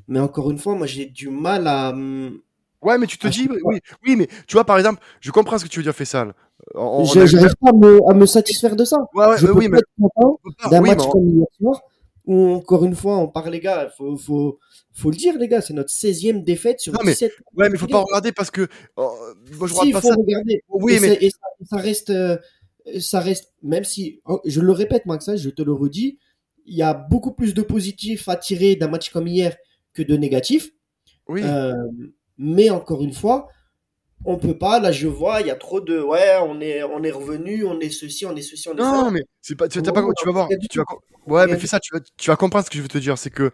Mais 0.07 0.19
encore 0.19 0.49
une 0.49 0.57
fois, 0.57 0.75
moi, 0.75 0.87
j'ai 0.87 1.05
du 1.05 1.29
mal 1.29 1.67
à. 1.67 1.89
Hum, 1.89 2.39
ouais, 2.81 2.97
mais 2.97 3.05
tu 3.05 3.17
te 3.17 3.27
dis, 3.27 3.47
oui, 3.63 3.79
oui, 4.05 4.15
mais 4.15 4.27
tu 4.47 4.53
vois, 4.53 4.65
par 4.65 4.77
exemple, 4.77 5.01
je 5.21 5.31
comprends 5.31 5.57
ce 5.57 5.65
que 5.65 5.69
tu 5.69 5.79
veux 5.79 5.83
dire, 5.83 5.93
Fessal. 5.95 6.33
Je 6.75 7.35
n'arrive 7.35 7.55
pas 7.61 7.69
à 8.09 8.13
me, 8.13 8.25
satisfaire 8.25 8.75
de 8.75 8.85
ça. 8.85 8.97
je 9.37 9.45
peux 9.45 9.53
oui, 9.53 9.65
être 9.65 10.69
d'un 10.69 10.81
match 10.81 11.05
comme 11.07 11.27
hier 11.29 11.47
soir 11.59 11.81
où, 12.25 12.53
encore 12.53 12.85
une 12.85 12.95
fois, 12.95 13.17
on 13.17 13.27
parle, 13.27 13.49
les 13.49 13.59
gars, 13.59 13.89
faut, 13.97 14.15
faut, 14.15 14.59
faut 14.93 15.09
le 15.09 15.15
dire, 15.15 15.35
les 15.39 15.47
gars, 15.47 15.61
c'est 15.61 15.73
notre 15.73 15.89
16e 15.89 16.43
défaite 16.43 16.79
sur 16.79 16.93
non, 16.93 16.99
mais, 17.03 17.13
17. 17.13 17.31
Ouais, 17.55 17.69
mais 17.69 17.77
faut 17.77 17.87
pas 17.87 18.01
regarder 18.01 18.31
parce 18.31 18.51
que. 18.51 18.67
Oh, 18.97 19.11
moi, 19.57 19.67
je 19.67 19.73
si, 19.73 19.91
pas 19.91 19.99
faut 20.01 20.09
ça. 20.09 20.15
regarder. 20.15 20.63
Oui, 20.69 20.93
et 20.93 20.99
mais. 20.99 21.07
Ça, 21.07 21.13
et 21.21 21.31
ça, 21.65 21.77
reste. 21.77 22.09
Euh, 22.11 22.37
ça 22.99 23.19
reste. 23.19 23.53
Même 23.61 23.83
si. 23.83 24.21
Oh, 24.25 24.41
je 24.45 24.61
le 24.61 24.71
répète, 24.71 25.05
Max, 25.05 25.27
hein, 25.27 25.35
je 25.35 25.49
te 25.49 25.61
le 25.61 25.73
redis. 25.73 26.19
Il 26.65 26.75
y 26.75 26.83
a 26.83 26.93
beaucoup 26.93 27.33
plus 27.33 27.53
de 27.53 27.61
positifs 27.61 28.29
à 28.29 28.35
tirer 28.35 28.75
d'un 28.75 28.87
match 28.87 29.09
comme 29.09 29.27
hier 29.27 29.55
que 29.93 30.03
de 30.03 30.15
négatifs. 30.15 30.71
Oui. 31.27 31.41
Euh, 31.43 31.73
mais 32.37 32.69
encore 32.69 33.03
une 33.03 33.13
fois, 33.13 33.47
on 34.25 34.37
peut 34.37 34.57
pas. 34.57 34.79
Là, 34.79 34.91
je 34.91 35.07
vois, 35.07 35.41
il 35.41 35.47
y 35.47 35.51
a 35.51 35.55
trop 35.55 35.81
de. 35.81 35.99
Ouais, 35.99 36.37
on 36.43 36.61
est, 36.61 36.83
on 36.83 37.03
est 37.03 37.11
revenu, 37.11 37.65
on 37.65 37.79
est 37.79 37.89
ceci, 37.89 38.25
on 38.25 38.35
est 38.35 38.41
ceci, 38.41 38.69
on 38.69 38.73
est 38.73 38.77
non, 38.77 39.11
mais 39.11 39.23
c'est 39.41 39.55
pas. 39.55 39.67
Tu, 39.67 39.81
pas, 39.81 39.91
tu 40.17 40.25
vas 40.25 40.31
voir. 40.31 40.49
Tu 40.69 40.79
vas, 40.79 40.85
ouais, 41.27 41.47
mais 41.47 41.57
fais 41.57 41.67
ça. 41.67 41.79
Tu 41.79 41.93
vas, 41.93 42.01
tu 42.17 42.29
vas 42.29 42.35
comprendre 42.35 42.65
ce 42.65 42.69
que 42.69 42.77
je 42.77 42.81
veux 42.81 42.87
te 42.87 42.97
dire. 42.97 43.17
C'est 43.17 43.29
que 43.29 43.51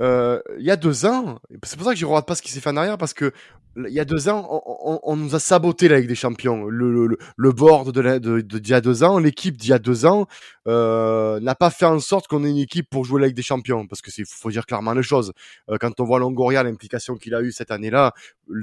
euh, 0.00 0.40
il 0.58 0.64
y 0.64 0.70
a 0.70 0.76
deux 0.76 1.06
ans, 1.06 1.38
c'est 1.64 1.76
pour 1.76 1.86
ça 1.86 1.92
que 1.92 1.98
je 1.98 2.04
ne 2.04 2.10
regarde 2.10 2.26
pas 2.26 2.34
ce 2.34 2.42
qui 2.42 2.50
s'est 2.50 2.60
fait 2.60 2.70
en 2.70 2.76
arrière, 2.76 2.98
parce 2.98 3.14
que 3.14 3.32
il 3.76 3.92
y 3.92 4.00
a 4.00 4.04
deux 4.04 4.28
ans, 4.28 4.62
on, 5.04 5.16
nous 5.16 5.34
a 5.34 5.40
saboté 5.40 5.88
la 5.88 5.98
Ligue 5.98 6.08
des 6.08 6.14
Champions. 6.14 6.64
Le, 6.66 7.06
le, 7.06 7.16
le 7.36 7.52
board 7.52 7.92
de, 7.92 8.18
de, 8.18 8.40
d'il 8.40 8.70
y 8.70 8.74
a 8.74 8.80
deux 8.80 9.02
ans, 9.02 9.18
l'équipe 9.18 9.56
d'il 9.56 9.70
y 9.70 9.72
a 9.72 9.78
deux 9.78 10.04
ans, 10.04 10.26
euh, 10.68 11.40
n'a 11.40 11.54
pas 11.54 11.70
fait 11.70 11.86
en 11.86 11.98
sorte 11.98 12.28
qu'on 12.28 12.44
ait 12.44 12.50
une 12.50 12.58
équipe 12.58 12.88
pour 12.90 13.04
jouer 13.04 13.20
la 13.20 13.28
Ligue 13.28 13.36
des 13.36 13.42
Champions. 13.42 13.86
Parce 13.86 14.02
que 14.02 14.10
c'est, 14.10 14.24
faut 14.28 14.50
dire 14.50 14.66
clairement 14.66 14.92
les 14.92 15.02
choses. 15.02 15.32
Euh, 15.70 15.78
quand 15.80 16.00
on 16.00 16.04
voit 16.04 16.18
Longoria, 16.18 16.62
l'implication 16.62 17.16
qu'il 17.16 17.34
a 17.34 17.40
eu 17.40 17.52
cette 17.52 17.70
année-là, 17.70 18.12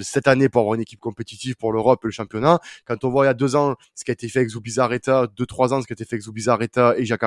cette 0.01 0.27
année 0.27 0.49
pour 0.49 0.61
avoir 0.61 0.75
une 0.75 0.81
équipe 0.81 0.99
compétitive 0.99 1.55
pour 1.55 1.73
l'Europe 1.73 2.01
et 2.03 2.07
le 2.07 2.11
championnat, 2.11 2.59
quand 2.85 3.03
on 3.03 3.09
voit 3.09 3.25
il 3.25 3.27
y 3.27 3.31
a 3.31 3.33
deux 3.33 3.55
ans 3.55 3.75
ce 3.95 4.03
qui 4.03 4.11
a 4.11 4.13
été 4.13 4.29
fait 4.29 4.39
avec 4.39 4.49
Zubizarreta, 4.51 5.27
deux, 5.35 5.45
trois 5.45 5.73
ans 5.73 5.81
ce 5.81 5.87
qui 5.87 5.93
a 5.93 5.95
été 5.95 6.05
fait 6.05 6.15
avec 6.15 6.23
Zubizarreta 6.23 6.95
et 6.97 7.05
Jacques 7.05 7.19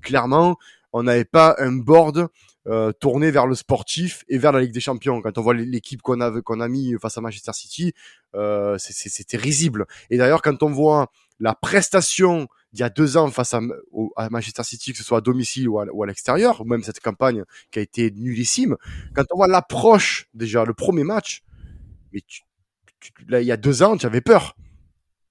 clairement, 0.00 0.56
on 0.92 1.02
n'avait 1.04 1.24
pas 1.24 1.56
un 1.58 1.72
board 1.72 2.28
euh, 2.68 2.92
tourné 2.92 3.30
vers 3.30 3.46
le 3.46 3.54
sportif 3.54 4.24
et 4.28 4.38
vers 4.38 4.52
la 4.52 4.60
Ligue 4.60 4.72
des 4.72 4.80
Champions. 4.80 5.20
Quand 5.20 5.36
on 5.36 5.42
voit 5.42 5.54
l'équipe 5.54 6.00
qu'on 6.00 6.20
a 6.20 6.40
qu'on 6.42 6.60
a 6.60 6.68
mis 6.68 6.94
face 7.00 7.18
à 7.18 7.20
Manchester 7.20 7.52
City, 7.52 7.92
euh, 8.34 8.76
c'était 8.78 9.36
risible. 9.36 9.86
Et 10.10 10.16
d'ailleurs, 10.16 10.42
quand 10.42 10.62
on 10.62 10.70
voit 10.70 11.10
la 11.40 11.54
prestation 11.54 12.46
d'il 12.72 12.80
y 12.80 12.84
a 12.84 12.88
deux 12.88 13.16
ans 13.16 13.30
face 13.30 13.52
à, 13.52 13.60
à, 14.16 14.30
Manchester 14.30 14.62
City, 14.62 14.92
que 14.92 14.98
ce 14.98 15.04
soit 15.04 15.18
à 15.18 15.20
domicile 15.20 15.68
ou 15.68 15.80
à, 15.80 16.06
l'extérieur, 16.06 16.60
ou 16.60 16.64
même 16.64 16.82
cette 16.84 17.00
campagne 17.00 17.44
qui 17.70 17.80
a 17.80 17.82
été 17.82 18.12
nullissime, 18.12 18.76
quand 19.14 19.24
on 19.32 19.36
voit 19.36 19.48
l'approche 19.48 20.28
déjà, 20.32 20.64
le 20.64 20.72
premier 20.72 21.04
match, 21.04 21.42
mais 22.12 22.20
tu, 22.26 22.42
là, 23.28 23.40
il 23.40 23.46
y 23.46 23.52
a 23.52 23.56
deux 23.56 23.82
ans, 23.82 23.96
tu 23.96 24.06
avais 24.06 24.20
peur. 24.20 24.56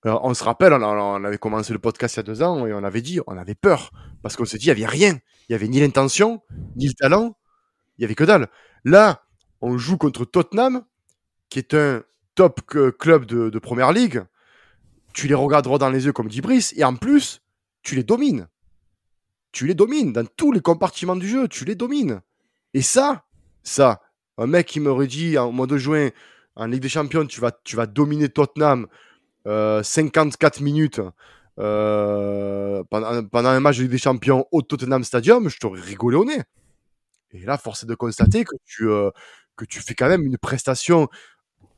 Alors, 0.04 0.24
on 0.24 0.34
se 0.34 0.44
rappelle, 0.44 0.74
on, 0.74 1.24
avait 1.24 1.38
commencé 1.38 1.74
le 1.74 1.80
podcast 1.80 2.16
il 2.16 2.18
y 2.18 2.22
a 2.22 2.24
deux 2.24 2.42
ans 2.42 2.66
et 2.66 2.74
on 2.74 2.84
avait 2.84 3.02
dit, 3.02 3.20
on 3.28 3.38
avait 3.38 3.56
peur 3.56 3.92
parce 4.24 4.36
qu'on 4.36 4.46
s'est 4.46 4.58
dit, 4.58 4.66
il 4.66 4.70
y 4.70 4.72
avait 4.72 4.86
rien, 4.86 5.20
il 5.48 5.52
y 5.52 5.56
avait 5.56 5.68
ni 5.68 5.80
l'intention, 5.80 6.42
ni 6.76 6.88
le 6.88 6.94
talent, 6.94 7.38
il 7.98 8.02
y 8.02 8.06
avait 8.06 8.16
que 8.16 8.24
dalle. 8.24 8.48
Là, 8.84 9.24
on 9.62 9.78
joue 9.78 9.98
contre 9.98 10.26
Tottenham, 10.26 10.84
qui 11.50 11.60
est 11.60 11.76
un 11.76 12.04
top 12.34 12.62
club 12.98 13.26
de, 13.26 13.60
première 13.60 13.92
ligue. 13.92 14.24
Tu 15.14 15.28
les 15.28 15.36
regardes 15.36 15.66
droit 15.66 15.78
dans 15.78 15.90
les 15.90 16.06
yeux 16.06 16.14
comme 16.14 16.30
dit 16.30 16.42
Brice, 16.42 16.74
et 16.76 16.84
en 16.84 16.96
plus, 16.96 17.42
tu 17.84 17.96
les 17.96 18.04
domines. 18.04 18.48
Tu 19.52 19.68
les 19.68 19.76
domines 19.76 20.14
dans 20.14 20.26
tous 20.26 20.52
les 20.52 20.62
compartiments 20.62 21.16
du 21.16 21.28
jeu, 21.28 21.48
tu 21.48 21.66
les 21.66 21.76
domines. 21.76 22.22
Et 22.74 22.82
ça, 22.82 23.26
ça, 23.62 24.02
un 24.38 24.48
mec 24.48 24.66
qui 24.66 24.80
m'aurait 24.80 25.08
dit 25.08 25.38
en 25.38 25.52
mois 25.52 25.68
de 25.68 25.78
juin, 25.78 26.10
en 26.56 26.66
Ligue 26.66 26.82
des 26.82 26.90
Champions, 26.90 27.28
tu 27.28 27.40
vas, 27.40 27.52
tu 27.52 27.76
vas 27.76 27.86
dominer 27.86 28.30
Tottenham 28.30 28.88
54 29.46 30.60
euh, 30.60 30.64
minutes 30.64 31.02
euh, 31.60 32.84
pendant, 32.90 33.24
pendant, 33.26 33.50
un 33.50 33.60
match 33.60 33.78
de 33.78 33.84
Ligue 33.84 33.92
des 33.92 33.98
Champions 33.98 34.46
au 34.52 34.62
Tottenham 34.62 35.04
Stadium, 35.04 35.50
je 35.50 35.58
t'aurais 35.58 35.82
rigolé 35.82 36.18
au 36.18 36.26
nez. 36.26 36.42
Et 37.34 37.46
là, 37.46 37.58
force 37.58 37.84
est 37.84 37.88
de 37.88 37.96
constater 37.96 38.44
que 38.44 38.56
tu, 38.66 38.90
euh, 38.90 39.10
que 39.56 39.66
tu 39.66 39.80
fais 39.80 39.94
quand 39.94 40.10
même 40.10 40.26
une 40.26 40.38
prestation. 40.38 41.08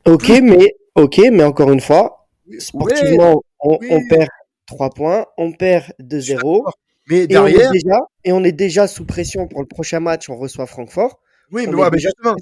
Ok, 0.06 0.30
mais, 0.41 0.76
ok, 0.95 1.21
mais 1.32 1.43
encore 1.43 1.71
une 1.71 1.82
fois, 1.82 2.28
sportivement, 2.60 3.43
on, 3.60 3.78
perd 4.10 4.30
3 4.67 4.89
points, 4.91 5.26
on 5.38 5.52
perd 5.52 5.93
2-0. 5.99 6.63
Mais 7.10 7.28
derrière. 7.28 7.60
Et 7.60 7.67
on, 7.67 7.71
déjà, 7.71 7.99
et 8.23 8.32
on 8.32 8.43
est 8.43 8.52
déjà 8.54 8.88
sous 8.88 9.06
pression 9.06 9.47
pour 9.47 9.62
le 9.62 9.67
prochain 9.67 9.99
match, 9.99 10.30
on 10.30 10.38
reçoit 10.38 10.65
Francfort. 10.65 11.19
Oui, 11.52 11.67
mais, 11.67 11.76
ouais, 11.76 11.89
mais 11.91 11.99
justement, 11.99 12.36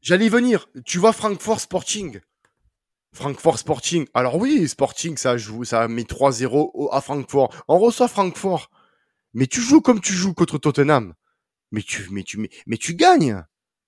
j'allais 0.00 0.26
y 0.26 0.28
venir. 0.28 0.68
Tu 0.84 0.98
vois 0.98 1.12
Francfort 1.12 1.60
Sporting. 1.60 2.20
Francfort 3.12 3.58
Sporting. 3.58 4.06
Alors 4.14 4.36
oui, 4.36 4.68
Sporting, 4.68 5.16
ça 5.16 5.36
joue, 5.36 5.64
ça 5.64 5.82
a 5.82 5.88
mis 5.88 6.04
3-0 6.04 6.88
à 6.92 7.00
Francfort. 7.00 7.54
On 7.68 7.78
reçoit 7.78 8.08
Francfort. 8.08 8.70
Mais 9.34 9.46
tu 9.46 9.60
joues 9.60 9.80
comme 9.80 10.00
tu 10.00 10.12
joues 10.12 10.34
contre 10.34 10.58
Tottenham. 10.58 11.14
Mais 11.70 11.82
tu, 11.82 12.08
mais 12.10 12.22
tu, 12.22 12.48
mais, 12.66 12.76
tu 12.76 12.94
gagnes. 12.94 13.42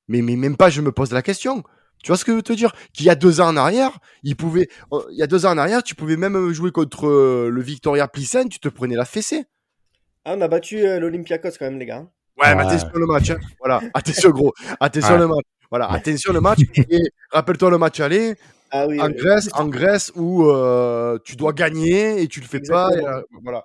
Mais, 0.08 0.22
mais 0.22 0.36
même 0.36 0.56
pas, 0.56 0.70
je 0.70 0.80
me 0.80 0.92
pose 0.92 1.12
la 1.12 1.22
question. 1.22 1.62
Tu 2.02 2.08
vois 2.08 2.16
ce 2.16 2.24
que 2.24 2.32
je 2.32 2.36
veux 2.36 2.42
te 2.42 2.52
dire? 2.52 2.72
Qu'il 2.92 3.06
y 3.06 3.10
a 3.10 3.14
deux 3.14 3.40
ans 3.40 3.48
en 3.48 3.56
arrière, 3.56 3.98
il 4.22 4.36
pouvait, 4.36 4.68
euh, 4.92 5.00
il 5.10 5.16
y 5.16 5.22
a 5.22 5.26
deux 5.26 5.46
ans 5.46 5.52
en 5.52 5.58
arrière, 5.58 5.82
tu 5.82 5.94
pouvais 5.94 6.16
même 6.16 6.52
jouer 6.52 6.70
contre 6.70 7.06
euh, 7.06 7.48
le 7.50 7.62
Victoria 7.62 8.08
Plissen, 8.08 8.48
tu 8.48 8.58
te 8.58 8.68
prenais 8.68 8.96
la 8.96 9.04
fessée. 9.04 9.44
Ah, 10.24 10.34
on 10.36 10.40
a 10.40 10.48
battu 10.48 10.86
euh, 10.86 10.98
l'Olympiakos 10.98 11.52
quand 11.58 11.66
même, 11.66 11.78
les 11.78 11.86
gars. 11.86 12.06
Ouais, 12.38 12.54
mais 12.54 12.62
attention 12.62 12.90
le 12.94 13.06
match. 13.06 13.30
Hein. 13.30 13.38
Voilà, 13.58 13.80
attention 13.94 14.30
gros, 14.30 14.52
attention 14.80 15.16
le 15.16 15.28
match. 15.28 15.44
Voilà, 15.70 15.90
attention 15.90 16.32
le 16.32 16.40
match. 16.40 16.60
Et 16.90 17.00
rappelle-toi 17.30 17.70
le 17.70 17.78
match 17.78 18.00
aller. 18.00 18.34
Ah 18.70 18.86
en, 18.86 19.10
Grèce, 19.10 19.50
en 19.52 19.68
Grèce 19.68 20.10
où 20.16 20.46
euh, 20.46 21.18
tu 21.24 21.36
dois 21.36 21.52
gagner 21.52 22.20
et 22.20 22.28
tu 22.28 22.40
le 22.40 22.46
fais 22.46 22.60
pas. 22.60 22.90
Euh, 22.90 23.22
voilà. 23.42 23.64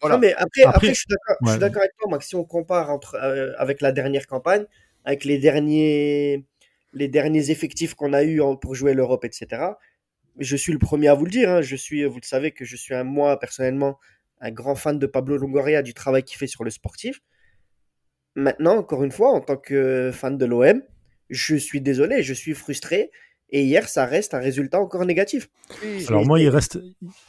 voilà. 0.00 0.18
mais 0.18 0.34
après, 0.34 0.64
après, 0.64 0.88
je 0.88 0.94
suis 0.94 1.58
d'accord 1.58 1.80
avec 1.80 1.96
toi, 1.98 2.10
Max. 2.10 2.26
Si 2.26 2.34
on 2.34 2.44
compare 2.44 2.90
entre, 2.90 3.14
euh, 3.14 3.52
avec 3.56 3.80
la 3.80 3.90
dernière 3.90 4.26
campagne, 4.26 4.66
avec 5.04 5.24
les 5.24 5.38
derniers, 5.38 6.44
les 6.92 7.08
derniers 7.08 7.50
effectifs 7.50 7.94
qu'on 7.94 8.12
a 8.12 8.22
eu 8.22 8.42
pour 8.60 8.74
jouer 8.74 8.92
l'Europe, 8.92 9.24
etc., 9.24 9.62
je 10.38 10.56
suis 10.56 10.72
le 10.72 10.78
premier 10.78 11.08
à 11.08 11.14
vous 11.14 11.24
le 11.24 11.30
dire. 11.30 11.48
Hein. 11.48 11.62
je 11.62 11.76
suis, 11.76 12.04
vous 12.04 12.20
le 12.20 12.26
savez 12.26 12.52
que 12.52 12.64
je 12.64 12.76
suis 12.76 12.94
un, 12.94 13.04
moi, 13.04 13.38
personnellement, 13.38 13.98
un 14.40 14.50
grand 14.50 14.74
fan 14.74 14.98
de 14.98 15.06
Pablo 15.06 15.38
Longoria, 15.38 15.82
du 15.82 15.94
travail 15.94 16.22
qu'il 16.22 16.36
fait 16.36 16.46
sur 16.46 16.64
le 16.64 16.70
sportif. 16.70 17.20
Maintenant, 18.34 18.76
encore 18.76 19.04
une 19.04 19.12
fois, 19.12 19.30
en 19.30 19.40
tant 19.40 19.56
que 19.56 20.10
fan 20.12 20.36
de 20.36 20.44
l'OM, 20.44 20.82
je 21.30 21.56
suis 21.56 21.80
désolé, 21.80 22.22
je 22.22 22.34
suis 22.34 22.54
frustré 22.54 23.10
et 23.52 23.64
hier, 23.64 23.88
ça 23.88 24.06
reste 24.06 24.32
un 24.34 24.38
résultat 24.38 24.80
encore 24.80 25.04
négatif. 25.04 25.48
Alors 26.08 26.26
moi, 26.26 26.40
il 26.40 26.48
reste, 26.48 26.80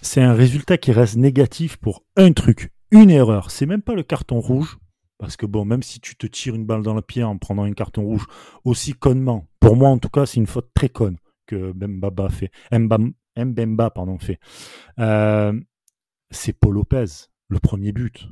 c'est 0.01 0.21
un 0.21 0.33
résultat 0.33 0.77
qui 0.77 0.91
reste 0.93 1.17
négatif 1.17 1.77
pour 1.77 2.05
un 2.15 2.31
truc, 2.31 2.71
une 2.91 3.09
erreur. 3.09 3.51
C'est 3.51 3.65
même 3.65 3.81
pas 3.81 3.93
le 3.93 4.03
carton 4.03 4.39
rouge, 4.39 4.77
parce 5.17 5.35
que 5.35 5.45
bon, 5.45 5.65
même 5.65 5.83
si 5.83 5.99
tu 5.99 6.15
te 6.15 6.25
tires 6.25 6.55
une 6.55 6.65
balle 6.65 6.81
dans 6.81 6.93
le 6.93 7.01
pied 7.01 7.23
en 7.23 7.37
prenant 7.37 7.63
un 7.63 7.73
carton 7.73 8.03
rouge 8.03 8.25
aussi 8.63 8.93
connement, 8.93 9.47
pour 9.59 9.75
moi 9.75 9.89
en 9.89 9.97
tout 9.99 10.09
cas, 10.09 10.25
c'est 10.25 10.37
une 10.37 10.47
faute 10.47 10.69
très 10.73 10.89
conne 10.89 11.17
que 11.45 11.73
Mbemba 11.73 12.29
fait, 12.29 12.51
Mbemba 12.71 13.89
pardon 13.89 14.17
fait. 14.17 14.39
Euh, 14.99 15.53
c'est 16.31 16.53
Paul 16.53 16.75
Lopez, 16.75 17.05
le 17.49 17.59
premier 17.59 17.91
but, 17.91 18.27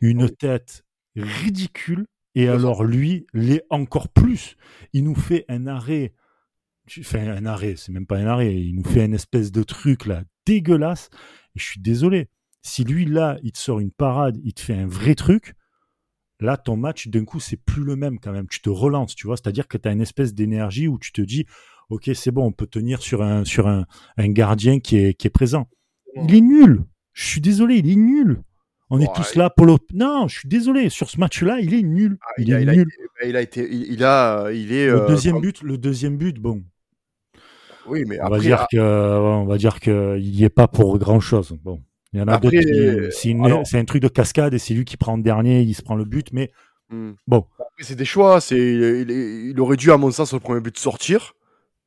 une 0.00 0.30
tête 0.30 0.84
ridicule. 1.16 2.06
Et 2.36 2.46
alors 2.46 2.84
lui, 2.84 3.26
l'est 3.34 3.64
encore 3.70 4.08
plus. 4.08 4.56
Il 4.92 5.02
nous 5.02 5.16
fait 5.16 5.44
un 5.48 5.66
arrêt 5.66 6.14
tu 6.90 7.04
fais 7.04 7.20
un 7.20 7.46
arrêt, 7.46 7.74
c'est 7.76 7.92
même 7.92 8.06
pas 8.06 8.18
un 8.18 8.26
arrêt, 8.26 8.52
il 8.52 8.74
nous 8.74 8.84
fait 8.84 9.04
une 9.04 9.14
espèce 9.14 9.52
de 9.52 9.62
truc 9.62 10.06
là 10.06 10.24
dégueulasse. 10.44 11.08
Et 11.54 11.60
je 11.60 11.64
suis 11.64 11.80
désolé. 11.80 12.28
Si 12.62 12.82
lui 12.82 13.04
là, 13.04 13.38
il 13.44 13.52
te 13.52 13.58
sort 13.58 13.78
une 13.78 13.92
parade, 13.92 14.36
il 14.42 14.52
te 14.52 14.60
fait 14.60 14.74
un 14.74 14.88
vrai 14.88 15.14
truc, 15.14 15.54
là 16.40 16.56
ton 16.56 16.76
match 16.76 17.06
d'un 17.06 17.24
coup 17.24 17.38
c'est 17.38 17.56
plus 17.56 17.84
le 17.84 17.94
même 17.94 18.18
quand 18.18 18.32
même. 18.32 18.48
Tu 18.48 18.60
te 18.60 18.68
relances, 18.68 19.14
tu 19.14 19.28
vois. 19.28 19.36
C'est-à-dire 19.36 19.68
que 19.68 19.78
tu 19.78 19.88
as 19.88 19.92
une 19.92 20.00
espèce 20.00 20.34
d'énergie 20.34 20.88
où 20.88 20.98
tu 20.98 21.12
te 21.12 21.22
dis, 21.22 21.46
ok 21.90 22.10
c'est 22.14 22.32
bon, 22.32 22.46
on 22.46 22.52
peut 22.52 22.66
tenir 22.66 23.02
sur 23.02 23.22
un 23.22 23.44
sur 23.44 23.68
un, 23.68 23.86
un 24.16 24.28
gardien 24.28 24.80
qui 24.80 24.96
est 24.96 25.14
qui 25.14 25.28
est 25.28 25.30
présent. 25.30 25.68
Il 26.16 26.34
est 26.34 26.40
nul. 26.40 26.84
Je 27.12 27.24
suis 27.24 27.40
désolé, 27.40 27.76
il 27.76 27.88
est 27.88 27.96
nul. 27.96 28.42
On 28.92 29.00
est 29.00 29.14
tous 29.14 29.36
là 29.36 29.48
pour 29.48 29.66
le. 29.66 29.76
Non, 29.94 30.26
je 30.26 30.40
suis 30.40 30.48
désolé. 30.48 30.88
Sur 30.88 31.08
ce 31.08 31.20
match-là, 31.20 31.60
il 31.60 31.72
est 31.72 31.82
nul. 31.82 32.18
Ah, 32.22 32.32
il, 32.38 32.52
est 32.52 32.64
nul. 32.64 32.88
il 33.24 33.36
a 33.36 33.40
été. 33.40 33.72
Il, 33.72 34.02
a. 34.02 34.50
Il 34.50 34.72
est. 34.72 34.88
Le 34.88 35.02
euh, 35.02 35.06
deuxième 35.06 35.40
but. 35.40 35.62
Le 35.62 35.78
deuxième 35.78 36.18
but. 36.18 36.40
Bon. 36.40 36.64
Oui, 37.90 38.04
mais 38.06 38.18
on 38.22 38.28
va 38.28 38.38
dire 38.38 38.66
que 38.70 38.78
on 38.78 39.44
va 39.46 39.58
dire 39.58 39.80
qu'il 39.80 40.20
n'y 40.20 40.44
est 40.44 40.48
pas 40.48 40.68
pour 40.68 40.98
grand 40.98 41.20
chose. 41.20 41.56
Bon, 41.62 41.80
il 42.12 42.20
y 42.20 42.22
en 42.22 42.28
a 42.28 42.38
d'autres. 42.38 43.10
C'est 43.10 43.78
un 43.78 43.84
truc 43.84 44.02
de 44.02 44.08
cascade 44.08 44.54
et 44.54 44.58
c'est 44.58 44.74
lui 44.74 44.84
qui 44.84 44.96
prend 44.96 45.16
le 45.16 45.22
dernier, 45.22 45.62
il 45.62 45.74
se 45.74 45.82
prend 45.82 45.96
le 45.96 46.04
but, 46.04 46.28
mais 46.32 46.50
hmm. 46.90 47.12
bon. 47.26 47.44
C'est 47.80 47.96
des 47.96 48.04
choix. 48.04 48.40
C'est 48.40 48.58
il, 48.58 49.58
aurait 49.58 49.76
dû 49.76 49.90
à 49.90 49.96
mon 49.96 50.10
sens 50.10 50.28
sur 50.28 50.36
le 50.36 50.42
premier 50.42 50.60
but 50.60 50.78
sortir 50.78 51.34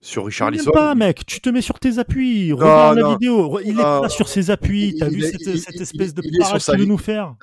sur 0.02 0.26
Richard 0.26 0.52
Lisson. 0.52 0.72
pas, 0.72 0.96
mec. 0.96 1.26
Tu 1.26 1.40
te 1.40 1.50
mets 1.50 1.62
sur 1.62 1.80
tes 1.80 1.98
appuis. 1.98 2.52
Regarde 2.52 2.98
la 2.98 3.12
vidéo. 3.12 3.60
Il 3.64 3.80
est 3.80 3.82
pas 3.82 4.10
sur 4.10 4.28
ses 4.28 4.52
appuis. 4.52 4.96
T'as 5.00 5.08
vu 5.08 5.22
cette, 5.22 5.80
espèce 5.80 6.14
de 6.14 6.22
parade 6.40 6.62
qu'il 6.62 6.78
veut 6.78 6.86
nous 6.86 6.98
faire? 6.98 7.36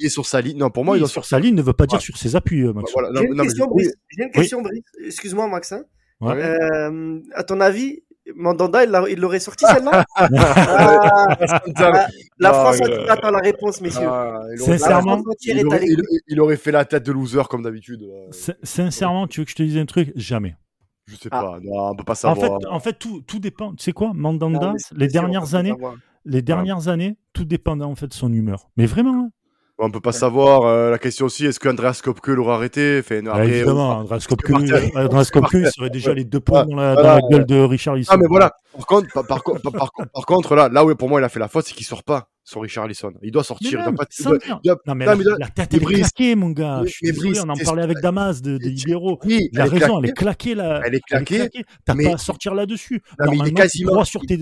Il 0.00 0.06
est 0.06 0.08
sur 0.08 0.26
sa 0.26 0.40
ligne. 0.40 0.58
Non, 0.58 0.70
pour 0.70 0.84
moi, 0.84 0.98
il, 0.98 1.04
est 1.04 1.06
sur 1.06 1.24
sa 1.24 1.38
ligne. 1.38 1.54
Ne 1.54 1.62
veut 1.62 1.72
pas 1.72 1.86
dire 1.86 2.00
sur 2.00 2.16
ses 2.18 2.36
appuis, 2.36 2.64
Max. 2.64 2.92
J'ai 3.14 3.26
une 3.26 3.36
question, 3.40 3.66
Brice. 3.66 3.92
J'ai 4.08 4.24
une 4.24 4.30
question, 4.30 4.62
Brice. 4.62 4.82
Excuse-moi, 5.06 5.48
Max. 5.48 5.72
Hein. 6.20 6.36
Euh, 6.36 7.20
à 7.34 7.44
ton 7.44 7.60
avis, 7.60 8.02
Mandanda, 8.34 8.84
il 9.08 9.20
l'aurait 9.20 9.40
sorti 9.40 9.64
celle-là? 9.66 10.04
Ah, 10.16 12.06
La 12.38 12.52
France 12.52 12.80
attend 13.08 13.30
la 13.30 13.38
réponse, 13.38 13.80
messieurs. 13.80 14.08
Ah, 14.08 14.40
Sincèrement, 14.56 15.22
il 15.42 16.40
aurait, 16.40 16.56
fait 16.56 16.72
la 16.72 16.84
tête 16.84 17.04
de 17.04 17.12
loser 17.12 17.42
comme 17.48 17.62
d'habitude. 17.62 18.04
Sincèrement, 18.62 19.26
tu 19.26 19.40
veux 19.40 19.44
que 19.44 19.50
je 19.50 19.56
te 19.56 19.62
dise 19.62 19.78
un 19.78 19.86
truc? 19.86 20.12
Jamais. 20.16 20.56
Je 21.06 21.16
sais 21.16 21.28
ah. 21.32 21.42
pas, 21.42 21.58
non, 21.62 21.90
on 21.90 21.94
peut 21.94 22.04
pas 22.04 22.14
savoir. 22.14 22.52
En 22.52 22.60
fait, 22.60 22.66
en 22.66 22.80
fait 22.80 22.98
tout, 22.98 23.20
tout 23.26 23.38
dépend. 23.38 23.74
Tu 23.74 23.84
sais 23.84 23.92
quoi, 23.92 24.12
Mandanda, 24.14 24.72
les 24.92 25.08
dernières 25.08 25.54
années, 25.54 25.74
les 26.24 26.42
dernières 26.42 26.88
années, 26.88 27.18
tout 27.32 27.44
dépendait 27.44 27.84
en 27.84 27.94
fait 27.94 28.08
de 28.08 28.14
son 28.14 28.32
humeur. 28.32 28.70
Mais 28.76 28.86
vraiment, 28.86 29.26
hein. 29.26 29.30
On 29.78 29.90
peut 29.90 30.00
pas 30.00 30.12
savoir. 30.12 30.62
Euh, 30.62 30.90
la 30.92 30.98
question 30.98 31.26
aussi, 31.26 31.46
est-ce 31.46 31.58
qu'Andreas 31.58 32.00
Kopke 32.02 32.28
l'aura 32.28 32.54
arrêté? 32.54 33.00
Enfin, 33.00 33.22
bah, 33.22 33.44
Évidemment, 33.44 33.98
Andreas 33.98 34.24
Kopke, 34.28 34.50
Andreas 34.50 35.30
Kopke 35.32 35.54
il 35.54 35.66
serait 35.66 35.90
déjà 35.90 36.14
les 36.14 36.24
deux 36.24 36.38
points 36.38 36.64
dans, 36.64 36.76
la, 36.76 36.94
dans 36.94 37.02
la, 37.02 37.20
gueule 37.28 37.44
de 37.44 37.56
Richard 37.56 37.96
Lisson. 37.96 38.12
Ah, 38.14 38.16
mais 38.16 38.28
voilà. 38.28 38.52
Par 38.76 38.86
contre, 38.86 39.12
par, 39.12 39.26
par, 39.26 39.42
par, 39.42 39.90
par 40.12 40.26
contre, 40.26 40.54
là, 40.54 40.68
là 40.68 40.84
où 40.84 40.94
pour 40.94 41.08
moi 41.08 41.20
il 41.20 41.24
a 41.24 41.28
fait 41.28 41.40
la 41.40 41.48
faute, 41.48 41.66
c'est 41.66 41.74
qu'il 41.74 41.86
sort 41.86 42.04
pas 42.04 42.28
sur 42.44 42.62
Richard 42.62 42.86
Lisson. 42.86 43.12
Il 43.22 43.32
doit 43.32 43.42
sortir. 43.42 43.80
Mais 43.80 43.84
il 43.84 43.94
doit 43.94 44.04
pas, 44.04 44.06
il 44.16 44.24
doit, 44.24 44.38
il 44.62 44.74
non, 44.86 44.94
mais 44.94 45.06
la, 45.06 45.14
la, 45.14 45.48
tête 45.48 45.74
est 45.74 45.80
claquée, 45.80 46.36
mon 46.36 46.50
gars. 46.50 46.80
Mais, 46.82 46.88
je 46.88 46.92
suis 46.92 47.12
désolé, 47.12 47.40
on 47.40 47.48
en 47.48 47.56
parlait 47.56 47.82
avec 47.82 47.98
Damas 47.98 48.42
de, 48.42 48.58
de 48.58 48.68
Libéraux. 48.68 49.18
Oui, 49.24 49.48
il 49.52 49.60
a 49.60 49.64
raison, 49.64 49.98
elle 50.00 50.10
est 50.10 50.12
claquée 50.12 50.54
là. 50.54 50.82
Elle 50.84 50.94
est 50.94 51.04
claquée. 51.04 51.50
T'as 51.84 51.96
pas 51.96 52.14
à 52.14 52.18
sortir 52.18 52.54
là-dessus. 52.54 53.02
Normalement, 53.18 53.54
quasiment... 53.54 53.92
droit 53.92 54.04
sur 54.04 54.20
tes, 54.22 54.38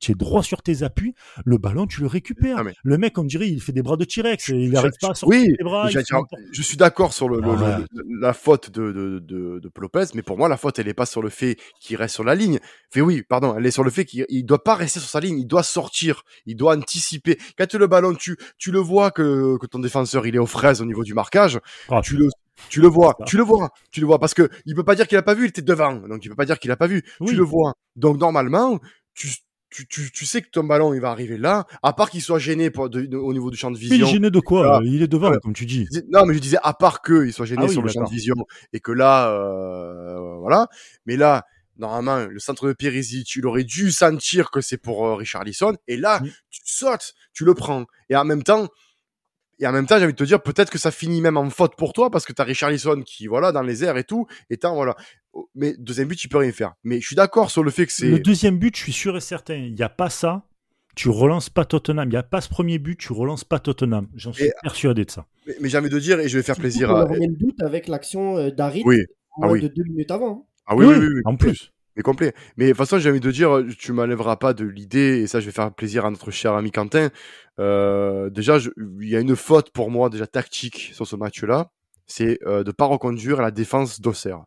tu 0.00 0.12
es 0.12 0.14
droit 0.14 0.42
sur 0.42 0.62
tes 0.62 0.82
appuis, 0.82 1.14
le 1.44 1.58
ballon, 1.58 1.86
tu 1.86 2.00
le 2.00 2.06
récupères. 2.06 2.62
Le 2.82 2.98
mec, 2.98 3.18
on 3.18 3.24
dirait, 3.24 3.48
il 3.48 3.60
fait 3.60 3.72
des 3.72 3.82
bras 3.82 3.96
de 3.96 4.04
T-Rex, 4.04 4.48
il 4.48 4.70
n'arrive 4.70 4.92
pas 5.00 5.10
à 5.10 5.14
sortir 5.14 5.40
oui, 5.40 5.54
ses 5.56 5.64
bras. 5.64 5.88
Je, 5.88 6.62
suis 6.62 6.76
d'accord 6.76 7.12
sur 7.12 7.28
le, 7.28 7.40
ah 7.44 7.80
la 8.20 8.32
faute 8.32 8.70
de, 8.70 8.92
de, 8.92 9.18
de, 9.18 9.58
de, 9.58 9.70
Lopez, 9.78 10.06
mais 10.14 10.22
pour 10.22 10.36
moi, 10.36 10.48
la 10.48 10.56
faute, 10.56 10.78
elle 10.78 10.86
n'est 10.86 10.94
pas 10.94 11.06
sur 11.06 11.22
le 11.22 11.28
fait 11.28 11.56
qu'il 11.80 11.96
reste 11.96 12.14
sur 12.14 12.24
la 12.24 12.34
ligne. 12.34 12.58
Fait 12.90 13.00
oui, 13.00 13.22
pardon, 13.22 13.54
elle 13.56 13.64
est 13.64 13.70
sur 13.70 13.84
le 13.84 13.90
fait 13.90 14.04
qu'il 14.04 14.26
ne 14.28 14.42
doit 14.42 14.64
pas 14.64 14.74
rester 14.74 14.98
sur 14.98 15.08
sa 15.08 15.20
ligne, 15.20 15.38
il 15.38 15.46
doit 15.46 15.62
sortir, 15.62 16.22
il 16.46 16.56
doit 16.56 16.76
anticiper. 16.76 17.38
Quand 17.56 17.72
le 17.74 17.86
ballon, 17.86 18.14
tu, 18.14 18.36
tu 18.58 18.72
le 18.72 18.80
vois 18.80 19.10
que, 19.10 19.56
que 19.58 19.66
ton 19.66 19.78
défenseur, 19.78 20.26
il 20.26 20.34
est 20.34 20.40
aux 20.40 20.46
fraises 20.46 20.80
au 20.80 20.84
niveau 20.84 21.04
du 21.04 21.14
marquage, 21.14 21.60
ah, 21.90 22.00
tu 22.02 22.16
le 22.16 22.28
tu 22.68 22.80
le 22.80 22.88
vois, 22.88 23.16
tu 23.24 23.36
le 23.36 23.44
vois, 23.44 23.70
tu 23.92 24.00
le 24.00 24.06
vois, 24.06 24.18
parce 24.18 24.34
que 24.34 24.50
il 24.66 24.74
peut 24.74 24.82
pas 24.82 24.96
dire 24.96 25.06
qu'il 25.06 25.16
a 25.16 25.22
pas 25.22 25.34
vu, 25.34 25.44
il 25.44 25.48
était 25.48 25.62
devant, 25.62 25.94
donc 25.94 26.24
il 26.24 26.28
peut 26.28 26.34
pas 26.34 26.44
dire 26.44 26.58
qu'il 26.58 26.72
a 26.72 26.76
pas 26.76 26.88
vu. 26.88 27.04
Tu 27.24 27.34
le 27.34 27.44
vois. 27.44 27.74
Donc 27.94 28.18
normalement, 28.18 28.80
tu, 29.14 29.28
tu, 29.70 29.86
tu, 29.86 30.10
tu, 30.10 30.26
sais 30.26 30.42
que 30.42 30.48
ton 30.48 30.64
ballon 30.64 30.94
il 30.94 31.00
va 31.00 31.10
arriver 31.10 31.36
là, 31.36 31.66
à 31.82 31.92
part 31.92 32.10
qu'il 32.10 32.22
soit 32.22 32.38
gêné 32.38 32.70
pour, 32.70 32.84
au 32.84 33.32
niveau 33.32 33.50
du 33.50 33.56
champ 33.56 33.70
de 33.70 33.78
vision. 33.78 33.96
Il 33.96 34.02
est 34.02 34.12
gêné 34.12 34.30
de 34.30 34.40
quoi 34.40 34.80
Il 34.84 35.02
est 35.02 35.08
devant, 35.08 35.32
comme 35.38 35.52
tu 35.52 35.66
dis. 35.66 35.86
Non, 36.10 36.24
mais 36.26 36.34
je 36.34 36.38
disais 36.38 36.58
à 36.62 36.72
part 36.74 37.02
que 37.02 37.26
il 37.26 37.32
soit 37.32 37.46
gêné 37.46 37.64
ah 37.64 37.68
sur 37.68 37.82
le 37.82 37.88
champ 37.88 38.04
de 38.04 38.10
vision 38.10 38.34
et 38.72 38.80
que 38.80 38.92
là, 38.92 39.30
euh, 39.30 40.38
voilà. 40.40 40.68
Mais 41.06 41.16
là, 41.16 41.44
normalement, 41.76 42.26
le 42.26 42.38
centre 42.38 42.66
de 42.66 42.72
Perisic, 42.72 43.26
tu 43.26 43.44
aurais 43.44 43.64
dû 43.64 43.92
sentir 43.92 44.50
que 44.50 44.60
c'est 44.60 44.78
pour 44.78 45.06
euh, 45.06 45.14
Richard 45.14 45.44
Lisson. 45.44 45.76
Et 45.86 45.96
là, 45.96 46.20
tu 46.50 46.60
sautes, 46.64 47.14
tu 47.32 47.44
le 47.44 47.54
prends. 47.54 47.84
Et 48.08 48.16
en 48.16 48.24
même 48.24 48.42
temps, 48.42 48.68
et 49.60 49.66
en 49.66 49.72
même 49.72 49.86
temps, 49.86 49.98
j'ai 49.98 50.04
envie 50.04 50.12
de 50.12 50.18
te 50.18 50.24
dire, 50.24 50.40
peut-être 50.40 50.70
que 50.70 50.78
ça 50.78 50.90
finit 50.90 51.20
même 51.20 51.36
en 51.36 51.50
faute 51.50 51.74
pour 51.76 51.92
toi 51.92 52.10
parce 52.10 52.24
que 52.24 52.32
t'as 52.32 52.44
Richarlison 52.44 53.02
qui, 53.02 53.26
voilà, 53.26 53.50
dans 53.50 53.62
les 53.62 53.84
airs 53.84 53.96
et 53.96 54.04
tout, 54.04 54.26
étant, 54.50 54.74
voilà. 54.74 54.94
Mais 55.54 55.74
deuxième 55.78 56.08
but, 56.08 56.16
tu 56.16 56.28
peux 56.28 56.38
rien 56.38 56.52
faire. 56.52 56.74
Mais 56.84 57.00
je 57.00 57.06
suis 57.06 57.16
d'accord 57.16 57.50
sur 57.50 57.62
le 57.62 57.70
fait 57.70 57.86
que 57.86 57.92
c'est. 57.92 58.08
Le 58.08 58.18
deuxième 58.18 58.58
but, 58.58 58.76
je 58.76 58.82
suis 58.82 58.92
sûr 58.92 59.16
et 59.16 59.20
certain, 59.20 59.54
il 59.54 59.74
n'y 59.74 59.82
a 59.82 59.88
pas 59.88 60.10
ça. 60.10 60.44
Tu 60.94 61.08
relances 61.08 61.48
pas 61.48 61.64
Tottenham. 61.64 62.08
Il 62.08 62.12
n'y 62.12 62.16
a 62.16 62.24
pas 62.24 62.40
ce 62.40 62.48
premier 62.48 62.78
but, 62.78 62.96
tu 62.96 63.12
relances 63.12 63.44
pas 63.44 63.60
Tottenham. 63.60 64.08
J'en 64.14 64.32
suis 64.32 64.50
persuadé 64.62 65.04
de 65.04 65.10
ça. 65.10 65.26
Mais, 65.46 65.54
mais 65.60 65.68
j'ai 65.68 65.78
envie 65.78 65.90
de 65.90 65.98
dire, 65.98 66.18
et 66.18 66.28
je 66.28 66.36
vais 66.36 66.42
faire 66.42 66.56
plaisir 66.56 66.90
à. 66.90 67.04
le 67.04 67.36
but 67.36 67.60
avec 67.62 67.86
l'action 67.86 68.36
euh, 68.36 68.50
d'Arit 68.50 68.82
oui. 68.84 68.96
ah, 69.40 69.48
oui. 69.48 69.60
de 69.60 69.68
deux 69.68 69.84
minutes 69.84 70.10
avant. 70.10 70.48
Ah 70.66 70.74
oui, 70.74 70.86
oui, 70.86 70.96
oui, 70.98 71.06
oui 71.14 71.20
en 71.24 71.36
plus. 71.36 71.72
Mais 71.98 72.02
complet. 72.02 72.32
Mais 72.56 72.66
de 72.66 72.70
toute 72.70 72.78
façon, 72.78 72.98
j'ai 73.00 73.10
envie 73.10 73.18
de 73.18 73.30
dire, 73.32 73.64
tu 73.76 73.92
m'enlèveras 73.92 74.36
pas 74.36 74.54
de 74.54 74.64
l'idée, 74.64 75.20
et 75.20 75.26
ça, 75.26 75.40
je 75.40 75.46
vais 75.46 75.52
faire 75.52 75.74
plaisir 75.74 76.06
à 76.06 76.10
notre 76.10 76.30
cher 76.30 76.52
ami 76.54 76.70
Quentin. 76.70 77.08
Euh, 77.58 78.30
déjà, 78.30 78.58
il 79.00 79.08
y 79.08 79.16
a 79.16 79.20
une 79.20 79.34
faute 79.34 79.70
pour 79.70 79.90
moi, 79.90 80.08
déjà 80.08 80.28
tactique, 80.28 80.92
sur 80.94 81.08
ce 81.08 81.16
match-là. 81.16 81.72
C'est 82.06 82.38
euh, 82.46 82.62
de 82.62 82.68
ne 82.68 82.72
pas 82.72 82.84
reconduire 82.84 83.42
la 83.42 83.50
défense 83.50 84.00
d'Auxerre. 84.00 84.44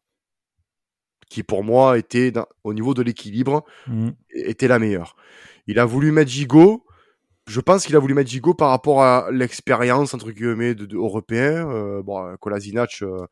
Qui, 1.31 1.43
pour 1.43 1.63
moi, 1.63 1.97
était, 1.97 2.33
au 2.65 2.73
niveau 2.73 2.93
de 2.93 3.01
l'équilibre, 3.01 3.63
mmh. 3.87 4.09
était 4.31 4.67
la 4.67 4.79
meilleure. 4.79 5.15
Il 5.65 5.79
a 5.79 5.85
voulu 5.85 6.11
mettre 6.11 6.29
Gigot. 6.29 6.85
Je 7.47 7.61
pense 7.61 7.85
qu'il 7.85 7.95
a 7.95 7.99
voulu 7.99 8.13
mettre 8.13 8.29
Gigot 8.29 8.53
par 8.53 8.67
rapport 8.67 9.01
à 9.01 9.29
l'expérience, 9.31 10.13
entre 10.13 10.31
guillemets, 10.31 10.75
de, 10.75 10.85
de 10.85 10.97
européen. 10.97 11.69
Euh, 11.69 12.03
bon, 12.03 12.35
Kolasinac, 12.35 12.99
euh, 13.01 13.25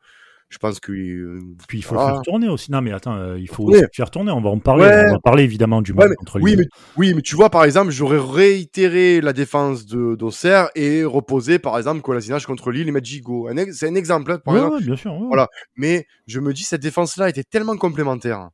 je 0.50 0.58
pense 0.58 0.80
que 0.80 0.90
euh, 0.90 1.40
puis 1.68 1.78
il 1.78 1.82
faut 1.82 1.94
le 1.94 2.00
faire 2.00 2.22
tourner 2.22 2.48
aussi. 2.48 2.72
Non 2.72 2.82
mais 2.82 2.92
attends, 2.92 3.14
euh, 3.14 3.38
il 3.38 3.48
faut 3.48 3.64
aussi 3.64 3.80
le 3.80 3.88
faire 3.94 4.10
tourner. 4.10 4.32
On 4.32 4.40
va 4.40 4.50
en 4.50 4.58
parler. 4.58 4.84
On 5.08 5.12
va 5.12 5.20
parler 5.20 5.44
évidemment 5.44 5.80
du 5.80 5.94
match 5.94 6.12
contre 6.16 6.40
oui, 6.40 6.56
mais, 6.56 6.64
oui, 6.96 7.14
mais 7.14 7.22
tu 7.22 7.36
vois 7.36 7.50
par 7.50 7.64
exemple, 7.64 7.92
j'aurais 7.92 8.18
réitéré 8.18 9.20
la 9.20 9.32
défense 9.32 9.86
de 9.86 10.16
d'Auxerre 10.16 10.68
et 10.74 11.04
reposé 11.04 11.60
par 11.60 11.78
exemple 11.78 12.02
Kolasinac 12.02 12.44
contre 12.44 12.72
Lille 12.72 12.88
et 12.88 13.04
Gigot. 13.04 13.48
C'est 13.72 13.88
un 13.88 13.94
exemple. 13.94 14.32
Hein, 14.32 14.40
par 14.44 14.56
exemple. 14.56 14.82
bien 14.82 14.96
sûr. 14.96 15.14
Voilà. 15.28 15.48
Mais 15.76 16.06
je 16.26 16.40
me 16.40 16.52
dis 16.52 16.64
cette 16.64 16.82
défense 16.82 17.16
là 17.16 17.28
était 17.28 17.44
tellement 17.44 17.76
complémentaire 17.76 18.50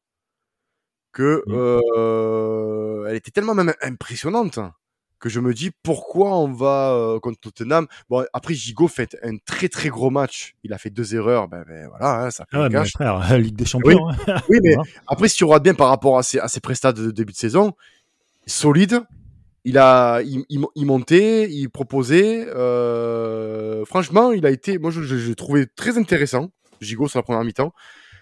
que 1.12 1.42
mmh. 1.46 1.52
euh, 1.96 3.06
elle 3.09 3.16
était 3.16 3.30
tellement 3.30 3.54
même 3.54 3.72
impressionnante 3.80 4.59
que 5.18 5.29
je 5.29 5.40
me 5.40 5.55
dis 5.55 5.70
pourquoi 5.83 6.37
on 6.37 6.52
va 6.52 6.92
euh, 6.92 7.20
contre 7.20 7.40
Tottenham? 7.40 7.87
Bon, 8.09 8.24
après 8.33 8.55
Gigot 8.55 8.88
fait 8.88 9.16
un 9.22 9.37
très 9.38 9.68
très 9.68 9.88
gros 9.88 10.11
match. 10.11 10.55
Il 10.62 10.72
a 10.72 10.79
fait 10.79 10.90
deux 10.90 11.14
erreurs. 11.14 11.48
Ben, 11.48 11.64
ben 11.66 11.88
voilà, 11.88 12.24
hein, 12.24 12.31
ça 12.31 12.44
fait 12.50 12.57
ah 12.57 12.68
ouais, 12.68 12.88
frère, 12.88 13.38
Ligue 13.38 13.57
des 13.57 13.64
Champions. 13.64 14.07
Oui, 14.07 14.14
hein. 14.29 14.42
oui 14.48 14.59
mais 14.62 14.76
après 15.07 15.29
si 15.29 15.37
tu 15.37 15.44
regardes 15.44 15.64
bien 15.64 15.74
par 15.74 15.88
rapport 15.88 16.18
à 16.18 16.22
ses, 16.22 16.38
à 16.38 16.48
ses 16.48 16.61
prestats 16.61 16.92
de, 16.92 17.11
début 17.11 17.33
de 17.33 17.38
saison, 17.38 17.72
solide. 18.46 19.00
Il 19.68 19.79
a, 19.79 20.20
il, 20.22 20.44
il, 20.48 20.87
montait, 20.87 21.50
il 21.50 21.68
proposait. 21.70 22.46
Euh, 22.55 23.85
franchement, 23.85 24.31
il 24.31 24.46
a 24.46 24.50
été, 24.50 24.79
moi 24.79 24.92
je, 24.92 25.00
l'ai 25.00 25.35
trouvé 25.35 25.66
très 25.66 25.98
intéressant. 25.98 26.50
Gigot 26.81 27.09
sur 27.09 27.18
la 27.18 27.24
première 27.24 27.42
mi-temps. 27.42 27.72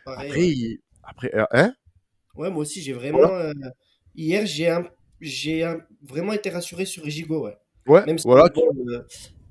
Après, 0.07 0.54
après, 1.02 1.35
euh, 1.35 1.44
hein? 1.52 1.74
Ouais, 2.35 2.50
moi 2.50 2.62
aussi 2.62 2.80
j'ai 2.80 2.94
vraiment. 2.94 3.30
Euh, 3.30 3.52
hier, 4.16 4.46
j'ai 4.46 4.70
un 4.70 4.85
j'ai 5.20 5.64
vraiment 6.06 6.32
été 6.32 6.50
rassuré 6.50 6.84
sur 6.84 7.08
Gigo. 7.08 7.46
Ouais. 7.46 7.56
ouais 7.86 8.04
Même 8.06 8.18
si 8.18 8.26
voilà. 8.26 8.50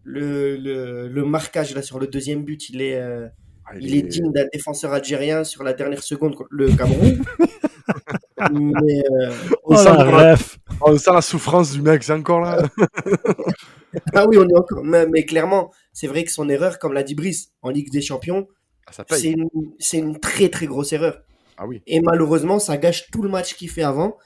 le, 0.03 0.57
le, 0.57 1.07
le, 1.07 1.25
marquage 1.25 1.73
là 1.75 1.81
sur 1.81 1.99
le 1.99 2.07
deuxième 2.07 2.43
but, 2.43 2.69
il 2.69 2.81
est, 2.81 2.95
euh, 2.95 3.27
ah, 3.65 3.71
il, 3.79 3.95
est... 3.95 4.01
digne 4.03 4.31
d'un 4.31 4.47
défenseur 4.51 4.93
algérien 4.93 5.43
sur 5.43 5.63
la 5.63 5.73
dernière 5.73 6.03
seconde 6.03 6.35
contre 6.35 6.49
le 6.51 6.71
Cameroun. 6.71 7.23
mais, 8.51 9.03
euh, 9.11 9.31
on, 9.63 9.75
oh 9.75 9.77
sent 9.77 9.89
la, 9.89 10.35
on, 10.81 10.97
sent 10.97 11.11
la, 11.13 11.21
souffrance 11.21 11.71
du 11.71 11.81
mec, 11.81 12.03
c'est 12.03 12.13
encore 12.13 12.41
là. 12.41 12.63
ah 14.13 14.25
oui, 14.27 14.37
on 14.37 14.47
est 14.47 14.57
encore. 14.57 14.83
Mais, 14.83 15.07
mais 15.07 15.25
clairement, 15.25 15.71
c'est 15.91 16.07
vrai 16.07 16.23
que 16.23 16.31
son 16.31 16.49
erreur, 16.49 16.79
comme 16.79 16.93
l'a 16.93 17.03
dit 17.03 17.15
Brice, 17.15 17.51
en 17.61 17.69
Ligue 17.69 17.91
des 17.91 18.01
Champions, 18.01 18.47
ah, 18.87 19.03
c'est 19.11 19.31
une, 19.31 19.47
une, 19.93 20.19
très 20.19 20.49
très 20.49 20.65
grosse 20.65 20.91
erreur. 20.91 21.21
Ah 21.57 21.65
oui. 21.67 21.81
Et 21.87 22.01
malheureusement, 22.01 22.59
ça 22.59 22.77
gâche 22.77 23.09
tout 23.11 23.21
le 23.21 23.29
match 23.29 23.55
qu'il 23.55 23.69
fait 23.69 23.83
avant. 23.83 24.17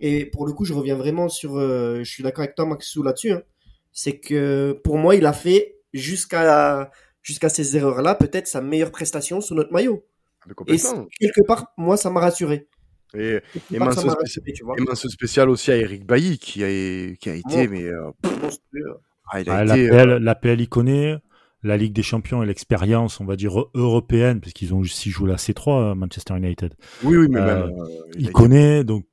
Et 0.00 0.26
pour 0.26 0.46
le 0.46 0.52
coup, 0.52 0.64
je 0.64 0.72
reviens 0.72 0.96
vraiment 0.96 1.28
sur. 1.28 1.56
Euh, 1.56 1.98
je 1.98 2.10
suis 2.10 2.22
d'accord 2.22 2.44
avec 2.44 2.54
toi, 2.54 2.66
Maxou, 2.66 3.02
là-dessus. 3.02 3.32
Hein. 3.32 3.42
C'est 3.92 4.18
que 4.18 4.78
pour 4.84 4.98
moi, 4.98 5.14
il 5.14 5.26
a 5.26 5.32
fait 5.32 5.76
jusqu'à 5.92 6.90
jusqu'à 7.22 7.48
ces 7.48 7.76
erreurs-là, 7.76 8.14
peut-être 8.14 8.46
sa 8.46 8.60
meilleure 8.60 8.90
prestation 8.90 9.40
sous 9.40 9.54
notre 9.54 9.72
maillot. 9.72 10.04
Ah, 10.46 10.52
et 10.68 10.76
quelque 11.18 11.46
part, 11.46 11.72
moi, 11.76 11.96
ça 11.96 12.10
m'a 12.10 12.20
rassuré. 12.20 12.68
Et, 13.16 13.38
et 13.72 13.78
mention 13.78 15.08
spéciale 15.08 15.48
aussi 15.48 15.70
à 15.70 15.76
Eric 15.76 16.04
Bailly 16.04 16.38
qui 16.38 16.64
a, 16.64 17.14
qui 17.14 17.30
a 17.30 17.34
été. 17.34 17.68
mais, 17.68 17.84
euh, 17.84 18.10
ah, 19.30 19.40
il 19.40 19.48
a 19.48 19.56
ah, 19.56 19.64
été, 19.64 19.90
euh, 19.90 20.18
L'APL, 20.18 20.60
il 20.60 20.68
connaît 20.68 21.16
la 21.62 21.76
Ligue 21.78 21.94
des 21.94 22.02
Champions 22.02 22.42
et 22.42 22.46
l'expérience, 22.46 23.20
on 23.20 23.24
va 23.24 23.36
dire, 23.36 23.64
européenne, 23.74 24.40
parce 24.40 24.52
qu'ils 24.52 24.74
ont 24.74 24.80
aussi 24.80 25.10
joué 25.10 25.30
la 25.30 25.36
C3, 25.36 25.94
Manchester 25.94 26.36
United. 26.36 26.74
Oui, 27.04 27.16
oui, 27.16 27.28
mais 27.30 27.40
il, 28.18 28.32
connaît, 28.32 28.84
donc 28.84 29.06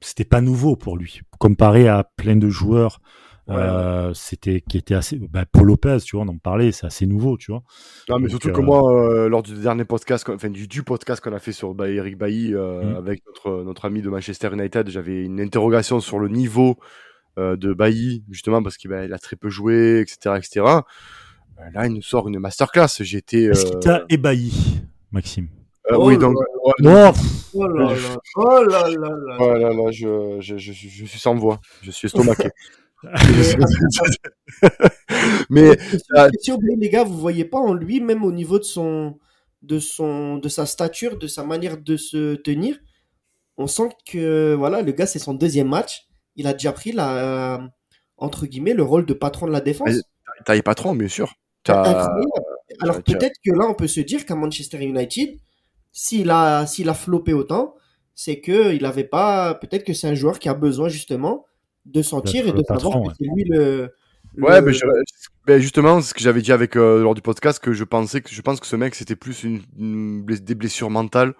c'était 0.00 0.24
pas 0.24 0.40
nouveau 0.40 0.76
pour 0.76 0.96
lui. 0.96 1.20
Comparé 1.38 1.88
à 1.88 2.04
plein 2.04 2.36
de 2.36 2.48
joueurs, 2.48 3.00
euh, 3.48 4.12
c'était 4.14 4.60
qui 4.60 4.78
était 4.78 4.94
assez. 4.94 5.18
Bah, 5.18 5.44
Paul 5.50 5.66
Lopez, 5.66 5.98
tu 6.04 6.16
vois, 6.16 6.24
on 6.24 6.28
en 6.28 6.38
parlait, 6.38 6.72
c'est 6.72 6.86
assez 6.86 7.06
nouveau, 7.06 7.36
tu 7.36 7.50
vois. 7.50 7.62
Non, 8.08 8.18
mais 8.18 8.28
surtout 8.28 8.52
que 8.52 8.60
euh, 8.60 8.64
moi, 8.64 8.82
euh, 8.92 9.28
lors 9.28 9.42
du 9.42 9.54
dernier 9.54 9.84
podcast, 9.84 10.28
enfin 10.28 10.50
du, 10.50 10.68
du 10.68 10.82
podcast 10.82 11.22
qu'on 11.22 11.32
a 11.32 11.38
fait 11.38 11.52
sur 11.52 11.74
bah, 11.74 11.88
Eric 11.88 12.16
Bailly 12.16 12.52
mmh. 12.52 12.96
avec 12.96 13.22
notre 13.26 13.64
notre 13.64 13.84
ami 13.84 14.02
de 14.02 14.08
Manchester 14.08 14.50
United, 14.52 14.88
j'avais 14.88 15.24
une 15.24 15.40
interrogation 15.40 16.00
sur 16.00 16.18
le 16.18 16.28
niveau 16.28 16.76
de 17.36 17.72
Bailly 17.72 18.22
justement 18.28 18.62
parce 18.62 18.76
qu'il 18.76 18.90
bah, 18.90 19.00
a 19.00 19.18
très 19.18 19.34
peu 19.34 19.48
joué, 19.48 20.00
etc., 20.00 20.36
etc. 20.36 20.66
là, 21.72 21.86
il 21.86 21.94
nous 21.94 22.02
sort 22.02 22.28
une 22.28 22.38
masterclass. 22.38 22.88
J'étais. 23.00 23.44
Est-ce 23.44 23.64
qu'il 23.66 23.80
t'a 23.80 24.04
ébahi, 24.10 24.82
Maxime? 25.10 25.48
Euh, 25.92 25.96
oui, 25.98 26.18
donc. 26.18 26.36
Oh, 26.62 26.72
là 26.78 26.92
là, 26.92 27.12
oh 27.52 27.66
là 28.64 28.88
là 28.88 28.88
là. 28.88 29.36
Oh 29.40 29.54
là 29.54 29.72
là, 29.72 29.90
je, 29.90 30.36
je, 30.40 30.56
je, 30.56 30.72
je 30.72 31.04
suis 31.04 31.18
sans 31.18 31.34
voix. 31.34 31.60
Je 31.82 31.90
suis 31.90 32.06
estomaqué. 32.06 32.50
mais 35.50 35.78
si 36.40 36.52
les 36.78 36.90
gars, 36.90 37.04
vous 37.04 37.18
voyez 37.18 37.44
pas 37.44 37.58
en 37.58 37.74
lui, 37.74 38.00
même 38.00 38.24
au 38.24 38.32
niveau 38.32 38.58
de 38.58 38.64
son, 38.64 39.18
de 39.62 39.78
son, 39.78 40.36
de 40.36 40.48
sa 40.48 40.66
stature, 40.66 41.18
de 41.18 41.26
sa 41.26 41.44
manière 41.44 41.78
de 41.78 41.96
se 41.96 42.34
tenir, 42.36 42.78
on 43.56 43.66
sent 43.66 43.88
que 44.06 44.54
voilà, 44.54 44.82
le 44.82 44.92
gars 44.92 45.06
c'est 45.06 45.18
son 45.18 45.34
deuxième 45.34 45.68
match. 45.68 46.06
Il 46.36 46.46
a 46.46 46.52
déjà 46.52 46.72
pris 46.72 46.92
la, 46.92 47.60
entre 48.16 48.46
guillemets, 48.46 48.74
le 48.74 48.82
rôle 48.82 49.06
de 49.06 49.14
patron 49.14 49.46
de 49.46 49.52
la 49.52 49.60
défense. 49.60 50.02
Taille 50.44 50.62
patron, 50.62 50.94
bien 50.94 51.08
sûr. 51.08 51.34
Alors 51.68 53.02
peut-être 53.02 53.36
que 53.44 53.52
là, 53.52 53.66
on 53.68 53.74
peut 53.74 53.88
se 53.88 54.00
dire 54.00 54.24
qu'à 54.24 54.34
Manchester 54.34 54.82
United, 54.82 55.38
s'il 55.92 56.30
a, 56.30 56.66
s'il 56.66 56.88
a 56.88 56.94
floppé 56.94 57.32
autant, 57.32 57.74
c'est 58.14 58.40
que 58.40 58.74
il 58.74 58.84
avait 58.84 59.04
pas. 59.04 59.54
Peut-être 59.54 59.84
que 59.84 59.92
c'est 59.92 60.08
un 60.08 60.14
joueur 60.14 60.38
qui 60.38 60.48
a 60.48 60.54
besoin 60.54 60.88
justement 60.88 61.46
de 61.86 62.02
sentir 62.02 62.46
et 62.46 62.52
de 62.52 62.62
savoir 62.62 63.02
que 63.02 63.14
c'est 63.18 63.24
lui 63.24 63.44
le, 63.44 63.92
Ouais, 64.38 64.62
mais 64.62 64.72
ben, 65.46 65.60
justement, 65.60 66.00
ce 66.00 66.14
que 66.14 66.20
j'avais 66.20 66.42
dit 66.42 66.52
avec 66.52 66.76
euh, 66.76 67.02
lors 67.02 67.14
du 67.14 67.22
podcast, 67.22 67.58
que 67.58 67.72
je 67.72 67.84
pensais 67.84 68.20
que 68.20 68.30
je 68.30 68.42
pense 68.42 68.60
que 68.60 68.66
ce 68.66 68.76
mec 68.76 68.94
c'était 68.94 69.16
plus 69.16 69.42
une, 69.42 70.24
des 70.24 70.54
blessures 70.54 70.90
mentales, 70.90 71.34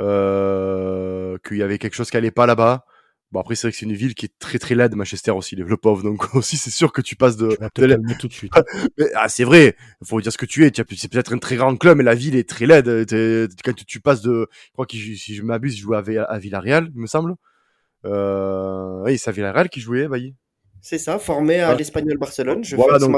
euh, 0.00 1.38
qu'il 1.46 1.56
y 1.56 1.62
avait 1.62 1.78
quelque 1.78 1.94
chose 1.94 2.10
qui 2.10 2.16
allait 2.16 2.30
pas 2.30 2.46
là-bas. 2.46 2.84
Bon 3.32 3.40
après 3.40 3.54
c'est 3.54 3.68
vrai 3.68 3.72
que 3.72 3.78
c'est 3.78 3.86
une 3.86 3.94
ville 3.94 4.14
qui 4.14 4.26
est 4.26 4.32
très 4.38 4.58
très 4.58 4.74
laide 4.74 4.96
Manchester 4.96 5.30
aussi 5.30 5.54
le 5.54 5.76
pauvre 5.76 6.02
donc 6.04 6.34
aussi 6.34 6.56
c'est 6.56 6.70
sûr 6.70 6.92
que 6.92 7.00
tu 7.00 7.14
passes 7.14 7.36
de, 7.36 7.48
de 7.48 8.18
tout 8.18 8.28
de 8.28 8.32
suite. 8.32 8.52
ah 9.14 9.28
c'est 9.28 9.44
vrai, 9.44 9.76
il 10.00 10.06
faut 10.06 10.20
dire 10.20 10.32
ce 10.32 10.38
que 10.38 10.46
tu 10.46 10.66
es, 10.66 10.72
c'est 10.74 11.10
peut-être 11.10 11.32
un 11.32 11.38
très 11.38 11.56
grand 11.56 11.76
club 11.76 11.98
mais 11.98 12.04
la 12.04 12.14
ville 12.14 12.34
est 12.36 12.48
très 12.48 12.66
laide 12.66 13.06
quand 13.64 13.74
tu, 13.86 14.00
passes 14.00 14.22
de 14.22 14.48
je 14.52 14.72
crois 14.72 14.86
que 14.86 14.96
si 14.96 15.34
je 15.34 15.42
m'abuse, 15.42 15.76
il 15.76 15.80
jouait 15.80 15.96
à, 16.18 16.24
à 16.24 16.38
Villarreal, 16.38 16.90
il 16.94 17.00
me 17.00 17.06
semble. 17.06 17.34
Euh, 18.04 19.02
oui, 19.04 19.18
c'est 19.18 19.30
à 19.30 19.32
Villarreal 19.32 19.68
qui 19.68 19.80
jouait, 19.80 20.08
Bailly. 20.08 20.34
C'est 20.82 20.98
ça, 20.98 21.18
formé 21.18 21.60
à 21.60 21.74
l'Espagnol 21.74 22.16
Barcelone. 22.16 22.64
Je 22.64 22.74
voilà, 22.74 22.98
donc, 22.98 23.16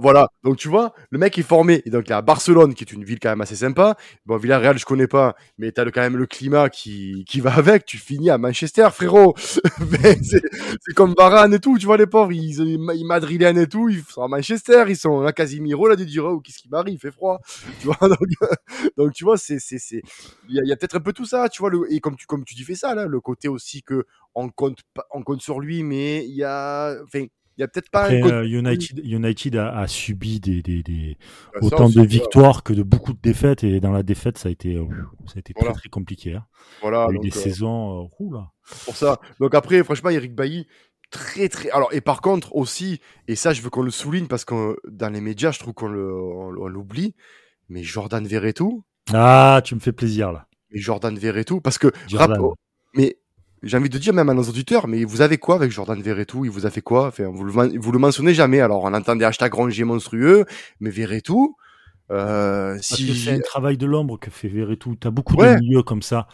voilà, 0.00 0.28
donc 0.42 0.56
tu 0.56 0.68
vois, 0.68 0.94
le 1.10 1.18
mec 1.18 1.38
est 1.38 1.42
formé, 1.42 1.82
et 1.84 1.90
donc 1.90 2.04
il 2.06 2.12
est 2.12 2.14
à 2.14 2.22
Barcelone, 2.22 2.74
qui 2.74 2.84
est 2.84 2.92
une 2.92 3.04
ville 3.04 3.18
quand 3.20 3.28
même 3.28 3.42
assez 3.42 3.56
sympa. 3.56 3.96
Bon, 4.24 4.38
Villarreal, 4.38 4.78
je 4.78 4.86
connais 4.86 5.06
pas, 5.06 5.34
mais 5.58 5.70
t'as 5.70 5.84
quand 5.90 6.00
même 6.00 6.16
le 6.16 6.26
climat 6.26 6.70
qui, 6.70 7.24
qui 7.28 7.40
va 7.40 7.54
avec. 7.54 7.84
Tu 7.84 7.98
finis 7.98 8.30
à 8.30 8.38
Manchester, 8.38 8.88
frérot. 8.92 9.34
c'est 9.36 10.94
comme 10.94 11.14
Varane 11.16 11.52
et 11.52 11.58
tout, 11.58 11.76
tu 11.78 11.86
vois, 11.86 11.98
les 11.98 12.06
pauvres, 12.06 12.32
ils, 12.32 12.60
ils, 12.60 13.04
madrilènes 13.06 13.58
et 13.58 13.66
tout, 13.66 13.88
ils 13.90 14.02
sont 14.02 14.22
à 14.22 14.28
Manchester, 14.28 14.84
ils 14.88 14.96
sont 14.96 15.20
à 15.26 15.32
Casimiro, 15.32 15.88
là, 15.88 15.96
de 15.96 16.04
dire, 16.04 16.24
oh, 16.24 16.40
qu'est-ce 16.40 16.58
qui 16.58 16.68
m'arrive, 16.70 16.94
il 16.94 16.98
fait 16.98 17.10
froid. 17.10 17.40
Tu 17.80 17.88
vois, 17.88 18.08
donc, 18.08 18.18
donc 18.96 19.12
tu 19.12 19.24
vois, 19.24 19.36
c'est, 19.36 19.58
il 20.48 20.54
y 20.54 20.70
a, 20.70 20.72
a 20.72 20.76
peut-être 20.76 20.96
un 20.96 21.00
peu 21.00 21.12
tout 21.12 21.26
ça, 21.26 21.48
tu 21.48 21.60
vois, 21.60 21.70
le, 21.70 21.92
et 21.92 22.00
comme 22.00 22.16
tu, 22.16 22.26
comme 22.26 22.44
tu 22.44 22.54
dis, 22.54 22.62
fais 22.62 22.74
ça, 22.74 22.94
là, 22.94 23.06
le 23.06 23.20
côté 23.20 23.48
aussi 23.48 23.82
que 23.82 24.06
on 24.34 24.48
compte, 24.48 24.78
on 25.12 25.22
compte 25.22 25.42
sur 25.42 25.60
lui, 25.60 25.82
mais 25.82 26.24
il 26.26 26.34
y 26.34 26.44
a, 26.44 26.94
enfin, 27.04 27.26
il 27.56 27.60
y 27.60 27.64
a 27.64 27.68
peut-être 27.68 27.90
pas. 27.90 28.10
Euh, 28.10 28.44
United, 28.44 29.00
United 29.04 29.56
a, 29.56 29.86
subi 29.86 30.40
des, 30.40 30.60
des, 30.62 30.82
des 30.82 31.16
bah, 31.52 31.60
autant 31.62 31.88
de 31.88 32.02
victoires 32.02 32.64
que 32.64 32.72
de 32.72 32.82
beaucoup 32.82 33.12
de 33.12 33.20
défaites 33.20 33.62
et 33.62 33.78
dans 33.80 33.92
la 33.92 34.02
défaite 34.02 34.38
ça 34.38 34.48
a 34.48 34.52
été, 34.52 34.74
euh, 34.74 34.86
ça 35.26 35.34
a 35.36 35.38
été 35.38 35.54
très 35.54 35.72
très 35.72 35.88
compliqué. 35.88 36.34
Hein. 36.34 36.44
Voilà. 36.82 37.06
Il 37.10 37.14
y 37.14 37.16
a 37.16 37.20
eu 37.20 37.30
des 37.30 37.36
euh, 37.36 37.40
saisons. 37.40 38.10
là. 38.32 38.50
Pour 38.84 38.96
ça. 38.96 39.20
Donc 39.38 39.54
après, 39.54 39.84
franchement, 39.84 40.10
Eric 40.10 40.34
Bailly, 40.34 40.66
très 41.10 41.48
très. 41.48 41.70
Alors 41.70 41.92
et 41.92 42.00
par 42.00 42.20
contre 42.20 42.54
aussi, 42.56 43.00
et 43.28 43.36
ça 43.36 43.52
je 43.52 43.62
veux 43.62 43.70
qu'on 43.70 43.82
le 43.82 43.92
souligne 43.92 44.26
parce 44.26 44.44
que 44.44 44.76
dans 44.88 45.12
les 45.12 45.20
médias, 45.20 45.52
je 45.52 45.60
trouve 45.60 45.74
qu'on 45.74 45.88
l'oublie, 45.88 47.14
mais 47.68 47.84
Jordan 47.84 48.26
Verretou. 48.26 48.84
Ah, 49.12 49.60
tu 49.64 49.76
me 49.76 49.80
fais 49.80 49.92
plaisir 49.92 50.32
là. 50.32 50.48
Mais 50.72 50.80
Jordan 50.80 51.16
Verretou, 51.16 51.60
parce 51.60 51.78
que. 51.78 51.92
mais 52.94 53.16
j'ai 53.64 53.76
envie 53.76 53.88
de 53.88 53.98
dire 53.98 54.12
même 54.12 54.28
à 54.28 54.34
nos 54.34 54.42
auditeurs, 54.42 54.86
mais 54.86 55.04
vous 55.04 55.20
avez 55.20 55.38
quoi 55.38 55.56
avec 55.56 55.70
Jordan 55.70 56.00
Verretou 56.00 56.44
Il 56.44 56.50
vous 56.50 56.66
a 56.66 56.70
fait 56.70 56.82
quoi? 56.82 57.08
Enfin, 57.08 57.24
vous, 57.28 57.44
le, 57.44 57.78
vous 57.78 57.92
le 57.92 57.98
mentionnez 57.98 58.34
jamais. 58.34 58.60
Alors 58.60 58.84
on 58.84 58.94
entend 58.94 59.16
des 59.16 59.24
hashtags 59.24 59.54
monstrueux, 59.84 60.44
mais 60.80 60.90
Verretou, 60.90 61.56
euh, 62.10 62.76
si 62.82 63.16
c'est 63.16 63.32
un 63.32 63.40
travail 63.40 63.78
de 63.78 63.86
l'ombre 63.86 64.18
que 64.18 64.30
fait 64.30 64.48
Verretou. 64.48 64.94
T'as 64.96 65.10
beaucoup 65.10 65.36
de 65.36 65.58
milieux 65.60 65.82
comme 65.82 66.02
ça 66.02 66.28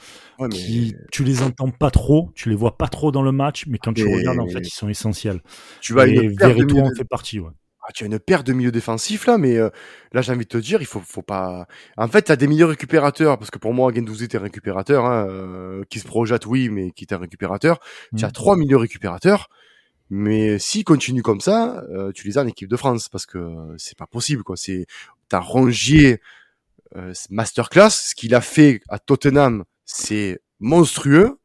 qui 0.50 0.94
tu 1.12 1.24
les 1.24 1.42
entends 1.42 1.70
pas 1.70 1.90
trop, 1.90 2.30
tu 2.34 2.48
les 2.48 2.56
vois 2.56 2.76
pas 2.76 2.88
trop 2.88 3.12
dans 3.12 3.22
le 3.22 3.32
match, 3.32 3.64
mais 3.68 3.78
quand 3.78 3.92
tu 3.92 4.04
regardes 4.04 4.40
en 4.40 4.48
fait 4.48 4.60
ils 4.60 4.72
sont 4.72 4.88
essentiels. 4.88 5.40
Tu 5.80 5.94
vas 5.94 6.06
et 6.06 6.28
Verretou 6.28 6.80
en 6.80 6.90
fait 6.94 7.04
partie. 7.04 7.38
Ouais. 7.38 7.50
Ah, 7.82 7.92
tu 7.92 8.04
as 8.04 8.06
une 8.06 8.18
paire 8.18 8.44
de 8.44 8.52
milieux 8.52 8.72
défensifs 8.72 9.26
là, 9.26 9.38
mais 9.38 9.56
euh, 9.56 9.70
là 10.12 10.20
j'ai 10.20 10.32
envie 10.32 10.44
de 10.44 10.50
te 10.50 10.58
dire, 10.58 10.82
il 10.82 10.86
faut, 10.86 11.00
faut 11.00 11.22
pas. 11.22 11.66
En 11.96 12.08
fait, 12.08 12.24
tu 12.24 12.32
as 12.32 12.36
des 12.36 12.46
milieux 12.46 12.66
récupérateurs, 12.66 13.38
parce 13.38 13.50
que 13.50 13.58
pour 13.58 13.72
moi, 13.72 13.90
Gendouzi 13.94 14.24
est 14.24 14.34
un 14.34 14.40
récupérateur, 14.40 15.06
hein, 15.06 15.26
euh, 15.28 15.82
qui 15.88 15.98
se 15.98 16.06
projette, 16.06 16.44
oui, 16.46 16.68
mais 16.68 16.90
qui 16.90 17.04
est 17.04 17.14
un 17.14 17.18
récupérateur. 17.18 17.80
Tu 18.16 18.24
as 18.24 18.28
mmh. 18.28 18.32
trois 18.32 18.56
milieux 18.56 18.76
récupérateurs, 18.76 19.48
mais 20.10 20.58
s'ils 20.58 20.84
continuent 20.84 21.22
comme 21.22 21.40
ça, 21.40 21.82
euh, 21.90 22.12
tu 22.12 22.26
les 22.26 22.36
as 22.36 22.42
en 22.42 22.46
équipe 22.46 22.68
de 22.68 22.76
France, 22.76 23.08
parce 23.08 23.24
que 23.24 23.38
c'est 23.78 23.96
pas 23.96 24.06
possible, 24.06 24.42
quoi. 24.42 24.56
C'est 24.56 24.86
t'as 25.28 25.40
Rongier 25.40 26.20
masterclass, 27.30 27.90
ce 27.90 28.14
qu'il 28.14 28.34
a 28.34 28.40
fait 28.40 28.82
à 28.88 28.98
Tottenham, 28.98 29.64
c'est 29.84 30.40
monstrueux. 30.58 31.39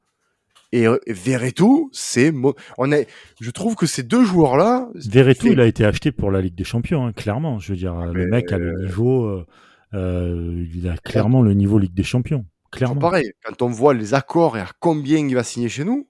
Et 0.76 0.88
Verretou, 1.08 1.90
c'est 1.94 2.34
on 2.78 2.92
est 2.92 3.08
je 3.40 3.52
trouve 3.52 3.76
que 3.76 3.86
ces 3.86 4.04
deux 4.04 4.26
joueurs 4.26 4.58
là 4.58 4.90
Verretou, 4.96 5.48
il 5.48 5.60
a 5.62 5.66
été 5.66 5.86
acheté 5.86 6.12
pour 6.12 6.32
la 6.32 6.42
Ligue 6.42 6.56
des 6.56 6.64
Champions 6.64 7.06
hein, 7.06 7.14
clairement, 7.14 7.60
je 7.60 7.72
veux 7.72 7.78
dire 7.78 7.96
le 7.96 8.28
mec 8.28 8.52
a 8.52 8.58
le 8.58 8.68
euh, 8.68 8.86
niveau 8.86 9.26
euh, 9.26 9.46
euh, 9.94 10.66
il 10.74 10.90
a 10.90 10.98
clairement 10.98 11.42
le 11.42 11.54
niveau 11.54 11.78
Ligue 11.78 11.94
des 11.94 12.04
Champions, 12.04 12.46
clairement. 12.72 13.00
Pareil, 13.00 13.32
quand 13.44 13.62
on 13.62 13.70
voit 13.70 13.94
les 13.94 14.14
accords 14.14 14.58
et 14.58 14.62
à 14.62 14.70
combien 14.80 15.18
il 15.18 15.34
va 15.34 15.44
signer 15.44 15.70
chez 15.70 15.86
nous, 15.86 16.08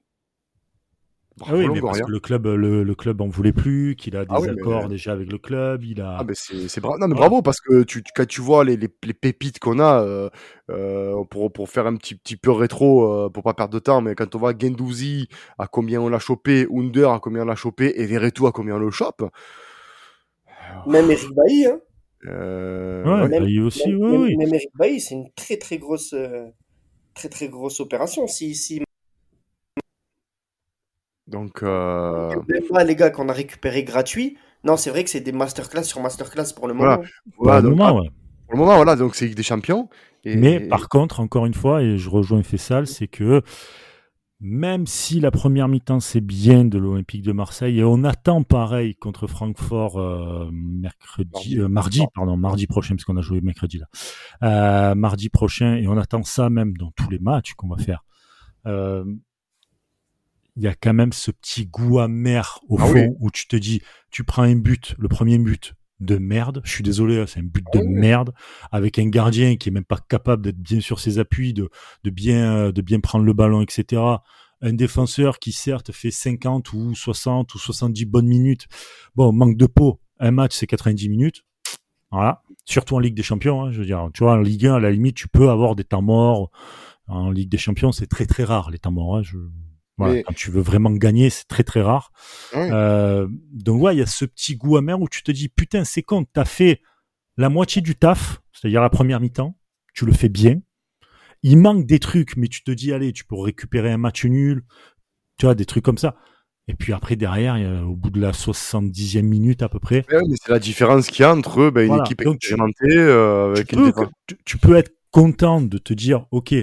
ah 1.42 1.54
oui, 1.54 1.68
mais 1.68 1.82
parce 1.82 2.00
que 2.00 2.12
le 2.12 2.20
club, 2.20 2.46
le, 2.48 2.84
le, 2.84 2.96
club 2.96 3.20
en 3.20 3.28
voulait 3.28 3.52
plus, 3.52 3.96
qu'il 3.98 4.16
a 4.16 4.24
des 4.24 4.34
ah 4.34 4.40
accords 4.50 4.88
déjà 4.88 5.12
avec 5.12 5.30
le 5.30 5.38
club, 5.38 5.84
il 5.84 6.00
a. 6.00 6.18
Ah 6.20 6.24
mais 6.24 6.34
c'est 6.36 6.80
bravo, 6.80 6.98
non 6.98 7.10
mais 7.10 7.16
bravo 7.16 7.42
parce 7.42 7.60
que 7.60 7.84
tu 7.84 8.02
quand 8.16 8.26
tu 8.26 8.40
vois 8.40 8.64
les, 8.64 8.78
les, 8.78 8.90
les 9.04 9.14
pépites 9.14 9.60
qu'on 9.60 9.80
a 9.80 10.02
euh, 10.02 10.30
euh, 10.70 11.24
pour 11.30 11.52
pour 11.52 11.70
faire 11.70 11.88
un 11.88 11.96
petit 11.98 12.16
petit 12.16 12.38
peu 12.38 12.52
rétro 12.52 13.26
euh, 13.26 13.30
pour 13.30 13.44
pas 13.44 13.54
perdre 13.54 13.74
de 13.74 13.80
temps, 13.80 14.00
mais 14.00 14.16
quand 14.16 14.34
on 14.34 14.40
voit 14.40 14.54
Gendouzi 14.58 15.28
à 15.60 15.68
combien 15.68 16.00
on 16.00 16.08
l'a 16.08 16.20
chopé, 16.20 16.68
Under 16.74 17.12
à 17.12 17.20
combien 17.20 17.42
on 17.42 17.46
l'a 17.46 17.56
chopé 17.56 17.94
et 17.98 18.06
Verretou 18.06 18.48
à 18.48 18.54
combien 18.54 18.76
on 18.76 18.80
le 18.80 18.92
chope. 18.92 19.24
Même 20.88 21.12
Eric 21.12 21.30
Bailly, 21.36 21.66
hein. 21.66 21.80
Euh, 22.28 23.04
ouais, 23.04 23.28
même, 23.28 23.44
Bailly 23.44 23.60
aussi, 23.60 23.90
même, 23.90 24.02
oui, 24.02 24.18
oui. 24.18 24.38
Même 24.38 24.54
Eric 24.54 24.70
Bailly, 24.76 25.00
c'est 25.00 25.16
une 25.16 25.30
très 25.36 25.58
très 25.58 25.78
grosse 25.78 26.14
euh, 26.14 26.46
très 27.14 27.30
très 27.30 27.50
grosse 27.50 27.80
opération. 27.80 28.28
Si 28.28 28.56
si 28.56 28.82
donc. 31.28 31.64
Euh... 31.64 32.34
les 32.86 32.96
gars 32.96 33.10
qu'on 33.10 33.30
a 33.30 33.34
récupéré 33.34 33.84
gratuit. 33.84 34.38
Non, 34.64 34.78
c'est 34.78 34.90
vrai 34.90 35.04
que 35.04 35.10
c'est 35.10 35.22
des 35.22 35.32
masterclass 35.32 35.84
sur 35.84 36.02
masterclass 36.02 36.54
pour 36.56 36.68
le 36.68 36.74
moment. 36.74 37.04
Voilà, 37.38 37.62
pour, 37.62 37.70
le 37.70 37.76
moment 37.76 38.00
ouais. 38.02 38.10
pour 38.48 38.54
le 38.54 38.60
moment, 38.60 38.76
voilà, 38.76 38.96
donc 38.96 39.16
c'est 39.16 39.28
des 39.28 39.44
Champions. 39.44 39.90
Mais 40.26 40.60
par 40.60 40.90
contre, 40.90 41.20
encore 41.20 41.46
une 41.46 41.54
fois, 41.54 41.84
et 41.84 41.98
je 41.98 42.10
rejoins 42.10 42.42
Fessal, 42.42 42.88
c'est 42.88 43.08
que 43.08 43.44
même 44.42 44.86
si 44.86 45.20
la 45.20 45.32
première 45.32 45.68
mi-temps 45.68 46.02
c'est 46.02 46.22
bien 46.22 46.66
de 46.66 46.78
l'Olympique 46.78 47.22
de 47.22 47.32
Marseille 47.32 47.80
et 47.80 47.84
on 47.84 48.04
attend 48.04 48.44
pareil 48.44 48.96
contre 48.96 49.28
Francfort 49.28 49.98
euh, 49.98 50.50
mercredi, 50.52 51.30
mardi, 51.32 51.60
euh, 51.60 51.68
mardi, 51.70 52.02
pardon, 52.14 52.36
mardi 52.36 52.68
prochain 52.68 52.96
parce 52.96 53.06
qu'on 53.06 53.16
a 53.16 53.22
joué 53.22 53.40
mercredi 53.42 53.80
là, 53.80 53.88
euh, 54.44 54.96
mardi 54.96 55.30
prochain 55.30 55.76
et 55.76 55.88
on 55.88 55.98
attend 55.98 56.24
ça 56.24 56.50
même 56.50 56.76
dans 56.76 56.92
tous 56.92 57.10
les 57.10 57.20
matchs 57.20 57.54
qu'on 57.54 57.70
va 57.70 57.78
faire. 57.78 58.04
Euh, 60.58 60.62
il 60.62 60.64
y 60.64 60.68
a 60.68 60.76
quand 60.76 60.94
même 60.94 61.14
ce 61.14 61.32
petit 61.32 61.66
goût 61.66 62.00
amer 62.00 62.60
au 62.70 62.78
ah 62.80 62.88
fond 62.88 63.16
où 63.20 63.32
tu 63.32 63.48
te 63.48 63.56
dis, 63.56 63.82
tu 64.12 64.24
prends 64.24 64.44
un 64.44 64.56
but, 64.56 64.96
le 64.98 65.08
premier 65.08 65.38
but 65.38 65.74
de 66.02 66.18
merde, 66.18 66.62
je 66.66 66.72
suis 66.72 66.84
désolé, 66.84 67.20
hein, 67.20 67.26
c'est 67.28 67.40
un 67.40 67.44
but 67.44 67.66
de 67.74 67.80
ah 67.80 67.84
merde, 67.86 68.34
avec 68.72 69.00
un 69.00 69.08
gardien 69.08 69.56
qui 69.56 69.70
est 69.70 69.72
même 69.72 69.86
pas 69.86 70.00
capable 70.10 70.44
d'être 70.44 70.60
bien 70.60 70.82
sur 70.82 71.00
ses 71.00 71.20
appuis, 71.20 71.54
de, 71.54 71.70
de 72.04 72.10
bien, 72.10 72.72
de 72.72 72.82
bien 72.82 73.00
prendre 73.00 73.24
le 73.24 73.34
ballon, 73.34 73.62
etc. 73.62 74.02
Un 74.62 74.74
défenseur 74.74 75.40
qui 75.40 75.52
certes 75.52 75.92
fait 75.92 76.12
50 76.12 76.74
ou 76.74 76.96
60 76.96 77.54
ou 77.54 77.60
70 77.60 78.06
bonnes 78.06 78.28
minutes. 78.28 78.68
Bon, 79.16 79.32
manque 79.32 79.58
de 79.58 79.68
peau. 79.68 80.02
Un 80.20 80.32
match, 80.32 80.56
c'est 80.56 80.68
90 80.68 81.10
minutes. 81.10 81.44
Voilà. 82.12 82.42
Surtout 82.64 82.96
en 82.96 83.00
Ligue 83.00 83.16
des 83.16 83.24
Champions, 83.24 83.64
hein, 83.64 83.72
je 83.72 83.80
veux 83.80 83.86
dire. 83.86 84.10
Tu 84.14 84.24
vois, 84.24 84.34
en 84.34 84.42
Ligue 84.42 84.66
1, 84.66 84.76
à 84.76 84.80
la 84.80 84.92
limite, 84.92 85.16
tu 85.16 85.28
peux 85.28 85.50
avoir 85.50 85.76
des 85.76 85.84
temps 85.84 86.02
morts. 86.02 86.52
En 87.08 87.32
Ligue 87.32 87.50
des 87.50 87.58
Champions, 87.58 87.92
c'est 87.92 88.08
très 88.08 88.26
très 88.26 88.44
rare 88.44 88.72
les 88.72 88.80
temps 88.80 88.92
morts. 88.92 89.18
Hein, 89.18 89.24
je, 89.24 89.38
quand 89.98 90.34
tu 90.36 90.52
veux 90.52 90.62
vraiment 90.62 90.92
gagner, 90.92 91.30
c'est 91.30 91.48
très 91.48 91.64
très 91.64 91.82
rare. 91.82 92.12
Euh, 92.56 93.28
donc 93.52 93.82
ouais, 93.82 93.96
il 93.96 94.00
y 94.00 94.02
a 94.02 94.06
ce 94.06 94.26
petit 94.26 94.56
goût 94.56 94.78
amer 94.78 95.00
où 95.00 95.08
tu 95.08 95.24
te 95.24 95.32
dis 95.32 95.50
putain, 95.50 95.86
c'est 95.86 96.04
con, 96.04 96.26
t'as 96.26 96.46
fait 96.46 96.82
la 97.38 97.50
moitié 97.50 97.82
du 97.82 97.96
taf, 97.96 98.42
c'est-à-dire 98.54 98.82
la 98.82 98.90
première 98.90 99.20
mi-temps, 99.20 99.58
tu 99.94 100.06
le 100.06 100.14
fais 100.14 100.30
bien. 100.30 100.60
Il 101.44 101.58
manque 101.58 101.86
des 101.86 102.00
trucs, 102.00 102.38
mais 102.38 102.48
tu 102.48 102.64
te 102.64 102.72
dis 102.72 102.92
allez, 102.92 103.14
tu 103.14 103.26
peux 103.26 103.40
récupérer 103.40 103.92
un 103.92 103.98
match 103.98 104.26
nul, 104.26 104.64
tu 105.38 105.46
vois, 105.46 105.56
des 105.56 105.66
trucs 105.66 105.86
comme 105.86 105.98
ça. 105.98 106.16
Et 106.68 106.74
puis 106.74 106.94
après 106.94 107.16
derrière, 107.16 107.56
au 107.88 107.96
bout 107.96 108.10
de 108.10 108.20
la 108.20 108.32
70e 108.32 109.22
minute 109.22 109.62
à 109.62 109.70
peu 109.70 109.80
près. 109.80 110.04
mais 110.10 110.36
c'est 110.42 110.52
la 110.52 110.60
différence 110.60 111.08
qu'il 111.08 111.22
y 111.22 111.24
a 111.24 111.36
entre 111.36 111.70
ben, 111.70 111.88
une 111.88 112.00
équipe 112.00 112.22
expérimentée 112.22 112.98
euh, 112.98 113.52
avec 113.52 113.68
tu, 113.68 113.76
peux, 113.76 114.08
tu 114.46 114.58
peux 114.58 114.76
être 114.76 114.92
content 115.12 115.62
de 115.62 115.78
te 115.78 115.94
dire 115.94 116.26
ok, 116.32 116.56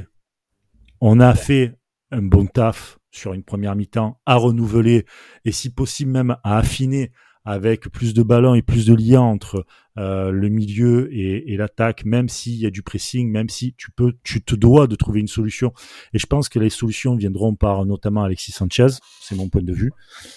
on 1.01 1.21
a 1.21 1.35
fait 1.37 1.77
un 2.11 2.23
bon 2.23 2.47
taf 2.47 2.99
sur 3.13 3.35
une 3.35 3.45
première 3.45 3.77
mi-temps 3.77 4.21
à 4.27 4.35
renouveler 4.37 5.07
et 5.45 5.53
si 5.53 5.71
possible 5.71 6.11
même 6.11 6.37
à 6.43 6.59
affiner 6.59 7.13
avec 7.45 7.89
plus 7.89 8.15
de 8.15 8.23
ballons 8.23 8.55
et 8.55 8.63
plus 8.63 8.87
de 8.87 8.95
liens 8.95 9.21
entre 9.21 9.67
euh, 9.99 10.31
le 10.31 10.49
milieu 10.49 11.13
et, 11.13 11.57
l'attaque, 11.57 12.05
même 12.05 12.29
s'il 12.29 12.55
y 12.55 12.67
a 12.67 12.71
du 12.71 12.83
pressing, 12.83 13.31
même 13.31 13.49
si 13.49 13.75
tu 13.77 13.91
peux, 13.91 14.15
tu 14.23 14.43
te 14.43 14.55
dois 14.55 14.87
de 14.87 14.95
trouver 14.95 15.21
une 15.21 15.29
solution. 15.29 15.73
Et 16.13 16.19
je 16.19 16.27
pense 16.27 16.49
que 16.49 16.59
les 16.59 16.71
solutions 16.71 17.17
viendront 17.17 17.55
par 17.55 17.85
notamment 17.85 18.23
Alexis 18.23 18.53
Sanchez, 18.53 18.89
c'est 19.21 19.35
mon 19.35 19.49
point 19.49 19.63
de 19.63 19.73
vue. 19.73 19.93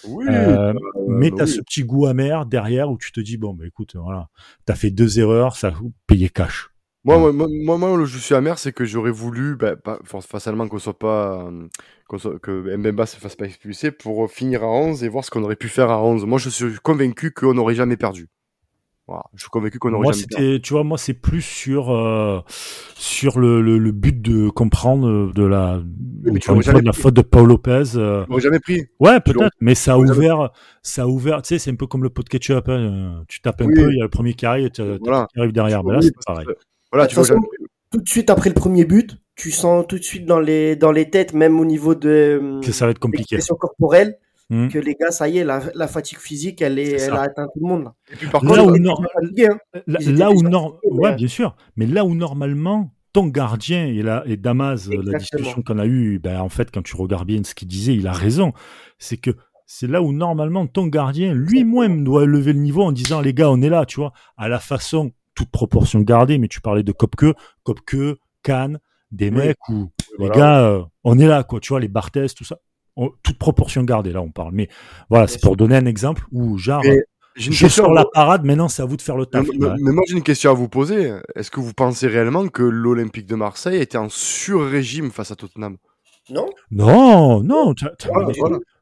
Oui, 0.08 0.26
euh, 0.30 0.74
mais 1.08 1.32
tu 1.32 1.42
as 1.42 1.48
ce 1.48 1.62
petit 1.62 1.84
goût 1.84 2.08
amer 2.08 2.46
derrière 2.46 2.90
où 2.90 2.98
tu 2.98 3.12
te 3.12 3.20
dis 3.20 3.38
bon 3.38 3.54
bah 3.54 3.66
écoute 3.66 3.96
voilà, 3.96 4.30
t'as 4.66 4.76
fait 4.76 4.92
deux 4.92 5.20
erreurs, 5.20 5.56
ça 5.56 5.74
payé 6.08 6.30
cash. 6.30 6.70
Moi, 7.06 7.32
moi, 7.32 7.48
moi, 7.48 7.78
moi, 7.78 8.06
je 8.06 8.18
suis 8.18 8.34
amer, 8.34 8.58
c'est 8.58 8.74
que 8.74 8.84
j'aurais 8.84 9.12
voulu, 9.12 9.56
bah, 9.56 9.76
pas, 9.76 10.00
facilement 10.28 10.68
qu'on 10.68 10.80
soit 10.80 10.98
pas, 10.98 11.48
que 12.42 12.76
Mbemba 12.78 13.06
se 13.06 13.18
fasse 13.18 13.36
pas 13.36 13.46
expulser 13.46 13.92
pour 13.92 14.30
finir 14.32 14.64
à 14.64 14.68
11 14.68 15.04
et 15.04 15.08
voir 15.08 15.24
ce 15.24 15.30
qu'on 15.30 15.44
aurait 15.44 15.56
pu 15.56 15.70
faire 15.70 15.92
à 15.92 16.04
11. 16.04 16.26
Moi, 16.26 16.40
je 16.40 16.50
suis 16.50 16.66
convaincu 16.82 17.32
qu'on 17.32 17.54
n'aurait 17.54 17.76
jamais 17.76 17.96
perdu. 17.96 18.28
Voilà, 19.08 19.22
je 19.36 19.42
suis 19.42 19.52
convaincu 19.52 19.78
qu'on 19.78 19.94
aurait 19.94 20.14
jamais 20.14 20.26
perdu. 20.28 20.62
Tu 20.62 20.74
vois, 20.74 20.84
moi, 20.84 20.98
c'est 20.98 21.14
plus 21.14 21.44
sur 21.44 21.92
euh, 21.92 22.42
sur 22.96 23.38
le, 23.38 23.62
le, 23.62 23.92
but 23.92 24.20
de 24.20 24.50
comprendre 24.50 25.32
de 25.32 25.44
la, 25.44 25.80
de 25.84 26.86
la 26.86 26.92
faute 26.92 27.14
de 27.14 27.22
Paul 27.22 27.48
Lopez. 27.48 27.84
Euh... 27.98 28.26
jamais 28.40 28.60
pris. 28.60 28.82
Ouais, 29.00 29.20
peut-être, 29.20 29.56
mais 29.62 29.76
ça 29.76 29.94
a 29.94 29.98
ouvert, 30.00 30.50
ça 30.82 31.04
a 31.04 31.06
ouvert. 31.06 31.44
Tu 31.44 31.50
sais, 31.50 31.60
c'est 31.60 31.70
un 31.70 31.76
peu 31.76 31.86
comme 31.86 32.02
le 32.02 32.10
pot 32.10 32.24
de 32.24 32.30
ketchup. 32.30 32.68
Hein. 32.68 33.26
Tu 33.28 33.42
tapes 33.42 33.62
un 33.62 33.68
peu, 33.68 33.92
il 33.92 33.98
y 33.98 34.02
a 34.02 34.06
le 34.06 34.10
premier 34.10 34.34
qui 34.34 34.48
arrive, 34.48 34.72
tu 34.72 34.82
arrive 34.82 35.52
derrière. 35.52 35.84
Mais 35.84 35.94
là, 35.94 36.02
c'est 36.02 36.12
pareil. 36.26 36.48
Voilà, 36.92 37.08
tu 37.08 37.16
vois, 37.16 37.26
tout 37.92 38.02
de 38.02 38.10
suite 38.10 38.30
après 38.30 38.50
le 38.50 38.56
premier 38.56 38.86
but, 38.86 39.18
tu 39.36 39.52
sens 39.52 39.86
tout 39.88 39.98
de 39.98 40.04
suite 40.04 40.26
dans 40.26 40.40
les, 40.40 40.76
dans 40.76 40.92
les 40.92 41.10
têtes, 41.10 41.34
même 41.34 41.60
au 41.60 41.66
niveau 41.66 41.96
de 41.96 42.60
que 42.64 42.72
ça 42.72 42.86
va 42.86 42.92
être 42.92 43.00
compliqué. 43.00 43.38
corporelle, 43.60 44.18
mmh. 44.50 44.70
que 44.70 44.80
les 44.80 44.96
gars, 44.96 45.12
ça 45.12 45.28
y 45.28 45.38
est, 45.38 45.44
la, 45.44 45.62
la 45.74 45.88
fatigue 45.88 46.20
physique, 46.20 46.62
elle, 46.62 46.80
est, 46.80 46.92
elle 46.92 47.14
a 47.14 47.22
atteint 47.22 47.46
tout 47.46 47.60
le 47.62 47.68
monde. 47.68 47.84
Là. 47.86 47.94
Et 48.12 48.16
puis 48.16 48.28
par 48.28 48.42
contre, 48.42 48.56
là 48.56 48.64
où, 48.66 48.70
hein. 48.70 49.58
là, 49.88 50.32
où 50.32 51.02
ouais, 51.02 51.16
bien 51.16 51.28
sûr, 51.28 51.56
mais 51.76 51.86
là 51.86 52.06
où 52.06 52.16
normalement 52.16 52.92
ton 53.14 53.28
gardien 53.28 53.86
et, 53.86 54.02
là, 54.02 54.24
et 54.26 54.36
Damas, 54.36 54.90
la 54.90 55.18
discussion 55.18 55.62
qu'on 55.62 55.80
a 55.80 55.86
eue, 55.86 56.20
ben, 56.20 56.42
en 56.42 56.50
fait, 56.50 56.70
quand 56.70 56.84
tu 56.84 56.98
regardes 56.98 57.28
bien 57.28 57.42
ce 57.46 57.56
qu'il 57.56 57.70
disait, 57.70 57.96
il 57.96 58.08
a 58.08 58.12
raison. 58.12 58.52
C'est 59.00 59.16
que 59.16 59.32
c'est 59.66 59.88
là 59.88 60.02
où 60.02 60.12
normalement 60.12 60.68
ton 60.68 60.88
gardien 60.88 61.34
lui-même 61.34 62.04
doit 62.04 62.26
lever 62.26 62.52
le 62.52 62.60
niveau 62.60 62.84
en 62.84 62.92
disant 62.92 63.22
les 63.22 63.34
gars, 63.34 63.50
on 63.50 63.62
est 63.62 63.70
là, 63.70 63.86
tu 63.86 64.02
vois, 64.02 64.12
à 64.36 64.50
la 64.50 64.60
façon 64.60 65.12
toute 65.36 65.50
proportion 65.50 66.02
gardée, 66.02 66.38
mais 66.38 66.48
tu 66.48 66.62
parlais 66.62 66.84
de 66.84 66.92
Kopke, 66.92 67.36
Kopke, 67.64 68.18
Cannes, 68.42 68.80
des 69.12 69.32
mecs 69.32 69.70
où 69.70 69.92
les 70.18 70.30
gars, 70.30 70.62
euh, 70.62 70.84
on 71.04 71.20
est 71.20 71.28
là, 71.28 71.44
quoi, 71.44 71.60
tu 71.60 71.70
vois, 71.70 71.80
les 71.80 71.88
Barthez, 71.88 72.28
tout 72.36 72.44
ça, 72.44 72.58
toute 73.24 73.38
proportion 73.38 73.84
gardée, 73.84 74.12
là, 74.12 74.22
on 74.22 74.32
parle. 74.32 74.54
Mais 74.54 74.70
voilà, 75.10 75.28
c'est 75.28 75.42
pour 75.42 75.56
donner 75.56 75.76
un 75.76 75.86
exemple 75.86 76.26
où, 76.32 76.58
genre, 76.58 76.82
j'ai 77.36 77.52
je 77.52 77.68
sur 77.68 77.92
la 77.92 78.06
parade, 78.06 78.46
maintenant, 78.46 78.70
c'est 78.70 78.82
à 78.82 78.86
vous 78.86 78.96
de 78.96 79.02
faire 79.02 79.18
le 79.18 79.26
taf. 79.26 79.46
Mais, 79.60 79.92
moi, 79.92 80.04
j'ai 80.08 80.16
une 80.16 80.24
question 80.24 80.52
à 80.52 80.54
vous 80.54 80.70
poser. 80.70 81.14
Est-ce 81.36 81.52
que 81.52 81.60
vous 81.60 81.74
pensez 81.74 82.08
réellement 82.08 82.48
que 82.48 82.64
l'Olympique 82.64 83.26
de 83.26 83.36
Marseille 83.36 83.82
était 83.82 83.98
en 83.98 84.08
sur-régime 84.08 85.12
face 85.12 85.32
à 85.32 85.36
Tottenham? 85.36 85.78
Non. 86.30 86.48
Non, 86.72 87.44
non, 87.44 87.74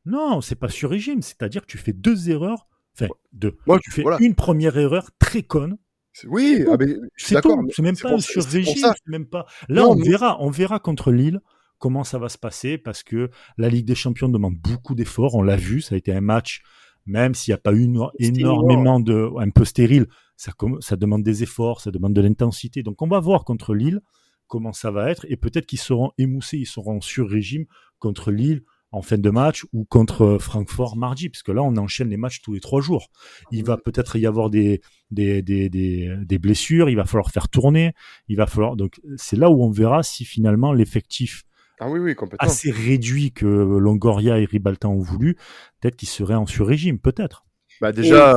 non, 0.06 0.41
c'est 0.41 0.56
pas 0.56 0.70
sur-régime. 0.70 1.22
C'est-à-dire 1.22 1.62
que 1.62 1.68
tu 1.68 1.78
fais 1.78 1.93
deux 1.93 2.30
erreurs. 2.30 2.68
Enfin, 2.95 3.08
deux. 3.32 3.58
Moi, 3.66 3.80
tu 3.80 3.89
fais 3.89 4.04
une 4.20 4.36
première 4.36 4.78
erreur 4.78 5.10
très 5.18 5.41
conne 5.41 5.78
oui, 6.26 6.66
ah, 6.70 6.78
je 7.16 7.26
suis 7.26 7.34
d'accord. 7.34 7.59
C'est 7.72 7.82
même 7.82 7.97
pas 7.97 8.20
sur 8.20 8.43
régime, 8.43 8.91
même 9.07 9.26
pas. 9.26 9.45
Là, 9.70 9.88
on 9.88 9.95
verra, 9.95 10.38
on 10.41 10.49
verra 10.49 10.80
contre 10.80 11.11
Lille 11.11 11.39
comment 11.80 12.05
ça 12.05 12.18
va 12.18 12.30
se 12.30 12.38
passer 12.38 12.78
parce 12.78 13.03
que 13.03 13.30
la 13.57 13.68
Ligue 13.68 13.86
des 13.86 13.95
Champions 13.95 14.30
demande 14.30 14.55
beaucoup 14.55 14.95
d'efforts. 14.95 15.36
On 15.36 15.41
l'a 15.41 15.57
vu, 15.57 15.82
ça 15.82 15.95
a 15.95 15.97
été 15.97 16.14
un 16.14 16.22
match, 16.22 16.61
même 17.05 17.34
s'il 17.34 17.51
n'y 17.51 17.55
a 17.55 17.57
pas 17.57 17.74
eu 17.74 17.93
énormément 18.20 18.99
de, 18.99 19.30
un 19.38 19.49
peu 19.49 19.66
stérile, 19.66 20.07
ça, 20.38 20.53
ça 20.80 20.95
demande 20.95 21.24
des 21.24 21.43
efforts, 21.43 21.82
ça 21.82 21.91
demande 21.91 22.14
de 22.14 22.22
l'intensité. 22.22 22.84
Donc, 22.84 23.01
on 23.01 23.07
va 23.07 23.20
voir 23.20 23.43
contre 23.43 23.74
Lille 23.74 23.99
comment 24.47 24.72
ça 24.72 24.91
va 24.91 25.09
être 25.09 25.26
et 25.30 25.36
peut-être 25.36 25.66
qu'ils 25.66 25.80
seront 25.80 26.11
émoussés, 26.18 26.57
ils 26.57 26.68
seront 26.68 27.01
sur 27.01 27.30
régime 27.30 27.66
contre 27.99 28.32
Lille 28.32 28.64
en 28.94 29.02
fin 29.02 29.18
de 29.18 29.30
match 29.32 29.66
ou 29.74 29.86
contre 29.86 30.38
Francfort 30.39 30.96
mardi, 30.96 31.28
parce 31.28 31.41
que 31.41 31.52
là, 31.52 31.64
on 31.64 31.76
enchaîne 31.78 32.10
les 32.10 32.18
matchs 32.18 32.41
tous 32.41 32.54
les 32.54 32.60
trois 32.60 32.80
jours. 32.80 33.10
Il 33.52 33.66
va 33.66 33.76
peut-être 33.76 34.16
y 34.18 34.28
avoir 34.28 34.52
des, 34.52 34.82
des, 35.10 35.41
des, 35.41 35.68
des, 35.70 36.38
blessures, 36.38 36.89
il 36.89 36.96
va 36.96 37.04
falloir 37.04 37.32
faire 37.32 37.50
tourner, 37.50 37.94
il 38.28 38.38
va 38.38 38.46
falloir. 38.46 38.76
Donc, 38.76 39.02
c'est 39.18 39.36
là 39.36 39.50
où 39.50 39.64
on 39.64 39.72
verra 39.72 40.04
si 40.04 40.26
finalement 40.26 40.72
l'effectif 40.72 41.44
ah 41.80 41.89
oui, 41.89 42.00
oui, 42.00 42.16
assez 42.38 42.70
réduit 42.70 43.32
que 43.34 43.46
Longoria 43.46 44.39
et 44.39 44.46
Ribalta 44.46 44.88
ont 44.88 45.02
voulu, 45.02 45.36
peut-être 45.82 45.96
qu'il 45.96 46.08
serait 46.08 46.36
en 46.36 46.46
sur-régime, 46.46 47.00
peut-être. 47.00 47.46
Bah 47.82 47.91
déjà. 47.91 48.36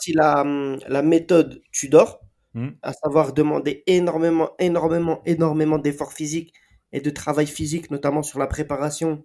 si 0.00 0.14
la, 0.14 0.44
la 0.88 1.02
méthode 1.02 1.60
Tudor, 1.70 2.20
hmm. 2.54 2.70
à 2.82 2.94
savoir 2.94 3.34
demander 3.34 3.84
énormément, 3.86 4.52
énormément, 4.58 5.20
énormément 5.26 5.78
d'efforts 5.78 6.14
physiques 6.14 6.54
et 6.92 7.00
de 7.00 7.10
travail 7.10 7.46
physique, 7.46 7.90
notamment 7.90 8.22
sur 8.22 8.38
la 8.38 8.46
préparation 8.46 9.24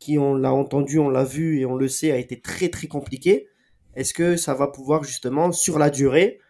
qui, 0.00 0.18
on 0.18 0.34
l'a 0.34 0.52
entendu, 0.52 0.98
on 0.98 1.08
l'a 1.08 1.22
vu 1.22 1.60
et 1.60 1.66
on 1.66 1.76
le 1.76 1.86
sait, 1.86 2.10
a 2.10 2.16
été 2.16 2.40
très 2.40 2.68
très 2.68 2.88
compliqué. 2.88 3.46
Est-ce 3.94 4.12
que 4.12 4.36
ça 4.36 4.54
va 4.54 4.66
pouvoir 4.66 5.04
justement, 5.04 5.52
sur 5.52 5.78
la 5.78 5.90
durée, 5.90 6.40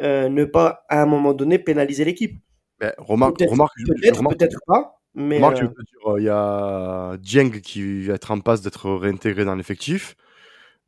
euh, 0.00 0.30
ne 0.30 0.44
pas 0.44 0.84
à 0.88 1.02
un 1.02 1.06
moment 1.06 1.34
donné 1.34 1.58
pénaliser 1.58 2.04
l'équipe? 2.04 2.40
Ben, 2.78 2.92
Remarque, 2.96 3.36
peut-être, 3.38 4.22
peut-être, 4.22 4.60
pas. 4.66 5.02
Mais 5.14 5.36
remarque, 5.36 5.62
euh, 5.62 6.18
il 6.18 6.24
y 6.24 6.28
a 6.28 7.16
Dieng 7.18 7.50
qui 7.60 8.04
va 8.06 8.14
être 8.14 8.30
en 8.30 8.40
passe 8.40 8.62
d'être 8.62 8.90
réintégré 8.90 9.44
dans 9.44 9.56
l'effectif. 9.56 10.14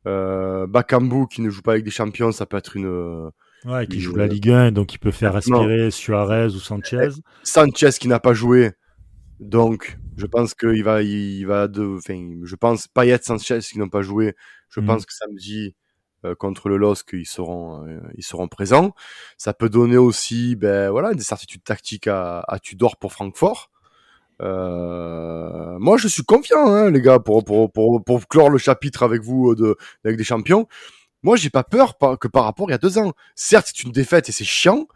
Euh, 0.07 0.65
Bakambu 0.65 1.27
qui 1.27 1.41
ne 1.41 1.49
joue 1.49 1.61
pas 1.61 1.73
avec 1.73 1.83
des 1.83 1.91
champions, 1.91 2.31
ça 2.31 2.45
peut 2.45 2.57
être 2.57 2.75
une. 2.77 3.31
Ouais, 3.65 3.87
qui 3.87 4.01
joue 4.01 4.15
la 4.15 4.27
Ligue 4.27 4.49
1, 4.49 4.71
donc 4.71 4.93
il 4.93 4.97
peut 4.97 5.11
faire 5.11 5.33
respirer 5.33 5.89
Suarez 5.89 6.47
ou 6.47 6.59
Sanchez. 6.59 7.09
Sanchez 7.43 7.91
qui 7.99 8.09
n'a 8.09 8.19
pas 8.19 8.33
joué, 8.33 8.71
donc, 9.39 9.97
je 10.17 10.25
pense 10.25 10.53
qu'il 10.53 10.83
va, 10.83 11.01
il 11.01 11.45
va 11.45 11.67
de, 11.67 11.97
enfin, 11.97 12.39
je 12.43 12.55
pense 12.55 12.87
Payet, 12.87 13.19
Sanchez 13.21 13.59
qui 13.59 13.79
n'ont 13.79 13.89
pas 13.89 14.01
joué. 14.01 14.35
Je 14.69 14.79
mmh. 14.79 14.85
pense 14.85 15.05
que 15.05 15.13
samedi 15.13 15.75
euh, 16.25 16.35
contre 16.35 16.69
le 16.69 16.77
LOSC, 16.77 17.13
ils 17.13 17.25
seront, 17.25 17.85
euh, 17.85 17.99
ils 18.15 18.23
seront 18.23 18.47
présents. 18.47 18.93
Ça 19.37 19.53
peut 19.53 19.69
donner 19.69 19.97
aussi, 19.97 20.55
ben 20.55 20.89
voilà, 20.89 21.13
des 21.13 21.23
certitudes 21.23 21.63
tactiques 21.63 22.07
à, 22.07 22.43
à 22.47 22.59
Tudor 22.59 22.97
pour 22.97 23.13
Francfort. 23.13 23.69
Euh, 24.41 25.77
moi, 25.79 25.97
je 25.97 26.07
suis 26.07 26.23
confiant, 26.23 26.65
hein, 26.67 26.91
les 26.91 27.01
gars, 27.01 27.19
pour, 27.19 27.43
pour, 27.43 27.71
pour, 27.71 28.03
pour 28.03 28.27
clore 28.27 28.49
le 28.49 28.57
chapitre 28.57 29.03
avec 29.03 29.21
vous 29.21 29.55
de, 29.55 29.77
avec 30.05 30.17
des 30.17 30.23
champions. 30.23 30.67
Moi, 31.23 31.37
j'ai 31.37 31.49
pas 31.49 31.63
peur 31.63 31.97
que 32.19 32.27
par 32.27 32.43
rapport 32.43 32.69
il 32.69 32.71
y 32.71 32.75
a 32.75 32.79
deux 32.79 32.97
ans. 32.97 33.13
Certes, 33.35 33.71
c'est 33.73 33.83
une 33.83 33.91
défaite 33.91 34.29
et 34.29 34.31
c'est 34.31 34.43
chiant, 34.43 34.87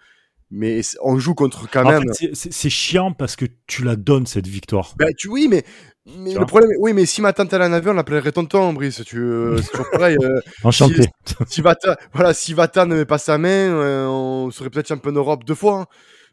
mais 0.52 0.82
on 1.02 1.18
joue 1.20 1.34
contre 1.36 1.70
quand 1.70 1.84
même. 1.84 2.04
c'est 2.34 2.70
chiant 2.70 3.12
parce 3.12 3.36
que 3.36 3.46
tu 3.68 3.84
la 3.84 3.96
donnes 3.96 4.26
cette 4.26 4.48
victoire. 4.48 4.94
Ben, 4.98 5.10
tu, 5.18 5.28
oui, 5.28 5.48
mais, 5.50 5.64
mais 6.06 6.34
le 6.34 6.46
problème, 6.46 6.72
oui, 6.80 6.94
mais 6.94 7.06
si 7.06 7.22
ma 7.22 7.34
tante 7.34 7.52
elle 7.52 7.64
en 7.64 7.74
avait, 7.74 7.90
on 7.90 7.94
l'appellerait 7.94 8.32
tonton, 8.32 8.74
Brice. 8.74 9.02
Tu, 9.06 9.18
euh, 9.18 9.58
c'est 9.62 9.72
toujours 9.72 9.90
pareil. 9.92 10.18
Euh, 10.22 10.40
Enchanté. 10.64 11.04
Si, 11.26 11.36
si, 11.48 11.62
Vata, 11.62 11.98
voilà, 12.14 12.34
si 12.34 12.54
Vata 12.54 12.86
ne 12.86 12.96
met 12.96 13.06
pas 13.06 13.18
sa 13.18 13.38
main, 13.38 13.50
euh, 13.50 14.08
on 14.08 14.50
serait 14.52 14.70
peut-être 14.70 14.88
champion 14.88 15.12
d'Europe 15.12 15.44
deux 15.44 15.56
fois. 15.56 15.82
Hein. 15.82 15.86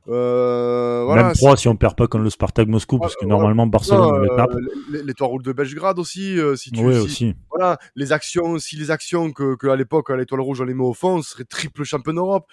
Voilà, 0.07 1.25
Même 1.25 1.33
trois 1.35 1.57
si 1.57 1.69
on 1.69 1.77
perd 1.77 1.97
pas 1.97 2.07
contre 2.07 2.25
le 2.25 2.31
Spartak 2.31 2.69
Moscou, 2.69 2.99
parce 2.99 3.17
que 3.17 3.25
normalement 3.25 3.67
Barcelone 3.67 4.23
le 4.23 4.29
tape. 4.37 4.55
Les, 4.91 5.15
roules 5.21 5.43
de 5.43 5.53
Belgrade 5.53 5.99
aussi, 5.99 6.37
si 6.57 6.71
tu. 6.71 6.81
Oui, 6.81 6.95
si, 6.95 7.01
aussi. 7.01 7.35
Voilà, 7.51 7.79
les 7.97 8.13
actions, 8.13 8.59
si 8.59 8.77
les 8.77 8.91
actions 8.91 9.33
que, 9.33 9.57
que 9.57 9.69
à 9.69 9.77
l'époque 9.77 10.11
à 10.11 10.17
l'étoile 10.17 10.41
rouge 10.41 10.61
on 10.61 10.65
les 10.65 10.75
met 10.75 10.85
au 10.85 10.95
fond, 10.95 11.17
on 11.17 11.23
serait 11.23 11.45
triple 11.45 11.85
champion 11.85 12.13
d'Europe 12.13 12.47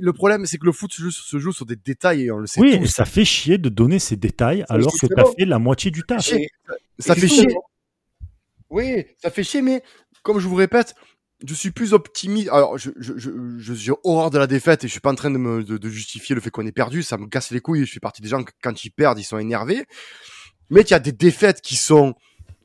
le 0.00 0.12
problème, 0.12 0.46
c'est 0.46 0.58
que 0.58 0.66
le 0.66 0.72
foot 0.72 0.92
se 0.92 1.38
joue, 1.38 1.52
sur 1.52 1.66
des 1.66 1.76
détails 1.76 2.24
et 2.24 2.30
on 2.30 2.38
le 2.38 2.46
sait. 2.46 2.60
Oui, 2.60 2.86
ça 2.88 3.04
fait 3.04 3.24
chier 3.24 3.58
de 3.58 3.68
donner 3.68 3.98
ces 3.98 4.16
détails 4.16 4.64
alors 4.68 4.92
que 4.92 5.06
tu 5.06 5.20
as 5.20 5.24
fait 5.24 5.44
la 5.44 5.58
moitié 5.58 5.90
du 5.90 6.02
taf. 6.02 6.32
Ça, 6.98 7.14
fait 7.14 7.28
chier. 7.28 7.48
Oui, 8.70 9.04
ça 9.18 9.30
fait 9.30 9.44
chier, 9.44 9.62
mais 9.62 9.82
comme 10.22 10.38
je 10.38 10.46
vous 10.46 10.54
répète, 10.54 10.94
je 11.44 11.54
suis 11.54 11.70
plus 11.70 11.92
optimiste. 11.92 12.48
Alors, 12.50 12.78
je, 12.78 12.90
je, 12.98 13.12
je, 13.58 13.74
suis 13.74 13.92
horreur 14.04 14.30
de 14.30 14.38
la 14.38 14.46
défaite 14.46 14.84
et 14.84 14.88
je 14.88 14.92
suis 14.92 15.00
pas 15.00 15.10
en 15.10 15.14
train 15.14 15.30
de, 15.30 15.38
me, 15.38 15.62
de, 15.64 15.88
justifier 15.88 16.34
le 16.34 16.40
fait 16.40 16.50
qu'on 16.50 16.66
ait 16.66 16.72
perdu. 16.72 17.02
Ça 17.02 17.18
me 17.18 17.26
casse 17.26 17.50
les 17.50 17.60
couilles. 17.60 17.84
Je 17.84 17.92
fais 17.92 18.00
partie 18.00 18.22
des 18.22 18.28
gens 18.28 18.42
que 18.44 18.52
quand 18.62 18.84
ils 18.84 18.90
perdent, 18.90 19.18
ils 19.18 19.24
sont 19.24 19.38
énervés. 19.38 19.84
Mais 20.70 20.82
il 20.82 20.90
y 20.90 20.94
a 20.94 21.00
des 21.00 21.12
défaites 21.12 21.60
qui 21.60 21.76
sont 21.76 22.14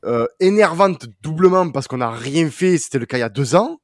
euh, 0.05 0.27
énervantes 0.39 1.07
doublement 1.21 1.69
parce 1.71 1.87
qu'on 1.87 1.97
n'a 1.97 2.11
rien 2.11 2.49
fait. 2.49 2.77
C'était 2.77 2.99
le 2.99 3.05
cas 3.05 3.17
il 3.17 3.21
y 3.21 3.23
a 3.23 3.29
deux 3.29 3.55
ans. 3.55 3.79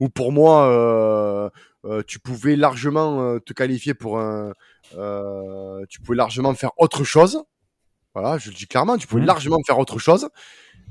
Où 0.00 0.08
pour 0.08 0.32
moi, 0.32 0.66
euh, 0.68 1.48
euh, 1.84 2.02
tu 2.06 2.18
pouvais 2.18 2.56
largement 2.56 3.38
te 3.38 3.52
qualifier 3.52 3.94
pour 3.94 4.18
un, 4.18 4.52
tu 5.88 6.00
pouvais 6.00 6.16
largement 6.16 6.54
faire 6.54 6.70
autre 6.78 7.04
chose. 7.04 7.44
Voilà, 8.14 8.36
je 8.36 8.50
le 8.50 8.56
dis 8.56 8.66
clairement, 8.66 8.98
tu 8.98 9.06
pouvais 9.06 9.24
largement 9.24 9.58
faire 9.66 9.78
autre 9.78 9.98
chose. 9.98 10.28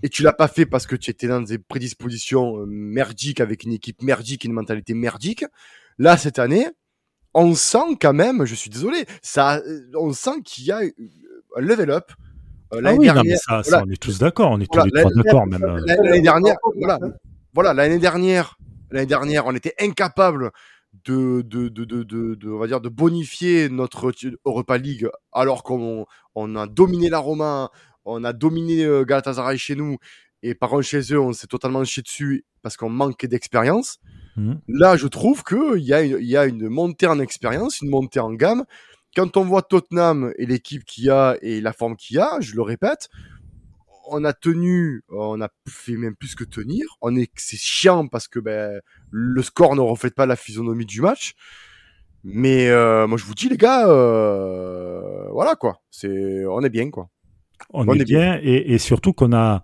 Et 0.03 0.09
tu 0.09 0.23
l'as 0.23 0.33
pas 0.33 0.47
fait 0.47 0.65
parce 0.65 0.87
que 0.87 0.95
tu 0.95 1.11
étais 1.11 1.27
dans 1.27 1.41
des 1.41 1.57
prédispositions 1.57 2.65
merdiques 2.67 3.39
avec 3.39 3.63
une 3.63 3.73
équipe 3.73 4.01
merdique, 4.01 4.43
une 4.43 4.53
mentalité 4.53 4.93
merdique. 4.93 5.45
Là, 5.97 6.17
cette 6.17 6.39
année, 6.39 6.67
on 7.33 7.53
sent 7.55 7.97
quand 7.99 8.13
même, 8.13 8.45
je 8.45 8.55
suis 8.55 8.69
désolé, 8.69 9.05
ça, 9.21 9.61
on 9.95 10.11
sent 10.13 10.41
qu'il 10.43 10.65
y 10.65 10.71
a 10.71 10.79
un 10.79 11.61
level 11.61 11.91
up. 11.91 12.11
ah 12.71 12.93
oui, 12.93 13.05
dernière, 13.05 13.15
non, 13.15 13.21
mais 13.25 13.35
ça, 13.35 13.63
ça, 13.63 13.83
on 13.85 13.89
est 13.89 14.01
tous 14.01 14.17
d'accord, 14.19 14.51
on 14.51 14.59
est 14.59 14.71
tous 14.71 14.83
d'accord 14.91 15.47
même. 15.47 15.65
L'année 15.85 16.21
dernière, 16.21 16.57
voilà, 16.77 16.99
voilà 17.53 17.73
l'année 17.73 17.99
dernière, 17.99 18.57
l'année 18.89 19.05
dernière, 19.05 19.45
on 19.45 19.55
était 19.55 19.75
incapable 19.79 20.51
de, 21.05 21.41
de, 21.41 21.69
de, 21.69 21.85
de, 21.85 22.03
de, 22.03 22.49
on 22.49 22.59
va 22.59 22.67
dire, 22.67 22.81
de 22.81 22.89
bonifier 22.89 23.69
notre 23.69 24.11
Europa 24.45 24.77
League 24.77 25.07
alors 25.31 25.63
qu'on 25.63 26.05
on 26.35 26.55
a 26.55 26.67
dominé 26.67 27.09
la 27.09 27.19
Roma, 27.19 27.71
on 28.05 28.23
a 28.23 28.33
dominé 28.33 28.83
euh, 28.83 29.03
Galatasaray 29.05 29.57
chez 29.57 29.75
nous 29.75 29.97
et 30.43 30.55
par 30.55 30.69
contre 30.69 30.83
chez 30.83 31.01
eux, 31.13 31.19
on 31.19 31.33
s'est 31.33 31.47
totalement 31.47 31.83
chié 31.83 32.01
dessus 32.01 32.45
parce 32.61 32.77
qu'on 32.77 32.89
manquait 32.89 33.27
d'expérience. 33.27 33.99
Mhm. 34.37 34.61
Là, 34.67 34.97
je 34.97 35.07
trouve 35.07 35.43
qu'il 35.43 35.83
y, 35.83 35.93
a 35.93 36.01
une, 36.01 36.17
y 36.21 36.37
a 36.37 36.45
une 36.45 36.67
montée 36.67 37.07
en 37.07 37.19
expérience, 37.19 37.81
une 37.81 37.89
montée 37.89 38.19
en 38.19 38.33
gamme. 38.33 38.65
Quand 39.15 39.37
on 39.37 39.43
voit 39.43 39.61
Tottenham 39.61 40.31
et 40.37 40.45
l'équipe 40.45 40.85
qu'il 40.85 41.05
y 41.05 41.09
a 41.09 41.37
et 41.41 41.61
la 41.61 41.73
forme 41.73 41.95
qu'il 41.95 42.15
y 42.15 42.19
a, 42.19 42.39
je 42.39 42.55
le 42.55 42.61
répète, 42.61 43.09
on 44.07 44.23
a 44.23 44.33
tenu, 44.33 45.03
on 45.09 45.41
a 45.41 45.49
fait 45.67 45.95
même 45.95 46.15
plus 46.15 46.35
que 46.35 46.43
tenir. 46.43 46.85
On 47.01 47.15
est, 47.15 47.31
c'est 47.35 47.57
chiant 47.57 48.07
parce 48.07 48.27
que 48.27 48.39
ben, 48.39 48.79
le 49.09 49.41
score 49.41 49.75
ne 49.75 49.81
reflète 49.81 50.15
pas 50.15 50.25
la 50.25 50.35
physionomie 50.35 50.85
du 50.85 51.01
match. 51.01 51.33
Mais 52.23 52.69
euh, 52.69 53.07
moi, 53.07 53.17
je 53.17 53.25
vous 53.25 53.33
dis, 53.33 53.49
les 53.49 53.57
gars, 53.57 53.87
euh, 53.87 55.27
voilà 55.31 55.55
quoi. 55.55 55.81
C'est, 55.89 56.45
on 56.45 56.61
est 56.61 56.69
bien 56.69 56.89
quoi. 56.89 57.09
On, 57.71 57.87
est, 57.93 58.03
bien, 58.03 58.39
Et, 58.41 58.77
surtout 58.77 59.13
qu'on 59.13 59.33
a, 59.33 59.63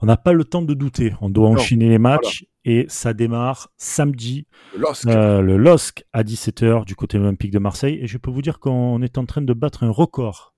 on 0.00 0.06
n'a 0.06 0.16
pas 0.16 0.32
le 0.32 0.44
temps 0.44 0.62
de 0.62 0.74
douter. 0.74 1.14
On 1.20 1.30
doit 1.30 1.48
enchaîner 1.48 1.88
les 1.88 1.98
matchs 1.98 2.44
et 2.64 2.86
ça 2.88 3.14
démarre 3.14 3.70
samedi. 3.76 4.46
Le 4.74 5.56
LOSC. 5.56 6.00
Euh, 6.00 6.02
à 6.12 6.22
17h 6.22 6.84
du 6.84 6.94
côté 6.94 7.18
olympique 7.18 7.50
de 7.50 7.58
Marseille. 7.58 7.98
Et 8.00 8.06
je 8.06 8.18
peux 8.18 8.30
vous 8.30 8.42
dire 8.42 8.58
qu'on 8.58 9.00
est 9.02 9.18
en 9.18 9.26
train 9.26 9.42
de 9.42 9.52
battre 9.52 9.84
un 9.84 9.90
record. 9.90 10.54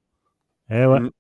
Eh 0.70 0.84
ouais. 0.84 1.00
Mm. 1.00 1.10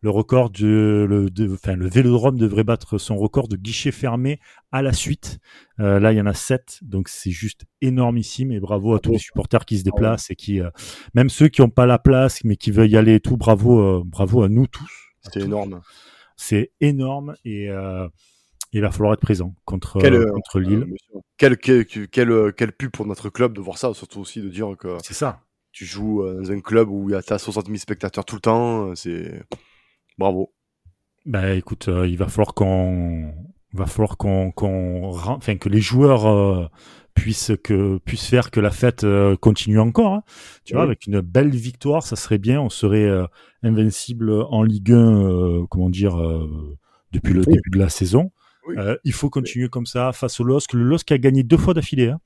Le 0.00 0.10
record 0.10 0.50
de, 0.50 1.06
le, 1.08 1.28
enfin, 1.52 1.76
le 1.76 1.88
Vélodrome 1.88 2.38
devrait 2.38 2.64
battre 2.64 2.98
son 2.98 3.16
record 3.16 3.48
de 3.48 3.56
guichet 3.56 3.92
fermé 3.92 4.40
à 4.72 4.82
la 4.82 4.92
suite. 4.92 5.38
Euh, 5.80 5.98
là, 5.98 6.12
il 6.12 6.18
y 6.18 6.20
en 6.20 6.26
a 6.26 6.34
7, 6.34 6.80
donc 6.82 7.08
c'est 7.08 7.30
juste 7.30 7.64
énormissime. 7.80 8.52
Et 8.52 8.60
bravo 8.60 8.94
à 8.94 9.00
tous 9.00 9.12
les 9.12 9.18
supporters 9.18 9.64
qui 9.64 9.78
se 9.78 9.84
déplacent 9.84 10.30
et 10.30 10.36
qui, 10.36 10.60
euh, 10.60 10.70
même 11.14 11.28
ceux 11.28 11.48
qui 11.48 11.60
n'ont 11.60 11.70
pas 11.70 11.86
la 11.86 11.98
place 11.98 12.44
mais 12.44 12.56
qui 12.56 12.70
veulent 12.70 12.90
y 12.90 12.96
aller 12.96 13.14
et 13.14 13.20
tout, 13.20 13.36
bravo, 13.36 14.04
bravo 14.04 14.42
à 14.42 14.48
nous 14.48 14.66
tous. 14.66 15.12
C'est 15.22 15.40
énorme. 15.40 15.80
C'est 16.36 16.72
énorme 16.80 17.36
et 17.44 17.70
il 18.74 18.80
va 18.80 18.90
falloir 18.90 19.14
être 19.14 19.20
présent 19.20 19.54
contre, 19.64 20.04
euh, 20.04 20.32
contre 20.32 20.58
Lille. 20.58 20.86
quel, 21.36 21.56
quel, 21.56 21.86
quel, 21.86 22.52
quel, 22.56 22.72
pub 22.72 22.90
pour 22.90 23.06
notre 23.06 23.30
club 23.30 23.54
de 23.54 23.60
voir 23.60 23.78
ça, 23.78 23.94
surtout 23.94 24.20
aussi 24.20 24.42
de 24.42 24.48
dire 24.48 24.74
que 24.76 24.96
c'est 25.02 25.14
ça. 25.14 25.40
Tu 25.74 25.84
joues 25.84 26.22
euh, 26.22 26.40
dans 26.40 26.52
un 26.52 26.60
club 26.60 26.88
où 26.88 27.10
il 27.10 27.14
y 27.14 27.16
a 27.16 27.38
60 27.38 27.66
000 27.66 27.76
spectateurs 27.78 28.24
tout 28.24 28.36
le 28.36 28.40
temps, 28.40 28.90
euh, 28.90 28.94
c'est 28.94 29.42
bravo. 30.16 30.54
Bah 31.26 31.52
écoute, 31.54 31.88
il 31.88 32.16
va 32.16 32.28
falloir 32.28 32.54
qu'on 32.54 33.34
va 33.72 33.86
falloir 33.86 34.16
qu'on 34.16 34.52
qu'on 34.52 35.10
enfin 35.10 35.56
que 35.56 35.68
les 35.68 35.80
joueurs 35.80 36.70
puissent 37.14 37.52
que 37.64 37.98
puissent 38.04 38.28
faire 38.28 38.50
que 38.50 38.60
la 38.60 38.70
fête 38.70 39.06
continue 39.40 39.80
encore. 39.80 40.12
Hein. 40.12 40.22
Tu 40.64 40.74
vois, 40.74 40.82
avec 40.84 41.06
une 41.06 41.22
belle 41.22 41.50
victoire, 41.50 42.04
ça 42.04 42.14
serait 42.14 42.38
bien. 42.38 42.60
On 42.60 42.68
serait 42.68 43.10
invincible 43.62 44.30
en 44.30 44.62
Ligue 44.62 44.92
1, 44.92 45.66
comment 45.70 45.88
dire, 45.88 46.18
depuis 47.10 47.32
le 47.32 47.42
début 47.42 47.70
de 47.72 47.78
la 47.78 47.88
saison. 47.88 48.30
Euh, 48.68 48.96
il 49.04 49.12
faut 49.12 49.30
continuer 49.30 49.68
comme 49.68 49.86
ça 49.86 50.12
face 50.12 50.40
au 50.40 50.44
LOSC. 50.44 50.72
Le 50.72 50.84
LOSC 50.84 51.12
a 51.12 51.18
gagné 51.18 51.42
deux 51.42 51.56
fois 51.56 51.74
d'affilée. 51.74 52.08
Hein. 52.08 52.20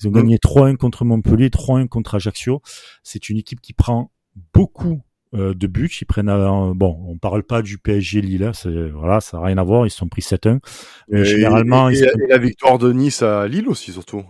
Ils 0.00 0.08
ont 0.08 0.10
mm. 0.10 0.14
gagné 0.14 0.36
3-1 0.36 0.76
contre 0.76 1.04
Montpellier, 1.04 1.48
3-1 1.48 1.88
contre 1.88 2.14
Ajaccio. 2.14 2.62
C'est 3.02 3.28
une 3.28 3.38
équipe 3.38 3.60
qui 3.60 3.72
prend 3.72 4.10
beaucoup 4.52 5.02
euh, 5.34 5.54
de 5.54 5.66
buts. 5.66 5.90
Ils 6.00 6.04
prennent, 6.04 6.28
euh, 6.28 6.72
bon, 6.74 6.98
on 7.08 7.18
parle 7.18 7.42
pas 7.42 7.62
du 7.62 7.78
PSG 7.78 8.20
Lille, 8.20 8.44
hein. 8.44 8.52
c'est 8.52 8.90
voilà, 8.90 9.20
ça 9.20 9.38
n'a 9.38 9.44
rien 9.44 9.58
à 9.58 9.62
voir. 9.62 9.86
Ils 9.86 9.90
sont 9.90 10.08
pris 10.08 10.22
7-1. 10.22 10.60
Mais 11.08 11.24
généralement, 11.24 11.88
et, 11.88 12.00
la 12.28 12.38
victoire 12.38 12.78
de 12.78 12.92
Nice 12.92 13.22
à 13.22 13.46
Lille 13.48 13.68
aussi 13.68 13.92
surtout 13.92 14.24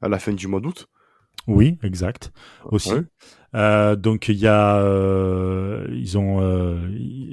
à 0.00 0.08
la 0.08 0.18
fin 0.18 0.32
du 0.32 0.46
mois 0.46 0.60
d'août. 0.60 0.88
Oui, 1.48 1.78
exact. 1.82 2.32
Aussi. 2.66 2.92
Euh, 3.54 3.96
donc 3.96 4.28
il 4.28 4.36
y 4.36 4.46
a, 4.46 4.76
euh, 4.76 5.86
ils 5.90 6.18
ont 6.18 6.40
euh, 6.42 6.76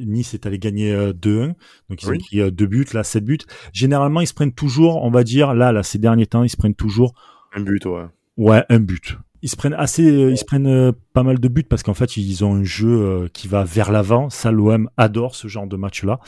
Nice 0.05 0.33
est 0.33 0.45
allé 0.45 0.59
gagner 0.59 0.95
2-1, 1.11 1.55
donc 1.89 2.03
ils 2.03 2.09
ont 2.09 2.17
pris 2.17 2.51
deux 2.51 2.67
buts, 2.67 2.85
là 2.93 3.03
7 3.03 3.25
buts. 3.25 3.39
Généralement 3.73 4.21
ils 4.21 4.27
se 4.27 4.33
prennent 4.33 4.53
toujours, 4.53 5.03
on 5.03 5.11
va 5.11 5.23
dire 5.23 5.53
là, 5.53 5.71
là 5.71 5.83
ces 5.83 5.97
derniers 5.97 6.27
temps 6.27 6.43
ils 6.43 6.49
se 6.49 6.57
prennent 6.57 6.75
toujours 6.75 7.13
un 7.53 7.61
but, 7.61 7.85
ouais. 7.85 8.05
Ouais, 8.37 8.63
un 8.69 8.79
but. 8.79 9.17
Ils 9.41 9.49
se 9.49 9.55
prennent 9.55 9.75
assez, 9.75 10.03
ils 10.03 10.37
se 10.37 10.45
prennent 10.45 10.91
pas 11.13 11.21
mal 11.21 11.39
de 11.39 11.47
buts 11.47 11.63
parce 11.63 11.83
qu'en 11.83 11.93
fait 11.93 12.17
ils 12.17 12.43
ont 12.43 12.55
un 12.55 12.63
jeu 12.63 13.29
qui 13.33 13.47
va 13.47 13.63
vers 13.63 13.91
l'avant. 13.91 14.29
Ça 14.29 14.51
l'OM 14.51 14.89
adore 14.97 15.35
ce 15.35 15.47
genre 15.47 15.67
de 15.67 15.75
match-là. 15.75 16.19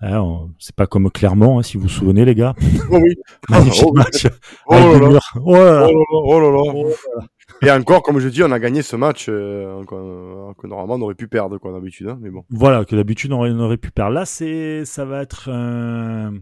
Hein, 0.00 0.48
c'est 0.58 0.74
pas 0.74 0.86
comme 0.86 1.10
Clermont, 1.10 1.58
hein, 1.58 1.62
si 1.62 1.76
vous 1.76 1.84
vous 1.84 1.88
souvenez 1.88 2.24
les 2.24 2.34
gars. 2.34 2.54
Oh 2.90 2.98
oui. 3.02 3.16
Magnifique 3.48 3.84
oh, 3.86 3.92
match. 3.92 4.26
Oh, 4.66 4.74
là 4.74 5.08
là. 5.08 5.20
Oh, 5.42 6.40
là 6.40 6.50
là. 6.50 7.26
Et 7.62 7.70
encore, 7.70 8.02
comme 8.02 8.18
je 8.18 8.28
dis, 8.28 8.42
on 8.42 8.50
a 8.50 8.58
gagné 8.58 8.82
ce 8.82 8.96
match 8.96 9.26
euh, 9.28 9.82
que, 9.84 10.66
normalement 10.66 10.94
on 10.94 11.02
aurait 11.02 11.14
pu 11.14 11.26
perdre, 11.26 11.58
quoi, 11.58 11.72
d'habitude. 11.72 12.08
Hein, 12.08 12.18
mais 12.20 12.30
bon. 12.30 12.44
Voilà, 12.50 12.84
que 12.84 12.94
d'habitude 12.94 13.32
on 13.32 13.58
aurait, 13.60 13.76
pu 13.76 13.90
perdre. 13.90 14.12
Là, 14.12 14.26
c'est, 14.26 14.84
ça 14.84 15.04
va 15.04 15.22
être 15.22 15.48
un, 15.50 16.34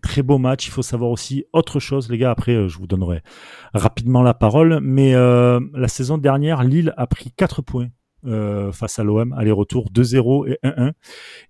très 0.00 0.22
beau 0.22 0.38
match. 0.38 0.66
Il 0.68 0.70
faut 0.70 0.82
savoir 0.82 1.10
aussi 1.10 1.44
autre 1.52 1.80
chose, 1.80 2.08
les 2.10 2.18
gars. 2.18 2.30
Après, 2.30 2.54
euh, 2.54 2.68
je 2.68 2.78
vous 2.78 2.86
donnerai 2.86 3.22
rapidement 3.74 4.22
la 4.22 4.34
parole. 4.34 4.78
Mais 4.80 5.14
euh, 5.14 5.60
la 5.74 5.88
saison 5.88 6.18
dernière, 6.18 6.62
Lille 6.62 6.94
a 6.96 7.06
pris 7.06 7.32
4 7.32 7.62
points. 7.62 7.88
face 8.72 8.98
à 8.98 9.04
l'OM, 9.04 9.32
aller-retour 9.32 9.90
2-0 9.92 10.50
et 10.50 10.58
1-1. 10.62 10.92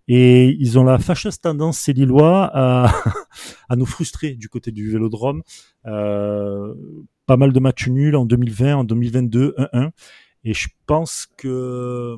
Et 0.09 0.49
ils 0.59 0.78
ont 0.78 0.84
la 0.84 0.99
fâcheuse 0.99 1.41
tendance, 1.41 1.78
ces 1.78 1.93
Lillois, 1.93 2.51
à, 2.55 2.91
à 3.68 3.76
nous 3.76 3.86
frustrer 3.86 4.32
du 4.32 4.49
côté 4.49 4.72
du 4.72 4.91
Vélodrome. 4.91 5.43
Euh, 5.86 6.74
pas 7.29 7.37
mal 7.37 7.53
de 7.53 7.61
matchs 7.61 7.89
nuls 7.89 8.16
en 8.16 8.24
2020, 8.24 8.74
en 8.74 8.85
2022, 8.85 9.55
1-1. 9.59 9.91
Et 10.45 10.55
je 10.55 10.68
pense 10.87 11.29
que 11.37 12.16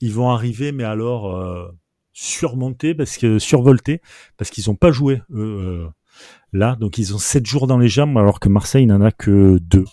ils 0.00 0.12
vont 0.12 0.30
arriver, 0.30 0.72
mais 0.72 0.84
alors 0.84 1.36
euh, 1.36 1.70
surmonter, 2.12 2.94
parce 2.94 3.18
que 3.18 3.38
survolter, 3.38 4.00
parce 4.38 4.50
qu'ils 4.50 4.64
n'ont 4.68 4.74
pas 4.74 4.90
joué 4.90 5.20
euh, 5.34 5.86
là. 6.52 6.76
Donc 6.80 6.96
ils 6.96 7.14
ont 7.14 7.18
7 7.18 7.44
jours 7.44 7.66
dans 7.66 7.78
les 7.78 7.88
jambes, 7.88 8.16
alors 8.16 8.40
que 8.40 8.48
Marseille 8.48 8.86
n'en 8.86 9.02
a 9.02 9.12
que 9.12 9.58
2. 9.58 9.84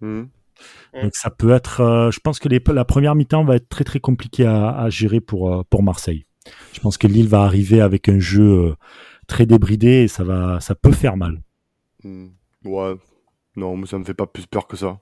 Mmh. 0.00 0.22
Donc 1.02 1.14
ça 1.14 1.30
peut 1.30 1.50
être, 1.50 1.80
euh, 1.80 2.10
je 2.12 2.20
pense 2.20 2.38
que 2.38 2.48
les, 2.48 2.62
la 2.68 2.84
première 2.84 3.16
mi-temps 3.16 3.44
va 3.44 3.56
être 3.56 3.68
très 3.68 3.84
très 3.84 4.00
compliquée 4.00 4.46
à, 4.46 4.88
gérer 4.88 5.20
pour 5.20 5.64
pour 5.66 5.82
Marseille. 5.82 6.26
Je 6.72 6.80
pense 6.80 6.96
que 6.96 7.08
Lille 7.08 7.28
va 7.28 7.42
arriver 7.42 7.80
avec 7.80 8.08
un 8.08 8.20
jeu 8.20 8.76
très 9.26 9.46
débridé 9.46 10.04
et 10.04 10.08
ça 10.08 10.22
va, 10.22 10.60
ça 10.60 10.76
peut 10.76 10.92
faire 10.92 11.16
mal. 11.16 11.42
Mmh. 12.04 12.28
Ouais, 12.64 12.94
non, 13.58 13.76
mais 13.76 13.86
ça 13.86 13.98
me 13.98 14.04
fait 14.04 14.14
pas 14.14 14.26
plus 14.26 14.46
peur 14.46 14.66
que 14.66 14.76
ça. 14.76 14.98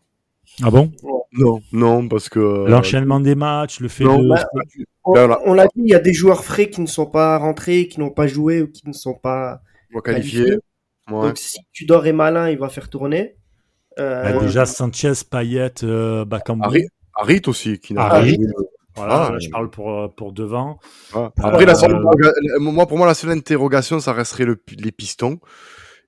Ah 0.63 0.71
bon? 0.71 0.93
Non, 1.33 1.61
non, 1.73 2.09
parce 2.09 2.29
que. 2.29 2.39
Euh, 2.39 2.69
L'enchaînement 2.69 3.21
des 3.21 3.35
matchs, 3.35 3.81
le 3.81 3.89
fait 3.89 4.05
de. 4.05 4.29
Bah, 5.15 5.41
on, 5.45 5.55
l'a 5.55 5.67
dit, 5.67 5.83
il 5.85 5.91
y 5.91 5.95
a 5.95 6.01
des 6.01 6.13
joueurs 6.13 6.45
frais 6.45 6.69
qui 6.69 6.81
ne 6.81 6.87
sont 6.87 7.07
pas 7.07 7.39
rentrés, 7.39 7.89
qui 7.89 8.01
n'ont 8.01 8.11
pas 8.11 8.27
joué 8.27 8.63
ou 8.63 8.69
qui 8.69 8.89
ne 8.89 8.93
sont 8.93 9.15
pas 9.15 9.61
qualifiés. 10.05 10.59
Donc 11.09 11.39
si 11.39 11.61
tu 11.73 11.85
dors 11.85 12.07
et 12.07 12.13
malin, 12.13 12.51
il 12.51 12.59
va 12.59 12.69
faire 12.69 12.91
tourner. 12.91 13.37
Euh, 13.99 14.23
bah, 14.23 14.41
déjà 14.41 14.67
Sanchez, 14.67 15.13
Payet, 15.31 15.73
euh, 15.85 16.25
Bakambu. 16.25 16.89
Harit, 17.15 17.43
aussi, 17.47 17.79
qui 17.79 17.95
n'a 17.95 18.09
pas 18.09 18.25
joué. 18.25 18.39
Voilà, 18.95 19.31
ah, 19.33 19.39
je 19.39 19.51
parle 19.51 19.69
pour, 19.69 19.91
euh, 19.91 20.09
pour 20.09 20.33
devant. 20.33 20.79
Après, 21.13 21.67
la 21.67 21.75
moi, 22.59 22.87
pour 22.87 22.97
moi, 22.97 23.07
la 23.07 23.13
seule 23.13 23.31
interrogation, 23.31 24.01
ça 24.01 24.15
resterait 24.15 24.47
le, 24.47 24.59
les 24.79 24.91
pistons. 24.91 25.39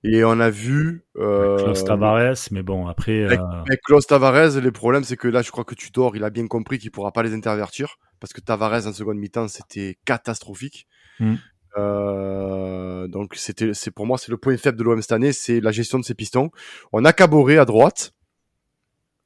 Et 0.05 0.25
on 0.25 0.39
a 0.39 0.51
vu. 0.51 1.05
Euh, 1.17 1.57
Klaus 1.59 1.85
Tavares, 1.85 2.37
mais 2.51 2.63
bon, 2.63 2.87
après. 2.87 3.25
Avec, 3.25 3.41
euh... 3.41 3.77
Klaus 3.85 4.07
Tavares, 4.07 4.61
le 4.61 4.71
problème, 4.71 5.05
c'est 5.05 5.17
que 5.17 5.29
là, 5.29 5.43
je 5.43 5.51
crois 5.51 5.65
que 5.65 5.75
Tudor, 5.75 6.17
il 6.17 6.25
a 6.25 6.31
bien 6.31 6.47
compris 6.47 6.79
qu'il 6.79 6.91
pourra 6.91 7.13
pas 7.13 7.23
les 7.23 7.35
intervertir. 7.35 7.97
Parce 8.21 8.33
que 8.33 8.41
Tavares, 8.41 8.87
en 8.87 8.93
seconde 8.93 9.19
mi-temps, 9.19 9.49
c'était 9.49 9.99
catastrophique. 10.05 10.87
Mm. 11.19 11.35
Euh, 11.77 13.09
donc, 13.09 13.35
c'était, 13.35 13.75
c'est 13.75 13.91
pour 13.91 14.07
moi, 14.07 14.19
c'est 14.19 14.31
le 14.31 14.39
point 14.39 14.57
faible 14.57 14.79
de 14.79 14.85
l'OM 14.85 15.01
cette 15.03 15.13
année, 15.13 15.33
c'est 15.33 15.61
la 15.61 15.73
gestion 15.73 15.99
de 15.99 16.05
ses 16.05 16.15
pistons. 16.15 16.51
On 16.93 17.05
a 17.05 17.13
Caboret 17.13 17.59
à 17.59 17.65
droite. 17.65 18.13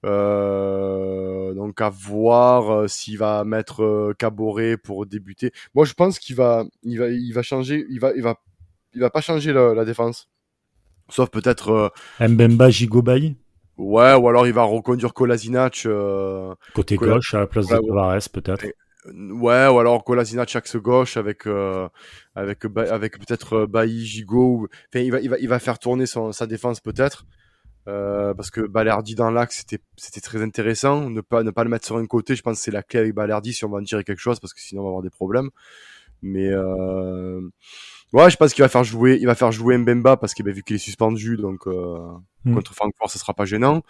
Euh, 0.05 1.55
donc 1.55 1.81
à 1.81 1.89
voir 1.89 2.73
euh, 2.73 2.89
s'il 2.89 3.19
va 3.19 3.45
mettre 3.45 4.13
Caboret 4.19 4.77
pour 4.77 5.07
débuter. 5.07 5.53
Moi 5.75 5.85
je 5.85 5.95
pense 5.95 6.19
qu'il 6.19 6.35
va, 6.35 6.65
il 6.83 6.99
va, 6.99 7.09
il 7.09 7.33
va 7.33 7.43
changer, 7.43 7.87
il 7.89 8.01
va, 8.01 8.13
il 8.17 8.23
va, 8.23 8.35
il 8.95 9.01
va 9.01 9.11
pas 9.11 9.21
changer 9.21 9.53
la, 9.53 9.75
la 9.75 9.85
défense. 9.85 10.32
Sauf 11.13 11.29
peut-être. 11.29 11.93
Euh, 12.21 12.29
Mbemba 12.29 12.71
Gigobaï 12.71 13.37
Ouais, 13.77 14.15
ou 14.15 14.29
alors 14.29 14.47
il 14.47 14.53
va 14.53 14.63
reconduire 14.63 15.13
Kolasinac. 15.13 15.83
Euh, 15.87 16.55
Côté 16.75 16.97
gauche, 16.97 17.35
à 17.35 17.41
la 17.41 17.47
place 17.47 17.67
de 17.67 17.77
Tavares, 17.77 18.19
peut-être. 18.33 18.65
Ouais, 19.07 19.67
ou 19.67 19.79
alors 19.79 20.05
Kolasinac 20.05 20.55
axe 20.57 20.77
gauche 20.77 21.17
avec 21.17 21.47
euh, 21.47 21.89
avec 22.35 22.65
avec 22.77 23.19
peut-être 23.19 23.67
Bailly, 23.67 24.07
Gigo. 24.07 24.69
Enfin, 24.89 25.05
il 25.05 25.11
va 25.11 25.21
il 25.21 25.29
va 25.29 25.39
il 25.39 25.49
va 25.49 25.59
faire 25.59 25.79
tourner 25.79 26.07
son, 26.07 26.33
sa 26.33 26.47
défense 26.47 26.81
peut-être. 26.81 27.27
parce 27.85 28.51
que 28.51 28.61
Balerdi 28.61 29.15
dans 29.15 29.31
l'axe 29.31 29.57
c'était 29.59 29.83
c'était 29.97 30.21
très 30.21 30.41
intéressant 30.43 31.11
ne 31.11 31.21
pas 31.21 31.43
ne 31.43 31.51
pas 31.51 31.65
le 31.65 31.71
mettre 31.71 31.85
sur 31.87 31.97
un 31.97 32.07
côté 32.07 32.37
je 32.37 32.43
pense 32.43 32.59
que 32.59 32.63
c'est 32.63 32.71
la 32.71 32.85
clé 32.85 33.01
avec 33.01 33.15
Balerdi 33.15 33.53
si 33.53 33.65
on 33.65 33.71
va 33.71 33.79
en 33.79 33.83
tirer 33.83 34.05
quelque 34.05 34.21
chose 34.21 34.39
parce 34.39 34.55
que 34.55 34.61
sinon 34.61 34.83
on 34.83 34.85
va 34.85 34.89
avoir 34.91 35.03
des 35.03 35.11
problèmes 35.11 35.51
mais 36.23 36.49
euh, 36.49 37.41
Ouais, 38.13 38.29
je 38.29 38.37
pense 38.37 38.53
qu'il 38.53 38.63
va 38.63 38.69
faire 38.69 38.85
jouer, 38.85 39.17
il 39.19 39.27
va 39.27 39.35
faire 39.35 39.53
jouer 39.53 39.79
Mbemba 39.79 40.19
parce 40.19 40.35
que 40.35 40.43
bah, 40.43 40.51
vu 40.51 40.63
qu'il 40.63 40.77
est 40.77 40.79
suspendu, 40.79 41.39
donc 41.39 41.67
euh, 41.67 41.99
mm. 42.45 42.55
contre 42.55 42.75
Francfort, 42.75 43.11
ce 43.11 43.19
sera 43.19 43.33
pas 43.33 43.47
gênant. 43.47 43.83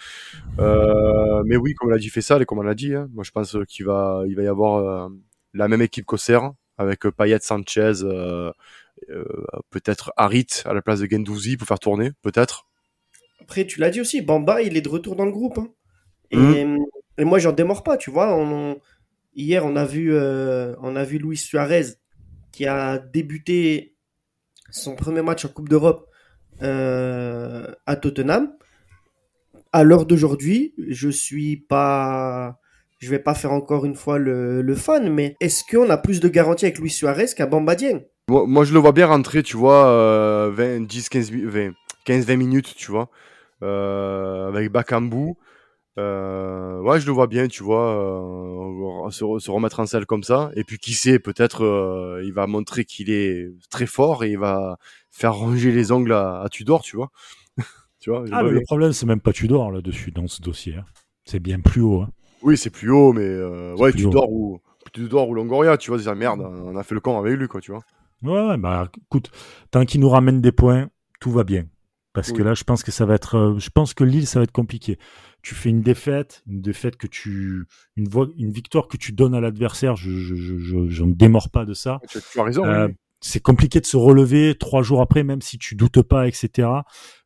Euh, 0.60 1.42
mais 1.44 1.56
oui, 1.56 1.74
comme 1.74 1.90
l'a 1.90 1.98
dit 1.98 2.08
Fessal 2.08 2.40
et 2.40 2.44
comme 2.44 2.58
on 2.58 2.62
l'a 2.62 2.76
dit, 2.76 2.94
hein, 2.94 3.08
moi 3.12 3.24
je 3.24 3.32
pense 3.32 3.56
qu'il 3.66 3.84
va, 3.84 4.22
il 4.28 4.36
va 4.36 4.42
y 4.44 4.46
avoir 4.46 4.76
euh, 4.76 5.08
la 5.54 5.66
même 5.66 5.82
équipe 5.82 6.06
qu'Auxerre, 6.06 6.52
avec 6.78 7.00
Payet, 7.00 7.40
Sanchez, 7.40 7.92
peut-être 9.70 10.12
Harit 10.16 10.46
à 10.66 10.72
la 10.72 10.82
place 10.82 11.00
de 11.00 11.08
Gendouzi 11.10 11.56
pour 11.56 11.66
faire 11.66 11.80
tourner, 11.80 12.12
peut-être. 12.22 12.68
Après, 13.40 13.66
tu 13.66 13.80
l'as 13.80 13.90
dit 13.90 14.00
aussi, 14.00 14.22
Bamba, 14.22 14.62
il 14.62 14.76
est 14.76 14.82
de 14.82 14.88
retour 14.88 15.16
dans 15.16 15.26
le 15.26 15.32
groupe. 15.32 15.58
Hein. 15.58 15.68
Mmh. 16.32 16.78
Et, 17.18 17.24
moi, 17.24 17.40
j'en 17.40 17.50
démords 17.50 17.82
pas, 17.82 17.96
tu 17.96 18.10
vois. 18.12 18.38
hier, 19.34 19.66
on 19.66 19.74
a 19.74 19.84
vu, 19.84 20.16
on 20.16 20.96
a 20.96 21.04
vu 21.04 21.18
Luis 21.18 21.36
Suarez 21.36 21.96
qui 22.52 22.66
a 22.66 22.98
débuté 22.98 23.91
son 24.72 24.96
premier 24.96 25.22
match 25.22 25.44
en 25.44 25.48
Coupe 25.48 25.68
d'Europe 25.68 26.08
à 26.60 27.96
Tottenham 27.96 28.52
à 29.72 29.84
l'heure 29.84 30.06
d'aujourd'hui, 30.06 30.74
je 30.88 31.08
suis 31.08 31.56
pas, 31.56 32.58
je 32.98 33.10
vais 33.10 33.18
pas 33.18 33.34
faire 33.34 33.52
encore 33.52 33.84
une 33.84 33.94
fois 33.94 34.18
le, 34.18 34.74
fan, 34.74 35.12
mais 35.12 35.36
est-ce 35.40 35.64
qu'on 35.70 35.88
a 35.90 35.96
plus 35.96 36.20
de 36.20 36.28
garanties 36.28 36.66
avec 36.66 36.78
Luis 36.78 36.90
Suarez 36.90 37.26
qu'à 37.36 37.46
Bamba 37.46 37.74
Dieng? 37.74 38.02
Moi, 38.28 38.64
je 38.64 38.72
le 38.72 38.78
vois 38.78 38.92
bien 38.92 39.06
rentrer, 39.06 39.42
tu 39.42 39.56
vois, 39.56 40.50
20, 40.50 40.86
10, 40.86 41.08
15, 41.08 41.32
20, 41.32 41.72
15, 42.04 42.26
20 42.26 42.36
minutes, 42.36 42.74
tu 42.76 42.90
vois, 42.90 43.10
euh, 43.62 44.48
avec 44.48 44.70
Bakambu. 44.70 45.34
Euh, 45.98 46.80
ouais, 46.80 47.00
je 47.00 47.06
le 47.06 47.12
vois 47.12 47.26
bien, 47.26 47.48
tu 47.48 47.62
vois, 47.62 47.94
euh, 47.94 49.10
se, 49.10 49.50
remettre 49.50 49.80
en 49.80 49.86
selle 49.86 50.06
comme 50.06 50.22
ça. 50.22 50.50
Et 50.56 50.64
puis, 50.64 50.78
qui 50.78 50.94
sait, 50.94 51.18
peut-être 51.18 51.64
euh, 51.64 52.22
il 52.24 52.32
va 52.32 52.46
montrer 52.46 52.84
qu'il 52.84 53.10
est 53.10 53.50
très 53.70 53.86
fort 53.86 54.24
et 54.24 54.30
il 54.30 54.38
va 54.38 54.78
faire 55.10 55.34
ranger 55.34 55.70
les 55.70 55.92
ongles 55.92 56.14
à 56.14 56.46
Tudor, 56.50 56.82
tu 56.82 56.96
vois 56.96 57.10
ah, 58.32 58.42
le 58.42 58.60
problème, 58.62 58.92
c'est 58.92 59.06
même 59.06 59.20
pas 59.20 59.32
Tudor 59.32 59.70
là-dessus, 59.70 60.10
dans 60.10 60.26
ce 60.26 60.40
dossier. 60.40 60.76
Hein. 60.76 60.84
C'est 61.24 61.40
bien 61.40 61.60
plus 61.60 61.82
haut. 61.82 62.02
Hein. 62.02 62.10
Oui, 62.42 62.56
c'est 62.56 62.70
plus 62.70 62.90
haut, 62.90 63.12
mais 63.12 63.42
ouais, 63.74 63.92
Tudor 63.92 64.32
ou, 64.32 64.60
Tudor 64.92 65.28
ou 65.28 65.34
Longoria, 65.34 65.76
tu 65.76 65.90
vois, 65.90 66.00
c'est 66.00 66.14
merde, 66.14 66.40
on 66.40 66.74
a 66.76 66.82
fait 66.82 66.94
le 66.94 67.00
camp 67.00 67.18
avec 67.18 67.38
lui, 67.38 67.48
quoi, 67.48 67.60
tu 67.60 67.70
vois. 67.70 67.82
Ouais, 68.22 68.48
ouais, 68.48 68.56
bah 68.56 68.88
écoute, 69.06 69.30
tant 69.70 69.84
qu'il 69.84 70.00
nous 70.00 70.08
ramène 70.08 70.40
des 70.40 70.52
points, 70.52 70.88
tout 71.20 71.30
va 71.30 71.44
bien. 71.44 71.64
Parce 72.12 72.32
que 72.32 72.42
là, 72.42 72.52
je 72.54 72.64
pense 72.64 72.82
que 72.82 72.90
ça 72.90 73.06
va 73.06 73.14
être, 73.14 73.36
euh, 73.36 73.58
je 73.58 73.70
pense 73.70 73.94
que 73.94 74.04
Lille, 74.04 74.26
ça 74.26 74.38
va 74.38 74.44
être 74.44 74.52
compliqué. 74.52 74.98
Tu 75.42 75.54
fais 75.54 75.70
une 75.70 75.80
défaite, 75.80 76.42
une 76.46 76.60
défaite 76.60 76.96
que 76.96 77.06
tu, 77.06 77.64
une, 77.96 78.08
une 78.36 78.50
victoire 78.50 78.86
que 78.86 78.98
tu 78.98 79.12
donnes 79.12 79.34
à 79.34 79.40
l'adversaire, 79.40 79.96
je, 79.96 80.10
je, 80.10 80.34
je, 80.34 80.88
je, 80.88 81.04
ne 81.04 81.14
démords 81.14 81.50
pas 81.50 81.64
de 81.64 81.72
ça. 81.72 82.00
Tu, 82.08 82.18
as 82.38 82.42
raison. 82.42 82.64
Euh, 82.64 82.88
c'est 83.20 83.40
compliqué 83.40 83.80
de 83.80 83.86
se 83.86 83.96
relever 83.96 84.56
trois 84.58 84.82
jours 84.82 85.00
après, 85.00 85.22
même 85.22 85.40
si 85.40 85.56
tu 85.56 85.74
doutes 85.74 86.02
pas, 86.02 86.28
etc 86.28 86.68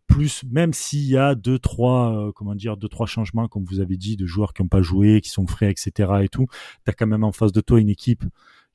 plus 0.06 0.44
même 0.44 0.72
s'il 0.72 1.04
y 1.04 1.16
a 1.16 1.34
deux 1.34 1.58
trois 1.58 2.12
euh, 2.14 2.32
comment 2.32 2.54
dire 2.54 2.76
deux 2.76 2.88
trois 2.88 3.06
changements 3.06 3.48
comme 3.48 3.64
vous 3.64 3.80
avez 3.80 3.96
dit 3.96 4.16
de 4.16 4.26
joueurs 4.26 4.52
qui 4.52 4.62
n'ont 4.62 4.68
pas 4.68 4.82
joué 4.82 5.20
qui 5.20 5.30
sont 5.30 5.46
frais 5.46 5.70
etc 5.70 6.12
et 6.22 6.28
tout 6.28 6.46
tu 6.84 6.90
as 6.90 6.92
quand 6.92 7.06
même 7.06 7.24
en 7.24 7.32
face 7.32 7.52
de 7.52 7.60
toi 7.60 7.80
une 7.80 7.88
équipe 7.88 8.24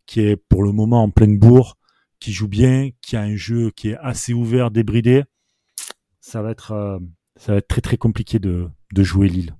qui 0.06 0.22
est 0.22 0.36
pour 0.36 0.64
le 0.64 0.72
moment 0.72 1.04
en 1.04 1.10
pleine 1.10 1.38
bourre 1.38 1.78
qui 2.20 2.32
joue 2.34 2.48
bien 2.48 2.90
qui 3.02 3.16
a 3.16 3.22
un 3.22 3.36
jeu 3.36 3.72
qui 3.72 3.90
est 3.90 3.98
assez 3.98 4.34
ouvert 4.34 4.72
débridé 4.72 5.24
ça 6.22 6.42
va 6.42 6.52
être 6.52 6.72
euh, 6.72 7.00
ça 7.36 7.52
va 7.52 7.58
être 7.58 7.68
très 7.68 7.82
très 7.82 7.98
compliqué 7.98 8.40
de, 8.40 8.70
de 8.94 9.04
jouer 9.04 9.28
Lille. 9.28 9.56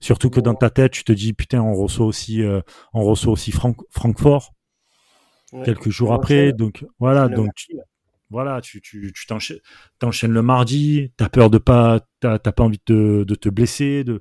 Surtout 0.00 0.30
que 0.30 0.40
dans 0.40 0.54
ta 0.54 0.70
tête 0.70 0.92
tu 0.92 1.04
te 1.04 1.12
dis 1.12 1.32
putain 1.32 1.60
on 1.60 1.74
reçoit 1.74 2.06
aussi 2.06 2.42
euh, 2.42 2.60
on 2.92 3.02
reçoit 3.02 3.32
aussi 3.32 3.52
Francfort 3.52 4.52
quelques 5.64 5.90
jours 5.90 6.14
après 6.14 6.52
donc 6.52 6.84
voilà 6.98 7.28
donc 7.28 7.50
voilà, 8.32 8.62
tu 8.62 8.80
tu 8.80 9.12
tu 9.14 9.26
t'enchaînes, 9.26 10.32
le 10.32 10.40
mardi, 10.40 11.12
t'as 11.18 11.28
peur 11.28 11.50
de 11.50 11.58
pas, 11.58 12.00
t'as, 12.20 12.38
pas 12.38 12.62
envie 12.62 12.80
de, 12.86 13.24
de 13.28 13.34
te 13.34 13.50
blesser, 13.50 14.04
de 14.04 14.20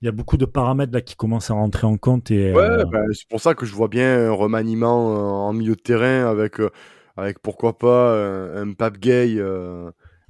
il 0.00 0.04
y 0.04 0.08
a 0.08 0.12
beaucoup 0.12 0.36
de 0.36 0.44
paramètres 0.44 0.92
là 0.92 1.00
qui 1.00 1.16
commencent 1.16 1.50
à 1.50 1.54
rentrer 1.54 1.88
en 1.88 1.96
compte 1.96 2.30
et 2.30 2.52
ouais, 2.52 2.62
euh, 2.62 2.84
bah, 2.84 3.00
c'est 3.12 3.28
pour 3.28 3.40
ça 3.40 3.56
que 3.56 3.66
je 3.66 3.74
vois 3.74 3.88
bien 3.88 4.28
un 4.28 4.30
remaniement 4.30 5.48
en 5.48 5.52
milieu 5.52 5.74
de 5.74 5.80
terrain 5.80 6.30
avec 6.30 6.60
avec 7.16 7.40
pourquoi 7.40 7.76
pas 7.78 8.14
un, 8.14 8.72
Pape 8.74 8.98
Gay 8.98 9.42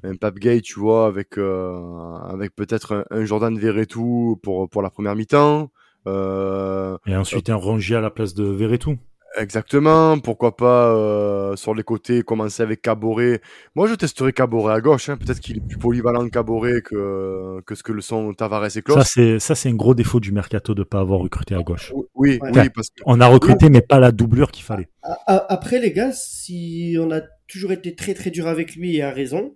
un 0.05 0.16
Pape 0.16 0.38
Gay 0.38 0.61
tu 0.61 0.78
vois 0.78 1.07
avec 1.07 1.38
avec 1.38 2.55
peut-être 2.55 3.07
un, 3.11 3.24
Jordan 3.24 3.59
Verretou 3.59 4.38
pour 4.42 4.68
pour 4.68 4.82
la 4.82 4.90
première 4.90 5.16
mi-temps 5.16 5.70
et 6.07 7.16
ensuite 7.16 7.51
un 7.51 7.57
Rongier 7.57 7.96
à 7.96 8.01
la 8.01 8.11
place 8.11 8.34
de 8.34 8.44
Verretou 8.44 8.96
Exactement, 9.36 10.18
pourquoi 10.18 10.57
pas 10.57 10.88
euh, 10.94 11.55
sur 11.55 11.74
les 11.74 11.82
côtés 11.82 12.22
commencer 12.22 12.62
avec 12.62 12.80
Caboret. 12.80 13.40
Moi 13.74 13.86
je 13.86 13.94
testerai 13.94 14.32
Caboret 14.32 14.74
à 14.74 14.80
gauche, 14.80 15.11
hein. 15.11 15.16
peut-être 15.16 15.40
qu'il 15.40 15.59
est 15.59 15.66
plus 15.66 15.76
polyvalent 15.76 16.28
Caboret 16.28 16.80
que, 16.82 17.61
que 17.66 17.74
ce 17.74 17.82
que 17.82 17.92
le 17.92 18.01
sont 18.01 18.32
Tavares 18.32 18.76
et 18.76 18.82
Klaus. 18.82 18.99
Ça 18.99 19.05
c'est 19.05 19.38
ça 19.38 19.55
c'est 19.55 19.68
un 19.68 19.74
gros 19.74 19.94
défaut 19.94 20.18
du 20.18 20.32
mercato 20.32 20.74
de 20.74 20.82
pas 20.82 21.01
avoir 21.01 21.20
recruté 21.20 21.55
à 21.55 21.62
gauche. 21.62 21.92
Oui, 22.14 22.38
oui, 22.42 22.68
parce 22.74 22.88
que... 22.88 23.03
on 23.05 23.20
a 23.20 23.26
recruté 23.26 23.68
mais 23.68 23.82
pas 23.82 24.01
la 24.01 24.12
doublure 24.12 24.51
qu'il 24.51 24.64
fallait. 24.64 24.88
Après 25.26 25.78
les 25.78 25.92
gars, 25.92 26.12
si 26.12 26.96
on 26.99 27.11
a 27.12 27.20
toujours 27.49 27.72
été 27.72 27.94
très 27.94 28.14
très 28.14 28.30
dur 28.30 28.46
avec 28.46 28.74
lui 28.74 28.96
et 28.96 29.03
a 29.03 29.11
raison, 29.11 29.55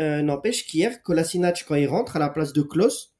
euh, 0.00 0.22
n'empêche 0.22 0.66
qu'hier 0.66 1.02
Kolasinac 1.02 1.64
quand 1.68 1.76
il 1.76 1.86
rentre 1.86 2.16
à 2.16 2.18
la 2.18 2.28
place 2.28 2.52
de 2.52 2.62
Klaus, 2.62 3.14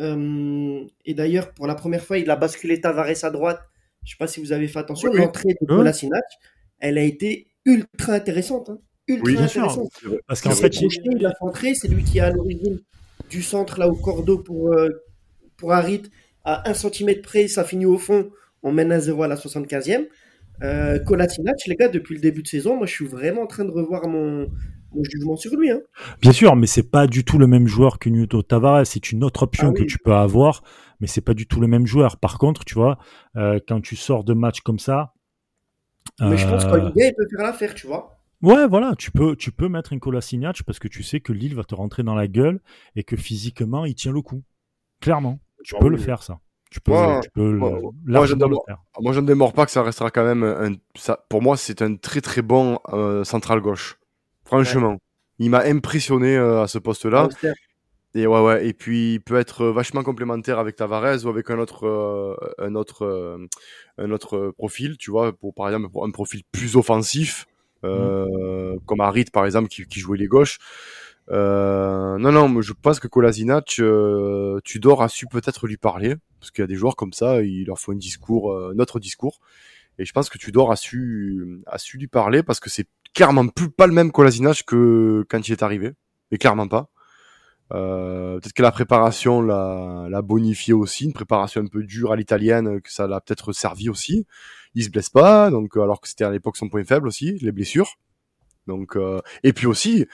euh, 0.00 0.80
et 1.04 1.14
d'ailleurs 1.14 1.52
pour 1.52 1.68
la 1.68 1.76
première 1.76 2.02
fois 2.02 2.18
il 2.18 2.28
a 2.28 2.34
basculé 2.34 2.80
Tavares 2.80 3.24
à 3.24 3.30
droite 3.30 3.60
je 4.04 4.10
ne 4.10 4.12
sais 4.12 4.16
pas 4.18 4.26
si 4.26 4.40
vous 4.40 4.52
avez 4.52 4.68
fait 4.68 4.78
attention, 4.78 5.12
l'entrée 5.12 5.56
de 5.60 5.66
Kolasinac, 5.66 6.24
elle 6.78 6.98
a 6.98 7.02
été 7.02 7.46
ultra 7.64 8.12
intéressante. 8.12 8.68
Hein. 8.68 8.78
Ultra 9.08 9.44
intéressante. 9.44 9.90
Parce 10.26 10.42
qu'en 10.42 10.50
fait, 10.50 10.76
il 10.76 11.26
a 11.26 11.32
fait 11.54 11.74
c'est 11.74 11.88
lui 11.88 12.04
qui 12.04 12.18
est 12.18 12.20
à 12.20 12.30
l'origine 12.30 12.80
du 13.30 13.42
centre 13.42 13.78
là 13.78 13.88
au 13.88 13.94
cordeau 13.94 14.38
pour, 14.38 14.72
euh, 14.72 14.90
pour 15.56 15.72
Harit. 15.72 16.02
À 16.44 16.68
1 16.68 16.74
cm 16.74 17.22
près, 17.22 17.48
ça 17.48 17.64
finit 17.64 17.86
au 17.86 17.96
fond. 17.96 18.30
On 18.62 18.72
mène 18.72 18.92
à 18.92 19.00
0 19.00 19.22
à 19.22 19.28
la 19.28 19.36
75e. 19.36 20.06
Euh, 20.62 20.98
Kolasinac, 20.98 21.56
les 21.66 21.74
gars, 21.74 21.88
depuis 21.88 22.14
le 22.14 22.20
début 22.20 22.42
de 22.42 22.48
saison, 22.48 22.76
moi 22.76 22.86
je 22.86 22.92
suis 22.92 23.06
vraiment 23.06 23.42
en 23.42 23.46
train 23.46 23.64
de 23.64 23.70
revoir 23.70 24.06
mon, 24.06 24.48
jugement 25.02 25.36
sur 25.36 25.56
lui. 25.56 25.70
Hein. 25.70 25.80
Bien 26.20 26.32
sûr, 26.32 26.54
mais 26.56 26.66
c'est 26.66 26.90
pas 26.90 27.06
du 27.06 27.24
tout 27.24 27.38
le 27.38 27.46
même 27.46 27.66
joueur 27.66 27.98
que 27.98 28.08
Nuno 28.08 28.42
Tavares. 28.42 28.86
C'est 28.86 29.10
une 29.10 29.24
autre 29.24 29.42
option 29.42 29.72
ah 29.74 29.78
que 29.78 29.84
tu 29.84 29.98
peux 29.98 30.14
avoir 30.14 30.62
mais 31.00 31.06
c'est 31.06 31.20
pas 31.20 31.34
du 31.34 31.46
tout 31.46 31.60
le 31.60 31.66
même 31.66 31.86
joueur. 31.86 32.16
Par 32.16 32.38
contre, 32.38 32.64
tu 32.64 32.74
vois, 32.74 32.98
euh, 33.36 33.60
quand 33.66 33.80
tu 33.80 33.96
sors 33.96 34.24
de 34.24 34.32
matchs 34.32 34.60
comme 34.60 34.78
ça. 34.78 35.12
Mais 36.20 36.36
je 36.36 36.46
pense 36.46 36.64
qu'Olivier 36.64 37.12
peut 37.16 37.26
faire 37.30 37.46
l'affaire, 37.46 37.74
tu 37.74 37.86
vois. 37.86 38.18
Ouais, 38.42 38.66
voilà, 38.66 38.94
tu 38.96 39.10
peux, 39.10 39.36
tu 39.36 39.52
peux 39.52 39.68
mettre 39.68 39.92
un 39.92 39.98
Kolasinac 39.98 40.62
parce 40.64 40.78
que 40.78 40.88
tu 40.88 41.02
sais 41.02 41.20
que 41.20 41.32
Lille 41.32 41.54
va 41.54 41.64
te 41.64 41.74
rentrer 41.74 42.02
dans 42.02 42.14
la 42.14 42.28
gueule 42.28 42.60
et 42.94 43.02
que 43.02 43.16
physiquement 43.16 43.84
il 43.84 43.94
tient 43.94 44.12
le 44.12 44.20
coup. 44.20 44.42
Clairement, 45.00 45.40
tu 45.62 45.74
peux 45.78 45.88
le 45.88 45.96
faire 45.96 46.22
ça. 46.22 46.40
Tu 46.70 46.80
peux, 46.80 46.92
tu 47.22 47.30
peux 47.30 47.52
moi, 47.52 47.78
moi, 48.08 48.26
je 48.26 49.20
ne 49.20 49.26
démords 49.26 49.52
pas 49.52 49.64
que 49.64 49.70
ça 49.70 49.82
restera 49.82 50.10
quand 50.10 50.24
même 50.24 50.42
un, 50.42 50.72
ça, 50.96 51.24
pour 51.28 51.40
moi 51.40 51.56
c'est 51.56 51.82
un 51.82 51.94
très 51.94 52.20
très 52.20 52.42
bon 52.42 52.80
euh, 52.92 53.22
central 53.22 53.60
gauche. 53.60 53.98
Franchement, 54.62 54.98
il 55.38 55.50
m'a 55.50 55.62
impressionné 55.64 56.36
euh, 56.36 56.62
à 56.62 56.68
ce 56.68 56.78
poste-là. 56.78 57.28
Et 58.16 58.28
ouais, 58.28 58.40
ouais. 58.40 58.68
Et 58.68 58.72
puis, 58.72 59.14
il 59.14 59.20
peut 59.20 59.36
être 59.36 59.66
vachement 59.66 60.04
complémentaire 60.04 60.60
avec 60.60 60.76
Tavares 60.76 61.24
ou 61.24 61.28
avec 61.28 61.50
un 61.50 61.58
autre, 61.58 61.86
euh, 61.86 62.36
un 62.58 62.76
autre, 62.76 63.04
euh, 63.04 63.46
un 63.98 64.10
autre 64.12 64.52
profil, 64.56 64.96
tu 64.96 65.10
vois, 65.10 65.32
pour 65.32 65.52
par 65.52 65.66
exemple 65.68 65.88
pour 65.90 66.04
un 66.04 66.10
profil 66.10 66.42
plus 66.52 66.76
offensif, 66.76 67.46
euh, 67.84 68.74
mmh. 68.74 68.80
comme 68.86 69.00
Harit 69.00 69.26
par 69.32 69.44
exemple 69.44 69.68
qui, 69.68 69.84
qui 69.86 69.98
jouait 69.98 70.18
les 70.18 70.28
gauches. 70.28 70.58
Euh, 71.30 72.16
non, 72.18 72.30
non, 72.30 72.60
je 72.60 72.72
pense 72.72 73.00
que 73.00 73.08
Kolasinac, 73.08 73.80
Tudor 74.64 75.02
a 75.02 75.08
su 75.08 75.26
peut-être 75.26 75.66
lui 75.66 75.76
parler, 75.76 76.14
parce 76.38 76.52
qu'il 76.52 76.62
y 76.62 76.64
a 76.64 76.68
des 76.68 76.76
joueurs 76.76 76.94
comme 76.94 77.12
ça, 77.12 77.42
il 77.42 77.64
leur 77.64 77.80
faut 77.80 77.90
un 77.92 77.96
discours, 77.96 78.56
notre 78.74 79.00
discours. 79.00 79.40
Et 79.98 80.04
je 80.04 80.12
pense 80.12 80.28
que 80.28 80.38
Tudor 80.38 80.70
a 80.70 80.76
su, 80.76 81.62
a 81.66 81.78
su 81.78 81.98
lui 81.98 82.08
parler 82.08 82.42
parce 82.42 82.60
que 82.60 82.68
c'est 82.68 82.86
clairement 83.14 83.46
plus 83.48 83.70
pas 83.70 83.86
le 83.86 83.92
même 83.92 84.12
Kolasinac 84.12 84.64
que 84.66 85.24
quand 85.28 85.48
il 85.48 85.52
est 85.52 85.62
arrivé, 85.62 85.92
mais 86.30 86.38
clairement 86.38 86.68
pas. 86.68 86.90
Euh, 87.72 88.38
peut-être 88.40 88.52
que 88.52 88.62
la 88.62 88.72
préparation 88.72 89.40
l'a, 89.40 90.06
l'a 90.10 90.22
bonifié 90.22 90.74
aussi, 90.74 91.04
une 91.04 91.12
préparation 91.12 91.62
un 91.62 91.66
peu 91.66 91.82
dure 91.82 92.12
à 92.12 92.16
l'italienne, 92.16 92.80
que 92.80 92.92
ça 92.92 93.06
l'a 93.06 93.20
peut-être 93.20 93.52
servi 93.52 93.88
aussi. 93.88 94.26
Il 94.74 94.84
se 94.84 94.90
blesse 94.90 95.08
pas, 95.08 95.50
donc 95.50 95.76
alors 95.76 96.00
que 96.00 96.08
c'était 96.08 96.24
à 96.24 96.30
l'époque 96.30 96.56
son 96.56 96.68
point 96.68 96.84
faible 96.84 97.08
aussi, 97.08 97.38
les 97.38 97.52
blessures. 97.52 97.96
Donc 98.66 98.96
euh, 98.96 99.20
et 99.42 99.52
puis 99.52 99.66
aussi, 99.66 100.06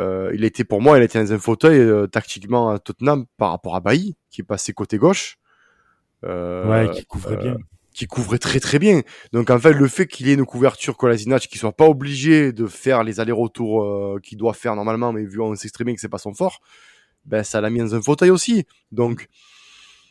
euh, 0.00 0.30
il 0.34 0.44
était 0.44 0.64
pour 0.64 0.80
moi, 0.80 0.98
il 0.98 1.04
était 1.04 1.22
dans 1.22 1.32
un 1.32 1.38
fauteuil 1.38 1.78
euh, 1.78 2.06
tactiquement 2.06 2.70
à 2.70 2.78
Tottenham 2.78 3.26
par 3.36 3.50
rapport 3.50 3.76
à 3.76 3.80
Bailly, 3.80 4.16
qui 4.30 4.40
est 4.40 4.44
passé 4.44 4.72
côté 4.72 4.98
gauche. 4.98 5.38
ouais, 6.22 6.90
qui 6.94 7.04
couvrait 7.06 7.36
bien. 7.36 7.56
Qui 7.96 8.06
couvrait 8.06 8.38
très 8.38 8.60
très 8.60 8.78
bien. 8.78 9.00
Donc 9.32 9.48
en 9.48 9.58
fait, 9.58 9.72
le 9.72 9.88
fait 9.88 10.06
qu'il 10.06 10.28
ait 10.28 10.34
une 10.34 10.44
couverture 10.44 10.98
Kolasinac, 10.98 11.48
qu'il 11.48 11.58
soit 11.58 11.72
pas 11.72 11.88
obligé 11.88 12.52
de 12.52 12.66
faire 12.66 13.02
les 13.02 13.20
allers-retours 13.20 14.20
qu'il 14.20 14.36
doit 14.36 14.52
faire 14.52 14.76
normalement, 14.76 15.12
mais 15.14 15.24
vu 15.24 15.40
en 15.40 15.54
s'exprimer 15.56 15.94
que 15.94 16.00
c'est 16.02 16.10
pas 16.10 16.18
son 16.18 16.34
fort, 16.34 16.60
ben 17.24 17.42
ça 17.42 17.62
l'a 17.62 17.70
mis 17.70 17.78
dans 17.78 17.94
un 17.94 18.02
fauteuil 18.02 18.28
aussi. 18.30 18.66
Donc 18.92 19.28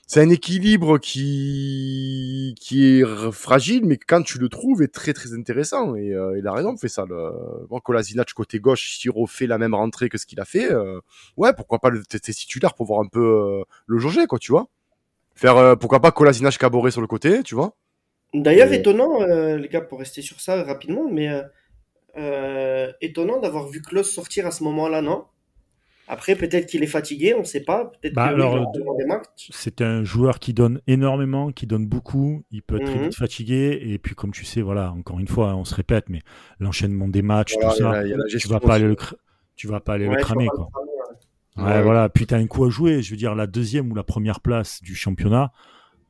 c'est 0.07 0.21
un 0.21 0.29
équilibre 0.29 0.99
qui 0.99 2.53
qui 2.59 2.85
est 2.85 3.31
fragile, 3.31 3.85
mais 3.85 3.97
quand 3.97 4.21
tu 4.21 4.37
le 4.37 4.49
trouves 4.49 4.83
est 4.83 4.93
très 4.93 5.13
très 5.13 5.33
intéressant. 5.33 5.95
Et 5.95 6.13
euh, 6.13 6.37
il 6.37 6.47
a 6.47 6.53
raison, 6.53 6.77
fait 6.77 6.87
ça. 6.89 7.05
Le... 7.07 7.31
Bon, 7.69 7.79
Kolasinac 7.79 8.31
côté 8.33 8.59
gauche, 8.59 8.97
s'il 8.97 9.11
refait 9.11 9.47
la 9.47 9.57
même 9.57 9.73
rentrée 9.73 10.09
que 10.09 10.17
ce 10.17 10.25
qu'il 10.27 10.39
a 10.39 10.45
fait, 10.45 10.71
euh, 10.71 10.99
ouais, 11.37 11.53
pourquoi 11.53 11.79
pas 11.79 11.89
le 11.89 12.03
tester 12.03 12.33
titulaire 12.33 12.75
pour 12.75 12.85
voir 12.85 13.01
un 13.01 13.07
peu 13.07 13.19
euh, 13.19 13.63
le 13.87 13.97
jauger, 13.97 14.27
quoi, 14.27 14.39
tu 14.39 14.51
vois. 14.51 14.67
Faire 15.35 15.77
pourquoi 15.77 15.99
pas 16.01 16.11
Kolasinac 16.11 16.57
Caboret 16.57 16.91
sur 16.91 17.01
le 17.01 17.07
côté, 17.07 17.43
tu 17.43 17.55
vois. 17.55 17.75
D'ailleurs, 18.33 18.71
étonnant, 18.71 19.25
les 19.25 19.67
gars, 19.69 19.81
pour 19.81 19.99
rester 19.99 20.21
sur 20.21 20.39
ça 20.39 20.63
rapidement, 20.63 21.09
mais 21.11 21.29
étonnant 23.01 23.39
d'avoir 23.39 23.67
vu 23.67 23.81
Klaus 23.81 24.09
sortir 24.09 24.47
à 24.47 24.51
ce 24.51 24.63
moment-là, 24.63 25.01
non? 25.01 25.25
Après, 26.07 26.35
peut-être 26.35 26.67
qu'il 26.67 26.83
est 26.83 26.87
fatigué, 26.87 27.33
on 27.33 27.39
ne 27.39 27.45
sait 27.45 27.63
pas. 27.63 27.85
Peut-être 27.85 28.13
bah, 28.13 28.31
c'est 29.35 29.81
un 29.81 30.03
joueur 30.03 30.39
qui 30.39 30.53
donne 30.53 30.79
énormément, 30.85 31.51
qui 31.51 31.65
donne 31.65 31.87
beaucoup. 31.87 32.43
Il 32.51 32.61
peut 32.61 32.75
être 32.77 32.85
très 32.85 32.95
mhm. 32.95 33.03
vite 33.05 33.15
fatigué. 33.15 33.79
Et 33.81 33.97
puis, 33.97 34.13
comme 34.13 34.31
tu 34.31 34.45
sais, 34.45 34.61
voilà, 34.61 34.91
encore 34.91 35.19
une 35.19 35.27
fois, 35.27 35.55
on 35.55 35.65
se 35.65 35.73
répète, 35.73 36.05
mais 36.09 36.21
l'enchaînement 36.59 37.07
des 37.07 37.23
matchs, 37.23 37.55
tout 37.55 37.71
ça, 37.71 38.03
tu 38.37 38.47
vas 38.47 38.59
pas 38.59 38.75
aller 38.75 38.85
le, 38.85 38.95
tu 39.55 39.67
vas 39.67 39.79
pas 39.79 39.93
aller 39.93 40.07
le 40.07 40.15
cramer, 40.17 40.47
quoi. 40.47 40.69
Ouais, 41.57 41.81
voilà. 41.81 42.09
Puis 42.09 42.27
as 42.31 42.35
un 42.35 42.47
coup 42.47 42.65
à 42.65 42.69
jouer. 42.69 43.01
Je 43.01 43.11
veux 43.11 43.17
dire, 43.17 43.35
la 43.35 43.47
deuxième 43.47 43.91
ou 43.91 43.95
la 43.95 44.03
première 44.03 44.41
place 44.41 44.81
du 44.81 44.93
championnat, 44.95 45.51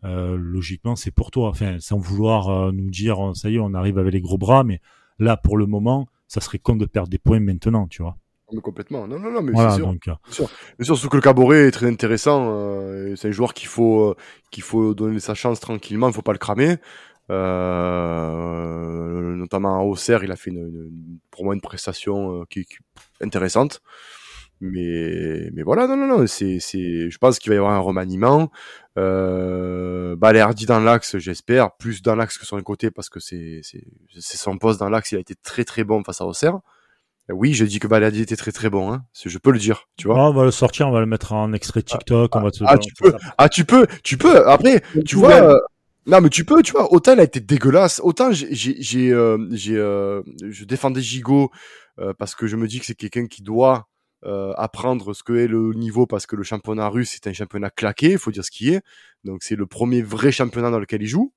euh, 0.04 0.36
logiquement, 0.38 0.96
c'est 0.96 1.12
pour 1.12 1.32
toi. 1.32 1.50
Enfin, 1.50 1.78
sans 1.80 1.98
vouloir 1.98 2.50
euh, 2.50 2.72
nous 2.72 2.90
dire, 2.90 3.32
ça 3.36 3.50
y 3.50 3.56
est, 3.56 3.60
on 3.60 3.74
arrive 3.74 3.98
avec 3.98 4.14
les 4.14 4.22
gros 4.22 4.38
bras, 4.38 4.64
mais 4.64 4.80
là, 5.20 5.38
pour 5.38 5.58
le 5.58 5.66
moment, 5.66 6.08
ça 6.28 6.42
serait 6.42 6.60
con 6.60 6.76
de 6.76 6.86
perdre 6.86 7.10
des 7.10 7.18
points 7.18 7.40
maintenant, 7.40 7.88
tu 7.88 8.02
vois 8.02 8.18
complètement. 8.62 9.06
Non, 9.06 9.20
non, 9.20 9.32
non, 9.32 9.42
mais 9.42 9.52
c'est 9.54 9.76
sûr. 9.76 9.88
Donc, 9.88 10.08
euh, 10.08 10.14
sûr. 10.30 10.48
surtout 10.80 11.10
que 11.10 11.18
le 11.18 11.22
Caboret 11.22 11.68
est 11.68 11.72
très 11.72 11.88
intéressant. 11.88 12.56
C'est 13.18 13.28
un 13.28 13.32
joueur 13.32 13.54
qu'il 13.54 13.68
faut, 13.68 14.16
qu'il 14.50 14.64
faut 14.64 14.94
donner 14.94 15.20
sa 15.20 15.34
chance 15.34 15.60
tranquillement. 15.60 16.08
Il 16.08 16.14
faut 16.14 16.22
pas 16.22 16.32
le 16.32 16.38
cramer. 16.38 16.78
notamment 19.38 19.78
à 19.78 19.84
Auxerre, 19.84 20.24
il 20.24 20.32
a 20.32 20.38
fait 20.38 20.52
une, 20.52 20.90
pour 21.32 21.44
moi 21.44 21.54
une 21.54 21.60
prestation 21.60 22.46
qui, 22.50 22.62
est 22.62 22.68
intéressante. 23.20 23.82
Mais, 24.62 25.50
mais 25.54 25.64
voilà, 25.64 25.88
non, 25.88 25.98
non, 25.98 26.08
non, 26.08 26.28
c'est, 26.28 26.60
c'est, 26.60 27.10
je 27.10 27.18
pense 27.18 27.40
qu'il 27.40 27.50
va 27.50 27.56
y 27.56 27.58
avoir 27.58 27.74
un 27.74 27.80
remaniement. 27.80 28.50
Euh, 28.98 30.16
Balerdi 30.16 30.66
dans 30.66 30.80
l'axe, 30.80 31.18
j'espère, 31.18 31.76
plus 31.76 32.02
dans 32.02 32.16
l'axe 32.16 32.38
que 32.38 32.46
sur 32.46 32.56
un 32.56 32.62
côté 32.62 32.90
parce 32.90 33.10
que 33.10 33.20
c'est, 33.20 33.60
c'est, 33.64 33.84
c'est 34.18 34.38
son 34.38 34.58
poste 34.58 34.80
dans 34.80 34.90
l'axe. 34.90 35.12
Il 35.12 35.18
a 35.18 35.20
été 35.20 35.36
très 35.36 35.66
très 35.66 35.84
bon 35.84 36.04
face 36.04 36.22
à 36.22 36.26
Auxerre. 36.26 36.60
Oui, 37.30 37.54
je 37.54 37.66
dis 37.66 37.80
que 37.80 37.88
Baladi 37.88 38.22
était 38.22 38.36
très 38.36 38.52
très 38.52 38.70
bon, 38.70 38.94
hein. 38.94 39.04
je 39.26 39.38
peux 39.40 39.52
le 39.52 39.58
dire, 39.58 39.88
tu 39.98 40.08
vois. 40.08 40.30
on 40.30 40.34
va 40.34 40.46
le 40.46 40.52
sortir, 40.52 40.88
on 40.88 40.92
va 40.92 41.00
le 41.00 41.08
mettre 41.08 41.34
en 41.34 41.54
extrait 41.54 41.82
ah, 41.84 41.98
TikTok, 41.98 42.32
ah, 42.34 42.38
on 42.38 42.42
va 42.44 42.50
ah, 42.68 42.78
tu 42.78 42.94
peux, 42.94 43.14
ah, 43.40 43.50
tu 43.50 43.66
peux, 43.66 43.88
tu 44.04 44.18
peux. 44.18 44.48
Après, 44.48 44.84
tu 45.08 45.16
vois, 45.16 45.34
euh, 45.34 45.60
non, 46.06 46.22
mais 46.22 46.30
tu 46.30 46.46
peux, 46.46 46.62
tu 46.62 46.72
vois. 46.72 46.94
Autant 46.94 47.14
il 47.14 47.20
a 47.20 47.24
été 47.24 47.40
dégueulasse, 47.40 48.00
autant 48.04 48.32
j'ai, 48.32 48.54
j'ai, 48.54 49.12
euh, 49.12 49.40
j'ai, 49.52 49.76
euh, 49.76 50.22
je 50.48 50.66
défendais 50.66 51.02
Gigot 51.02 51.50
parce 52.20 52.36
que 52.36 52.46
je 52.46 52.58
me 52.58 52.68
dis 52.68 52.80
que 52.80 52.86
c'est 52.86 52.94
quelqu'un 52.94 53.26
qui 53.26 53.42
doit 53.42 53.88
apprendre 54.24 55.14
ce 55.14 55.24
que 55.24 55.34
est 55.34 55.48
le 55.48 55.74
niveau 55.74 56.08
parce 56.08 56.26
que 56.26 56.36
le 56.36 56.44
championnat 56.44 56.90
russe 56.90 57.16
est 57.16 57.28
un 57.28 57.34
championnat 57.34 57.70
claqué, 57.70 58.12
il 58.14 58.18
faut 58.18 58.32
dire 58.32 58.44
ce 58.44 58.52
qui 58.52 58.70
est. 58.70 58.82
Donc 59.24 59.44
c'est 59.44 59.56
le 59.56 59.68
premier 59.68 60.02
vrai 60.02 60.32
championnat 60.32 60.72
dans 60.72 60.80
lequel 60.80 61.02
il 61.04 61.08
joue. 61.08 61.34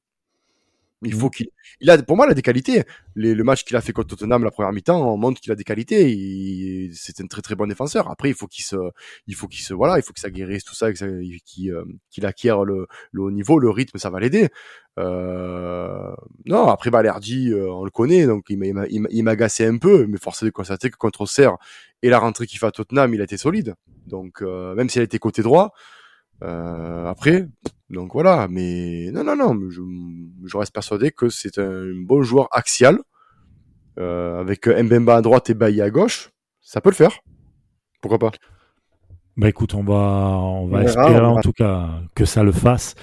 Il 1.02 1.14
faut 1.14 1.30
qu'il, 1.30 1.48
il 1.80 1.90
a, 1.90 2.02
pour 2.02 2.16
moi, 2.16 2.26
il 2.26 2.32
a 2.32 2.34
des 2.34 2.42
qualités. 2.42 2.82
le 3.14 3.42
match 3.44 3.64
qu'il 3.64 3.76
a 3.76 3.80
fait 3.80 3.92
contre 3.92 4.16
Tottenham 4.16 4.42
la 4.42 4.50
première 4.50 4.72
mi-temps 4.72 5.16
montre 5.16 5.40
qu'il 5.40 5.52
a 5.52 5.54
des 5.54 5.64
qualités. 5.64 6.90
C'est 6.92 7.20
un 7.20 7.26
très 7.26 7.40
très 7.40 7.54
bon 7.54 7.68
défenseur. 7.68 8.10
Après, 8.10 8.30
il 8.30 8.34
faut 8.34 8.48
qu'il 8.48 8.64
se, 8.64 8.76
il 9.28 9.34
faut 9.36 9.46
qu'il 9.46 9.62
se, 9.62 9.74
voilà, 9.74 9.98
il 9.98 10.02
faut 10.02 10.12
que 10.12 10.20
ça 10.20 10.30
guérisse 10.30 10.64
tout 10.64 10.74
ça, 10.74 10.92
qu'il 10.92 11.72
euh, 11.72 11.84
qu'il 12.10 12.26
acquiert 12.26 12.64
le, 12.64 12.88
le, 13.12 13.22
haut 13.22 13.30
niveau, 13.30 13.58
le 13.58 13.70
rythme, 13.70 13.98
ça 13.98 14.10
va 14.10 14.18
l'aider. 14.18 14.48
Euh, 14.98 16.12
non, 16.46 16.66
après 16.68 16.90
Balerdi, 16.90 17.52
euh, 17.52 17.70
on 17.70 17.84
le 17.84 17.90
connaît, 17.90 18.26
donc 18.26 18.46
il 18.48 19.22
m'a 19.22 19.30
agacé 19.30 19.64
un 19.66 19.78
peu, 19.78 20.06
mais 20.06 20.18
force 20.18 20.42
de 20.42 20.50
constater 20.50 20.90
que 20.90 20.96
contre 20.96 21.20
Auxerre 21.20 21.56
et 22.02 22.10
la 22.10 22.18
rentrée 22.18 22.46
qu'il 22.46 22.58
fait 22.58 22.66
à 22.66 22.72
Tottenham, 22.72 23.14
il 23.14 23.20
a 23.20 23.24
été 23.24 23.36
solide. 23.36 23.74
Donc, 24.06 24.42
euh, 24.42 24.74
même 24.74 24.88
s'il 24.88 25.00
a 25.00 25.04
été 25.04 25.18
côté 25.18 25.42
droit, 25.42 25.72
après, 26.40 27.48
donc 27.90 28.12
voilà, 28.12 28.48
mais 28.48 29.10
non, 29.12 29.24
non, 29.24 29.36
non, 29.36 29.58
je, 29.70 29.80
je 30.44 30.56
reste 30.56 30.72
persuadé 30.72 31.10
que 31.10 31.28
c'est 31.28 31.58
un 31.58 31.92
bon 32.04 32.22
joueur 32.22 32.48
axial, 32.52 32.98
euh, 33.98 34.40
avec 34.40 34.66
Mbemba 34.68 35.16
à 35.16 35.22
droite 35.22 35.50
et 35.50 35.54
Bailly 35.54 35.82
à 35.82 35.90
gauche, 35.90 36.30
ça 36.60 36.80
peut 36.80 36.90
le 36.90 36.94
faire. 36.94 37.18
Pourquoi 38.00 38.18
pas? 38.18 38.30
Bah 39.36 39.48
écoute, 39.48 39.74
on 39.74 39.84
va, 39.84 39.94
on 39.94 40.66
va 40.66 40.82
espérer 40.82 41.20
en 41.20 41.40
tout 41.40 41.52
cas 41.52 42.00
que 42.14 42.24
ça 42.24 42.42
le 42.42 42.52
fasse. 42.52 42.94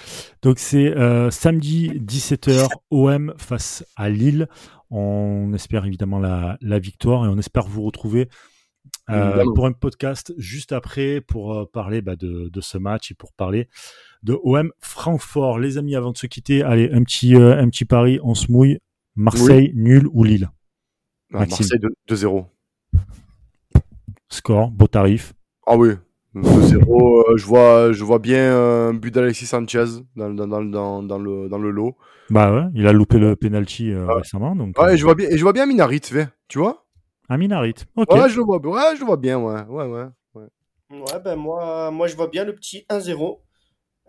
Donc 0.41 0.59
c'est 0.59 0.87
euh, 0.95 1.31
samedi 1.31 1.89
17h 1.89 2.67
OM 2.91 3.33
face 3.37 3.85
à 3.95 4.09
Lille. 4.09 4.47
On 4.89 5.53
espère 5.53 5.85
évidemment 5.85 6.19
la, 6.19 6.57
la 6.61 6.79
victoire 6.79 7.25
et 7.25 7.29
on 7.29 7.37
espère 7.37 7.67
vous 7.67 7.83
retrouver 7.83 8.29
euh, 9.09 9.43
pour 9.53 9.67
un 9.67 9.71
podcast 9.71 10.33
juste 10.37 10.71
après 10.71 11.21
pour 11.21 11.53
euh, 11.53 11.65
parler 11.71 12.01
bah, 12.01 12.15
de, 12.15 12.49
de, 12.49 12.61
ce 12.61 12.79
match 12.79 13.11
et 13.11 13.13
pour 13.13 13.33
parler 13.33 13.69
de 14.23 14.37
OM 14.43 14.71
Francfort. 14.79 15.59
Les 15.59 15.77
amis, 15.77 15.95
avant 15.95 16.11
de 16.11 16.17
se 16.17 16.25
quitter, 16.25 16.63
allez, 16.63 16.89
un 16.91 17.03
petit, 17.03 17.35
euh, 17.35 17.57
un 17.57 17.69
petit 17.69 17.85
pari, 17.85 18.19
on 18.23 18.33
se 18.33 18.51
mouille. 18.51 18.79
Marseille, 19.15 19.71
nul 19.75 20.07
ou 20.11 20.23
Lille? 20.23 20.49
Ah, 21.33 21.45
Marseille 21.45 21.79
2-0. 22.09 22.45
Score, 24.29 24.71
beau 24.71 24.87
tarif. 24.87 25.33
Ah 25.67 25.77
oui, 25.77 25.91
2-0. 26.35 27.37
je, 27.37 27.45
vois, 27.45 27.93
je 27.93 28.03
vois 28.03 28.19
bien 28.19 28.57
un 28.57 28.93
but 28.93 29.13
d'Alexis 29.13 29.45
Sanchez 29.45 29.85
dans, 30.15 30.33
dans, 30.33 30.47
dans, 30.47 31.03
dans, 31.03 31.19
le, 31.19 31.47
dans 31.47 31.57
le 31.57 31.71
lot. 31.71 31.95
Bah 32.29 32.53
ouais, 32.53 32.69
il 32.73 32.87
a 32.87 32.91
loupé 32.91 33.19
le 33.19 33.35
penalty 33.35 33.93
récemment. 33.93 34.55
Donc, 34.55 34.77
ouais, 34.79 34.97
je 34.97 35.03
vois 35.05 35.15
bien, 35.15 35.29
et 35.29 35.37
je 35.37 35.43
vois 35.43 35.53
bien 35.53 35.65
Minarit, 35.65 36.01
tu 36.49 36.59
vois 36.59 36.84
un 37.29 37.37
Minarit. 37.37 37.75
Ouais, 37.95 38.05
je 38.29 38.37
le 38.37 38.43
vois, 38.43 38.59
ouais, 38.59 38.95
je 38.97 39.03
vois 39.03 39.17
bien, 39.17 39.39
ouais. 39.39 39.61
Ouais, 39.63 39.85
ouais, 39.85 40.05
ouais. 40.35 40.47
ouais 40.91 41.19
ben 41.23 41.35
moi, 41.35 41.91
moi, 41.91 42.07
je 42.07 42.15
vois 42.15 42.27
bien 42.27 42.43
le 42.43 42.53
petit 42.53 42.85
1-0. 42.89 43.39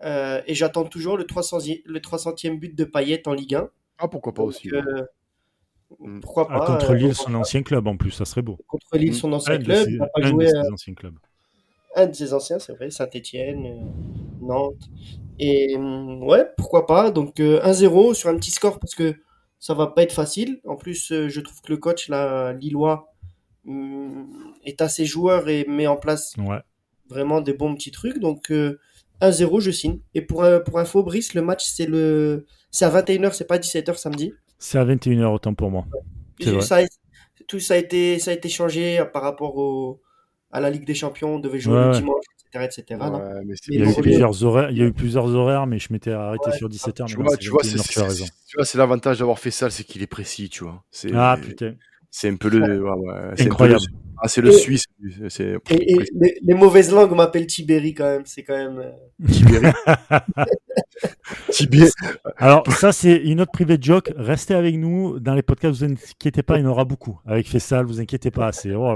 Euh, 0.03 0.41
et 0.45 0.53
j'attends 0.53 0.83
toujours 0.83 1.17
le 1.17 1.23
300e, 1.23 1.81
le 1.85 1.99
300e 1.99 2.59
but 2.59 2.75
de 2.75 2.83
Payet 2.83 3.27
en 3.27 3.33
Ligue 3.33 3.55
1. 3.55 3.69
Ah, 3.99 4.07
pourquoi 4.07 4.33
pas 4.33 4.43
aussi. 4.43 4.69
Euh, 4.71 4.81
mm. 5.99 6.19
Pourquoi 6.19 6.47
ah, 6.49 6.59
pas 6.59 6.65
Contre 6.67 6.91
euh, 6.91 6.95
Lille, 6.95 7.15
son 7.15 7.33
ancien 7.33 7.63
club 7.63 7.87
en 7.87 7.97
plus, 7.97 8.11
ça 8.11 8.25
serait 8.25 8.43
beau. 8.43 8.57
Contre 8.67 8.97
Lille, 8.97 9.15
son 9.15 9.33
ancien 9.33 9.57
club. 9.57 9.87
il 9.89 9.97
n'a 9.97 10.07
pas 10.07 10.21
joué. 10.21 10.45
De 10.45 10.49
ses 10.49 10.71
anciens 10.71 10.93
clubs. 10.93 11.17
Un 11.95 12.05
de 12.05 12.13
ses 12.13 12.33
anciens, 12.33 12.59
c'est 12.59 12.73
vrai, 12.73 12.91
Saint-Etienne, 12.91 13.91
Nantes. 14.39 14.87
Et 15.39 15.75
mm, 15.77 16.23
ouais, 16.23 16.45
pourquoi 16.57 16.85
pas. 16.85 17.09
Donc 17.09 17.37
1-0 17.37 18.13
sur 18.13 18.29
un 18.29 18.35
petit 18.35 18.51
score 18.51 18.79
parce 18.79 18.93
que 18.93 19.15
ça 19.59 19.73
va 19.73 19.87
pas 19.87 20.03
être 20.03 20.13
facile. 20.13 20.59
En 20.65 20.75
plus, 20.75 21.11
euh, 21.11 21.29
je 21.29 21.41
trouve 21.41 21.61
que 21.61 21.71
le 21.71 21.77
coach, 21.77 22.09
là, 22.09 22.53
Lillois, 22.53 23.13
mm, 23.65 24.23
est 24.65 24.81
assez 24.81 25.05
joueur 25.05 25.49
et 25.49 25.65
met 25.67 25.87
en 25.87 25.97
place 25.97 26.35
vraiment 27.09 27.41
des 27.41 27.53
bons 27.53 27.73
petits 27.75 27.91
trucs. 27.91 28.19
Donc, 28.19 28.51
1-0, 28.51 29.57
euh, 29.57 29.59
je 29.59 29.71
signe. 29.71 29.99
Et 30.13 30.21
pour, 30.21 30.45
pour 30.65 30.79
info, 30.79 31.03
Brice, 31.03 31.33
le 31.33 31.41
match, 31.41 31.65
c'est 31.65 31.85
le... 31.85 32.45
à 32.81 32.89
21h, 32.89 33.33
c'est 33.33 33.47
pas 33.47 33.57
17h 33.57 33.95
samedi. 33.97 34.33
C'est 34.59 34.77
à 34.77 34.85
21h, 34.85 35.25
autant 35.25 35.53
pour 35.53 35.71
moi. 35.71 35.85
Ça, 36.61 36.81
tout 37.47 37.59
ça 37.59 37.75
a, 37.75 37.77
été, 37.77 38.19
ça 38.19 38.31
a 38.31 38.33
été 38.33 38.49
changé 38.49 39.03
par 39.13 39.21
rapport 39.23 39.57
au, 39.57 40.01
à 40.51 40.59
la 40.59 40.69
Ligue 40.69 40.85
des 40.85 40.93
Champions. 40.93 41.35
On 41.35 41.39
devait 41.39 41.59
jouer 41.59 41.75
le 41.75 41.91
dimanche 41.91 42.25
etc. 42.55 42.99
il, 43.67 43.79
y 43.79 43.83
a 43.83 43.89
eu 43.89 43.93
plusieurs 44.01 44.43
horaires, 44.43 44.71
il 44.71 44.77
y 44.77 44.81
a 44.81 44.85
eu 44.85 44.93
plusieurs 44.93 45.27
horaires, 45.27 45.67
mais 45.67 45.79
je 45.79 45.91
m'étais 45.91 46.11
arrêté 46.11 46.51
sur 46.53 46.69
17 46.69 46.99
h 46.99 47.05
Tu, 47.07 47.15
vois, 47.17 47.37
tu, 47.37 47.49
vois, 47.49 48.65
c'est 48.65 48.77
l'avantage 48.77 49.19
d'avoir 49.19 49.39
fait 49.39 49.51
ça, 49.51 49.69
c'est 49.69 49.83
qu'il 49.83 50.01
est 50.01 50.07
précis, 50.07 50.49
tu 50.49 50.63
vois. 50.63 50.83
Ah 51.13 51.37
putain. 51.41 51.75
C'est 52.09 52.29
un 52.29 52.35
peu 52.35 52.49
le. 52.49 52.85
Incroyable. 53.39 53.83
Ah, 54.19 54.27
c'est 54.27 54.41
le 54.41 54.51
Suisse. 54.51 54.85
Et, 55.69 55.95
les, 56.43 56.53
mauvaises 56.53 56.91
langues 56.91 57.15
m'appellent 57.15 57.47
Tiberi 57.47 57.93
quand 57.93 58.05
même. 58.05 58.23
C'est 58.25 58.43
quand 58.43 58.57
même. 58.57 58.79
Euh, 58.79 59.27
Tiberi. 59.27 59.71
Tiberi. 61.51 61.89
Alors, 62.37 62.63
ça, 62.71 62.91
c'est 62.91 63.15
une 63.15 63.41
autre 63.41 63.51
privée 63.51 63.77
joke. 63.79 64.11
Restez 64.15 64.55
avec 64.55 64.75
nous 64.75 65.19
dans 65.19 65.33
les 65.33 65.43
podcasts. 65.43 65.79
Vous 65.79 65.83
inquiétez 65.83 66.43
pas, 66.43 66.57
il 66.57 66.63
y 66.63 66.65
en 66.65 66.69
aura 66.69 66.85
beaucoup. 66.85 67.19
Avec 67.25 67.47
Fessal, 67.47 67.85
vous 67.85 67.99
inquiétez 67.99 68.31
pas. 68.31 68.51
C'est 68.51 68.73
oh, 68.73 68.95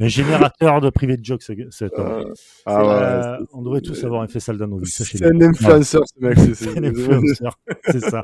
un 0.00 0.08
générateur 0.08 0.80
de 0.80 0.90
privée 0.90 1.16
joke, 1.22 1.42
cet 1.42 1.98
homme. 1.98 2.32
Ah, 2.66 3.38
ouais, 3.38 3.46
on 3.52 3.62
devrait 3.62 3.80
tous 3.80 4.02
avoir 4.04 4.22
un 4.22 4.28
Fessal 4.28 4.58
dans 4.58 4.68
nos 4.68 4.78
vies. 4.78 4.90
C'est 4.90 5.24
un 5.24 5.40
influenceur, 5.40 6.02
ce 6.06 6.24
mec. 6.24 6.38
C'est 6.54 6.78
un 6.78 6.84
influenceur. 6.84 7.58
C'est 7.86 8.00
ça. 8.00 8.22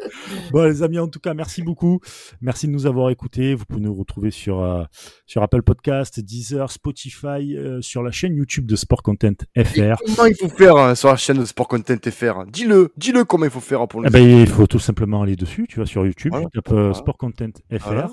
bon, 0.50 0.64
les 0.64 0.82
amis, 0.82 0.98
en 0.98 1.08
tout 1.08 1.20
cas, 1.20 1.34
merci 1.34 1.62
beaucoup. 1.62 2.00
Merci 2.40 2.66
de 2.66 2.72
nous 2.72 2.86
avoir 2.86 3.10
écoutés. 3.10 3.54
Vous 3.54 3.64
pouvez 3.64 3.80
nous 3.80 3.94
retrouver 3.94 4.30
sur, 4.30 4.62
euh, 4.62 4.84
sur 5.26 5.42
Apple 5.42 5.62
Podcast, 5.62 6.20
Deezer, 6.20 6.70
Spotify, 6.70 7.56
euh, 7.56 7.80
sur 7.80 8.02
la 8.02 8.10
chaîne 8.10 8.34
YouTube 8.36 8.66
de 8.66 8.76
Sport 8.76 9.02
Content 9.02 9.34
FR. 9.56 9.96
comment 10.06 10.26
il 10.26 10.34
faut 10.34 10.48
faire 10.48 10.76
hein, 10.76 10.94
sur 10.94 11.08
la 11.08 11.16
chaîne 11.16 11.38
de 11.38 11.44
Sport 11.44 11.68
Content 11.68 11.96
FR 12.10 12.46
Dis-le, 12.46 12.92
dis-le 12.96 13.24
comment 13.24 13.44
il 13.44 13.50
faut 13.50 13.60
faire 13.60 13.86
pour 13.88 14.00
le 14.00 14.08
eh 14.08 14.10
ben, 14.10 14.22
Il 14.22 14.48
faut 14.48 14.66
tout 14.66 14.78
simplement 14.78 15.22
aller 15.22 15.36
dessus, 15.36 15.66
tu 15.68 15.78
vas 15.80 15.86
sur 15.86 16.06
YouTube, 16.06 16.32
tu 16.52 16.60
tapes 16.60 16.72
euh, 16.72 16.92
Sport 16.92 17.16
Content 17.16 17.50
FR. 17.70 18.12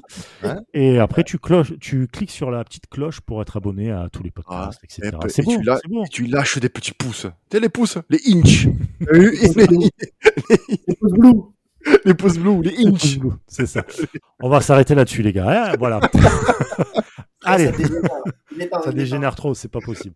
Et 0.73 0.99
après, 0.99 1.23
tu, 1.23 1.39
cloches, 1.39 1.73
tu 1.79 2.07
cliques 2.07 2.31
sur 2.31 2.51
la 2.51 2.63
petite 2.63 2.87
cloche 2.87 3.21
pour 3.21 3.41
être 3.41 3.57
abonné 3.57 3.91
à 3.91 4.09
tous 4.11 4.23
les 4.23 4.31
podcasts, 4.31 4.83
etc. 4.83 5.11
C'est 5.27 5.43
bon, 5.43 6.03
tu, 6.09 6.27
lâches 6.27 6.57
des 6.59 6.69
petits 6.69 6.93
pouces. 6.93 7.27
Tu 7.49 7.59
les 7.59 7.69
pouces, 7.69 7.97
les 8.09 8.19
inch. 8.27 8.67
les, 9.11 9.29
pouces 10.99 11.13
bleus. 11.13 11.31
les 12.05 12.13
pouces 12.13 12.37
bleus, 12.37 12.61
les 12.61 12.85
inch. 12.85 13.19
C'est 13.47 13.65
ça. 13.65 13.83
On 14.41 14.49
va 14.49 14.61
s'arrêter 14.61 14.95
là-dessus, 14.95 15.21
les 15.21 15.33
gars. 15.33 15.71
Hein, 15.71 15.75
voilà. 15.79 15.99
Allez, 17.45 17.71
ça 18.83 18.91
dégénère, 18.91 19.35
trop, 19.35 19.53
c'est 19.53 19.67
pas 19.67 19.81
possible. 19.81 20.15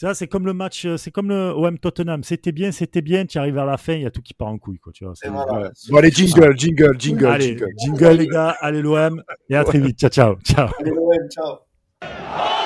Ça, 0.00 0.14
c'est 0.14 0.28
comme 0.28 0.46
le 0.46 0.52
match, 0.52 0.84
euh, 0.86 0.96
c'est 0.96 1.10
comme 1.10 1.28
le 1.28 1.50
OM 1.50 1.76
Tottenham. 1.78 2.22
C'était 2.22 2.52
bien, 2.52 2.70
c'était 2.70 3.02
bien. 3.02 3.26
Tu 3.26 3.36
arrives 3.36 3.58
à 3.58 3.64
la 3.64 3.76
fin, 3.76 3.94
il 3.94 4.02
y 4.02 4.06
a 4.06 4.12
tout 4.12 4.22
qui 4.22 4.32
part 4.32 4.46
en 4.46 4.58
couille, 4.58 4.78
quoi. 4.78 4.92
Tu 4.92 5.04
vois. 5.04 5.14
Bon, 5.26 5.96
allez, 5.96 6.10
jingle, 6.10 6.56
jingle, 6.56 6.94
jingle, 6.98 7.26
allez, 7.26 7.46
jingle. 7.46 7.72
jingle, 7.76 8.16
les 8.16 8.26
gars. 8.28 8.56
Allez, 8.60 8.80
l'OM. 8.80 9.22
Et 9.50 9.56
à 9.56 9.64
très 9.64 9.80
vite. 9.80 9.98
Ciao, 9.98 10.10
ciao. 10.10 10.36
Ciao. 10.44 10.68
Allez, 10.78 10.92
l'OM, 10.92 11.28
ciao. 11.30 12.57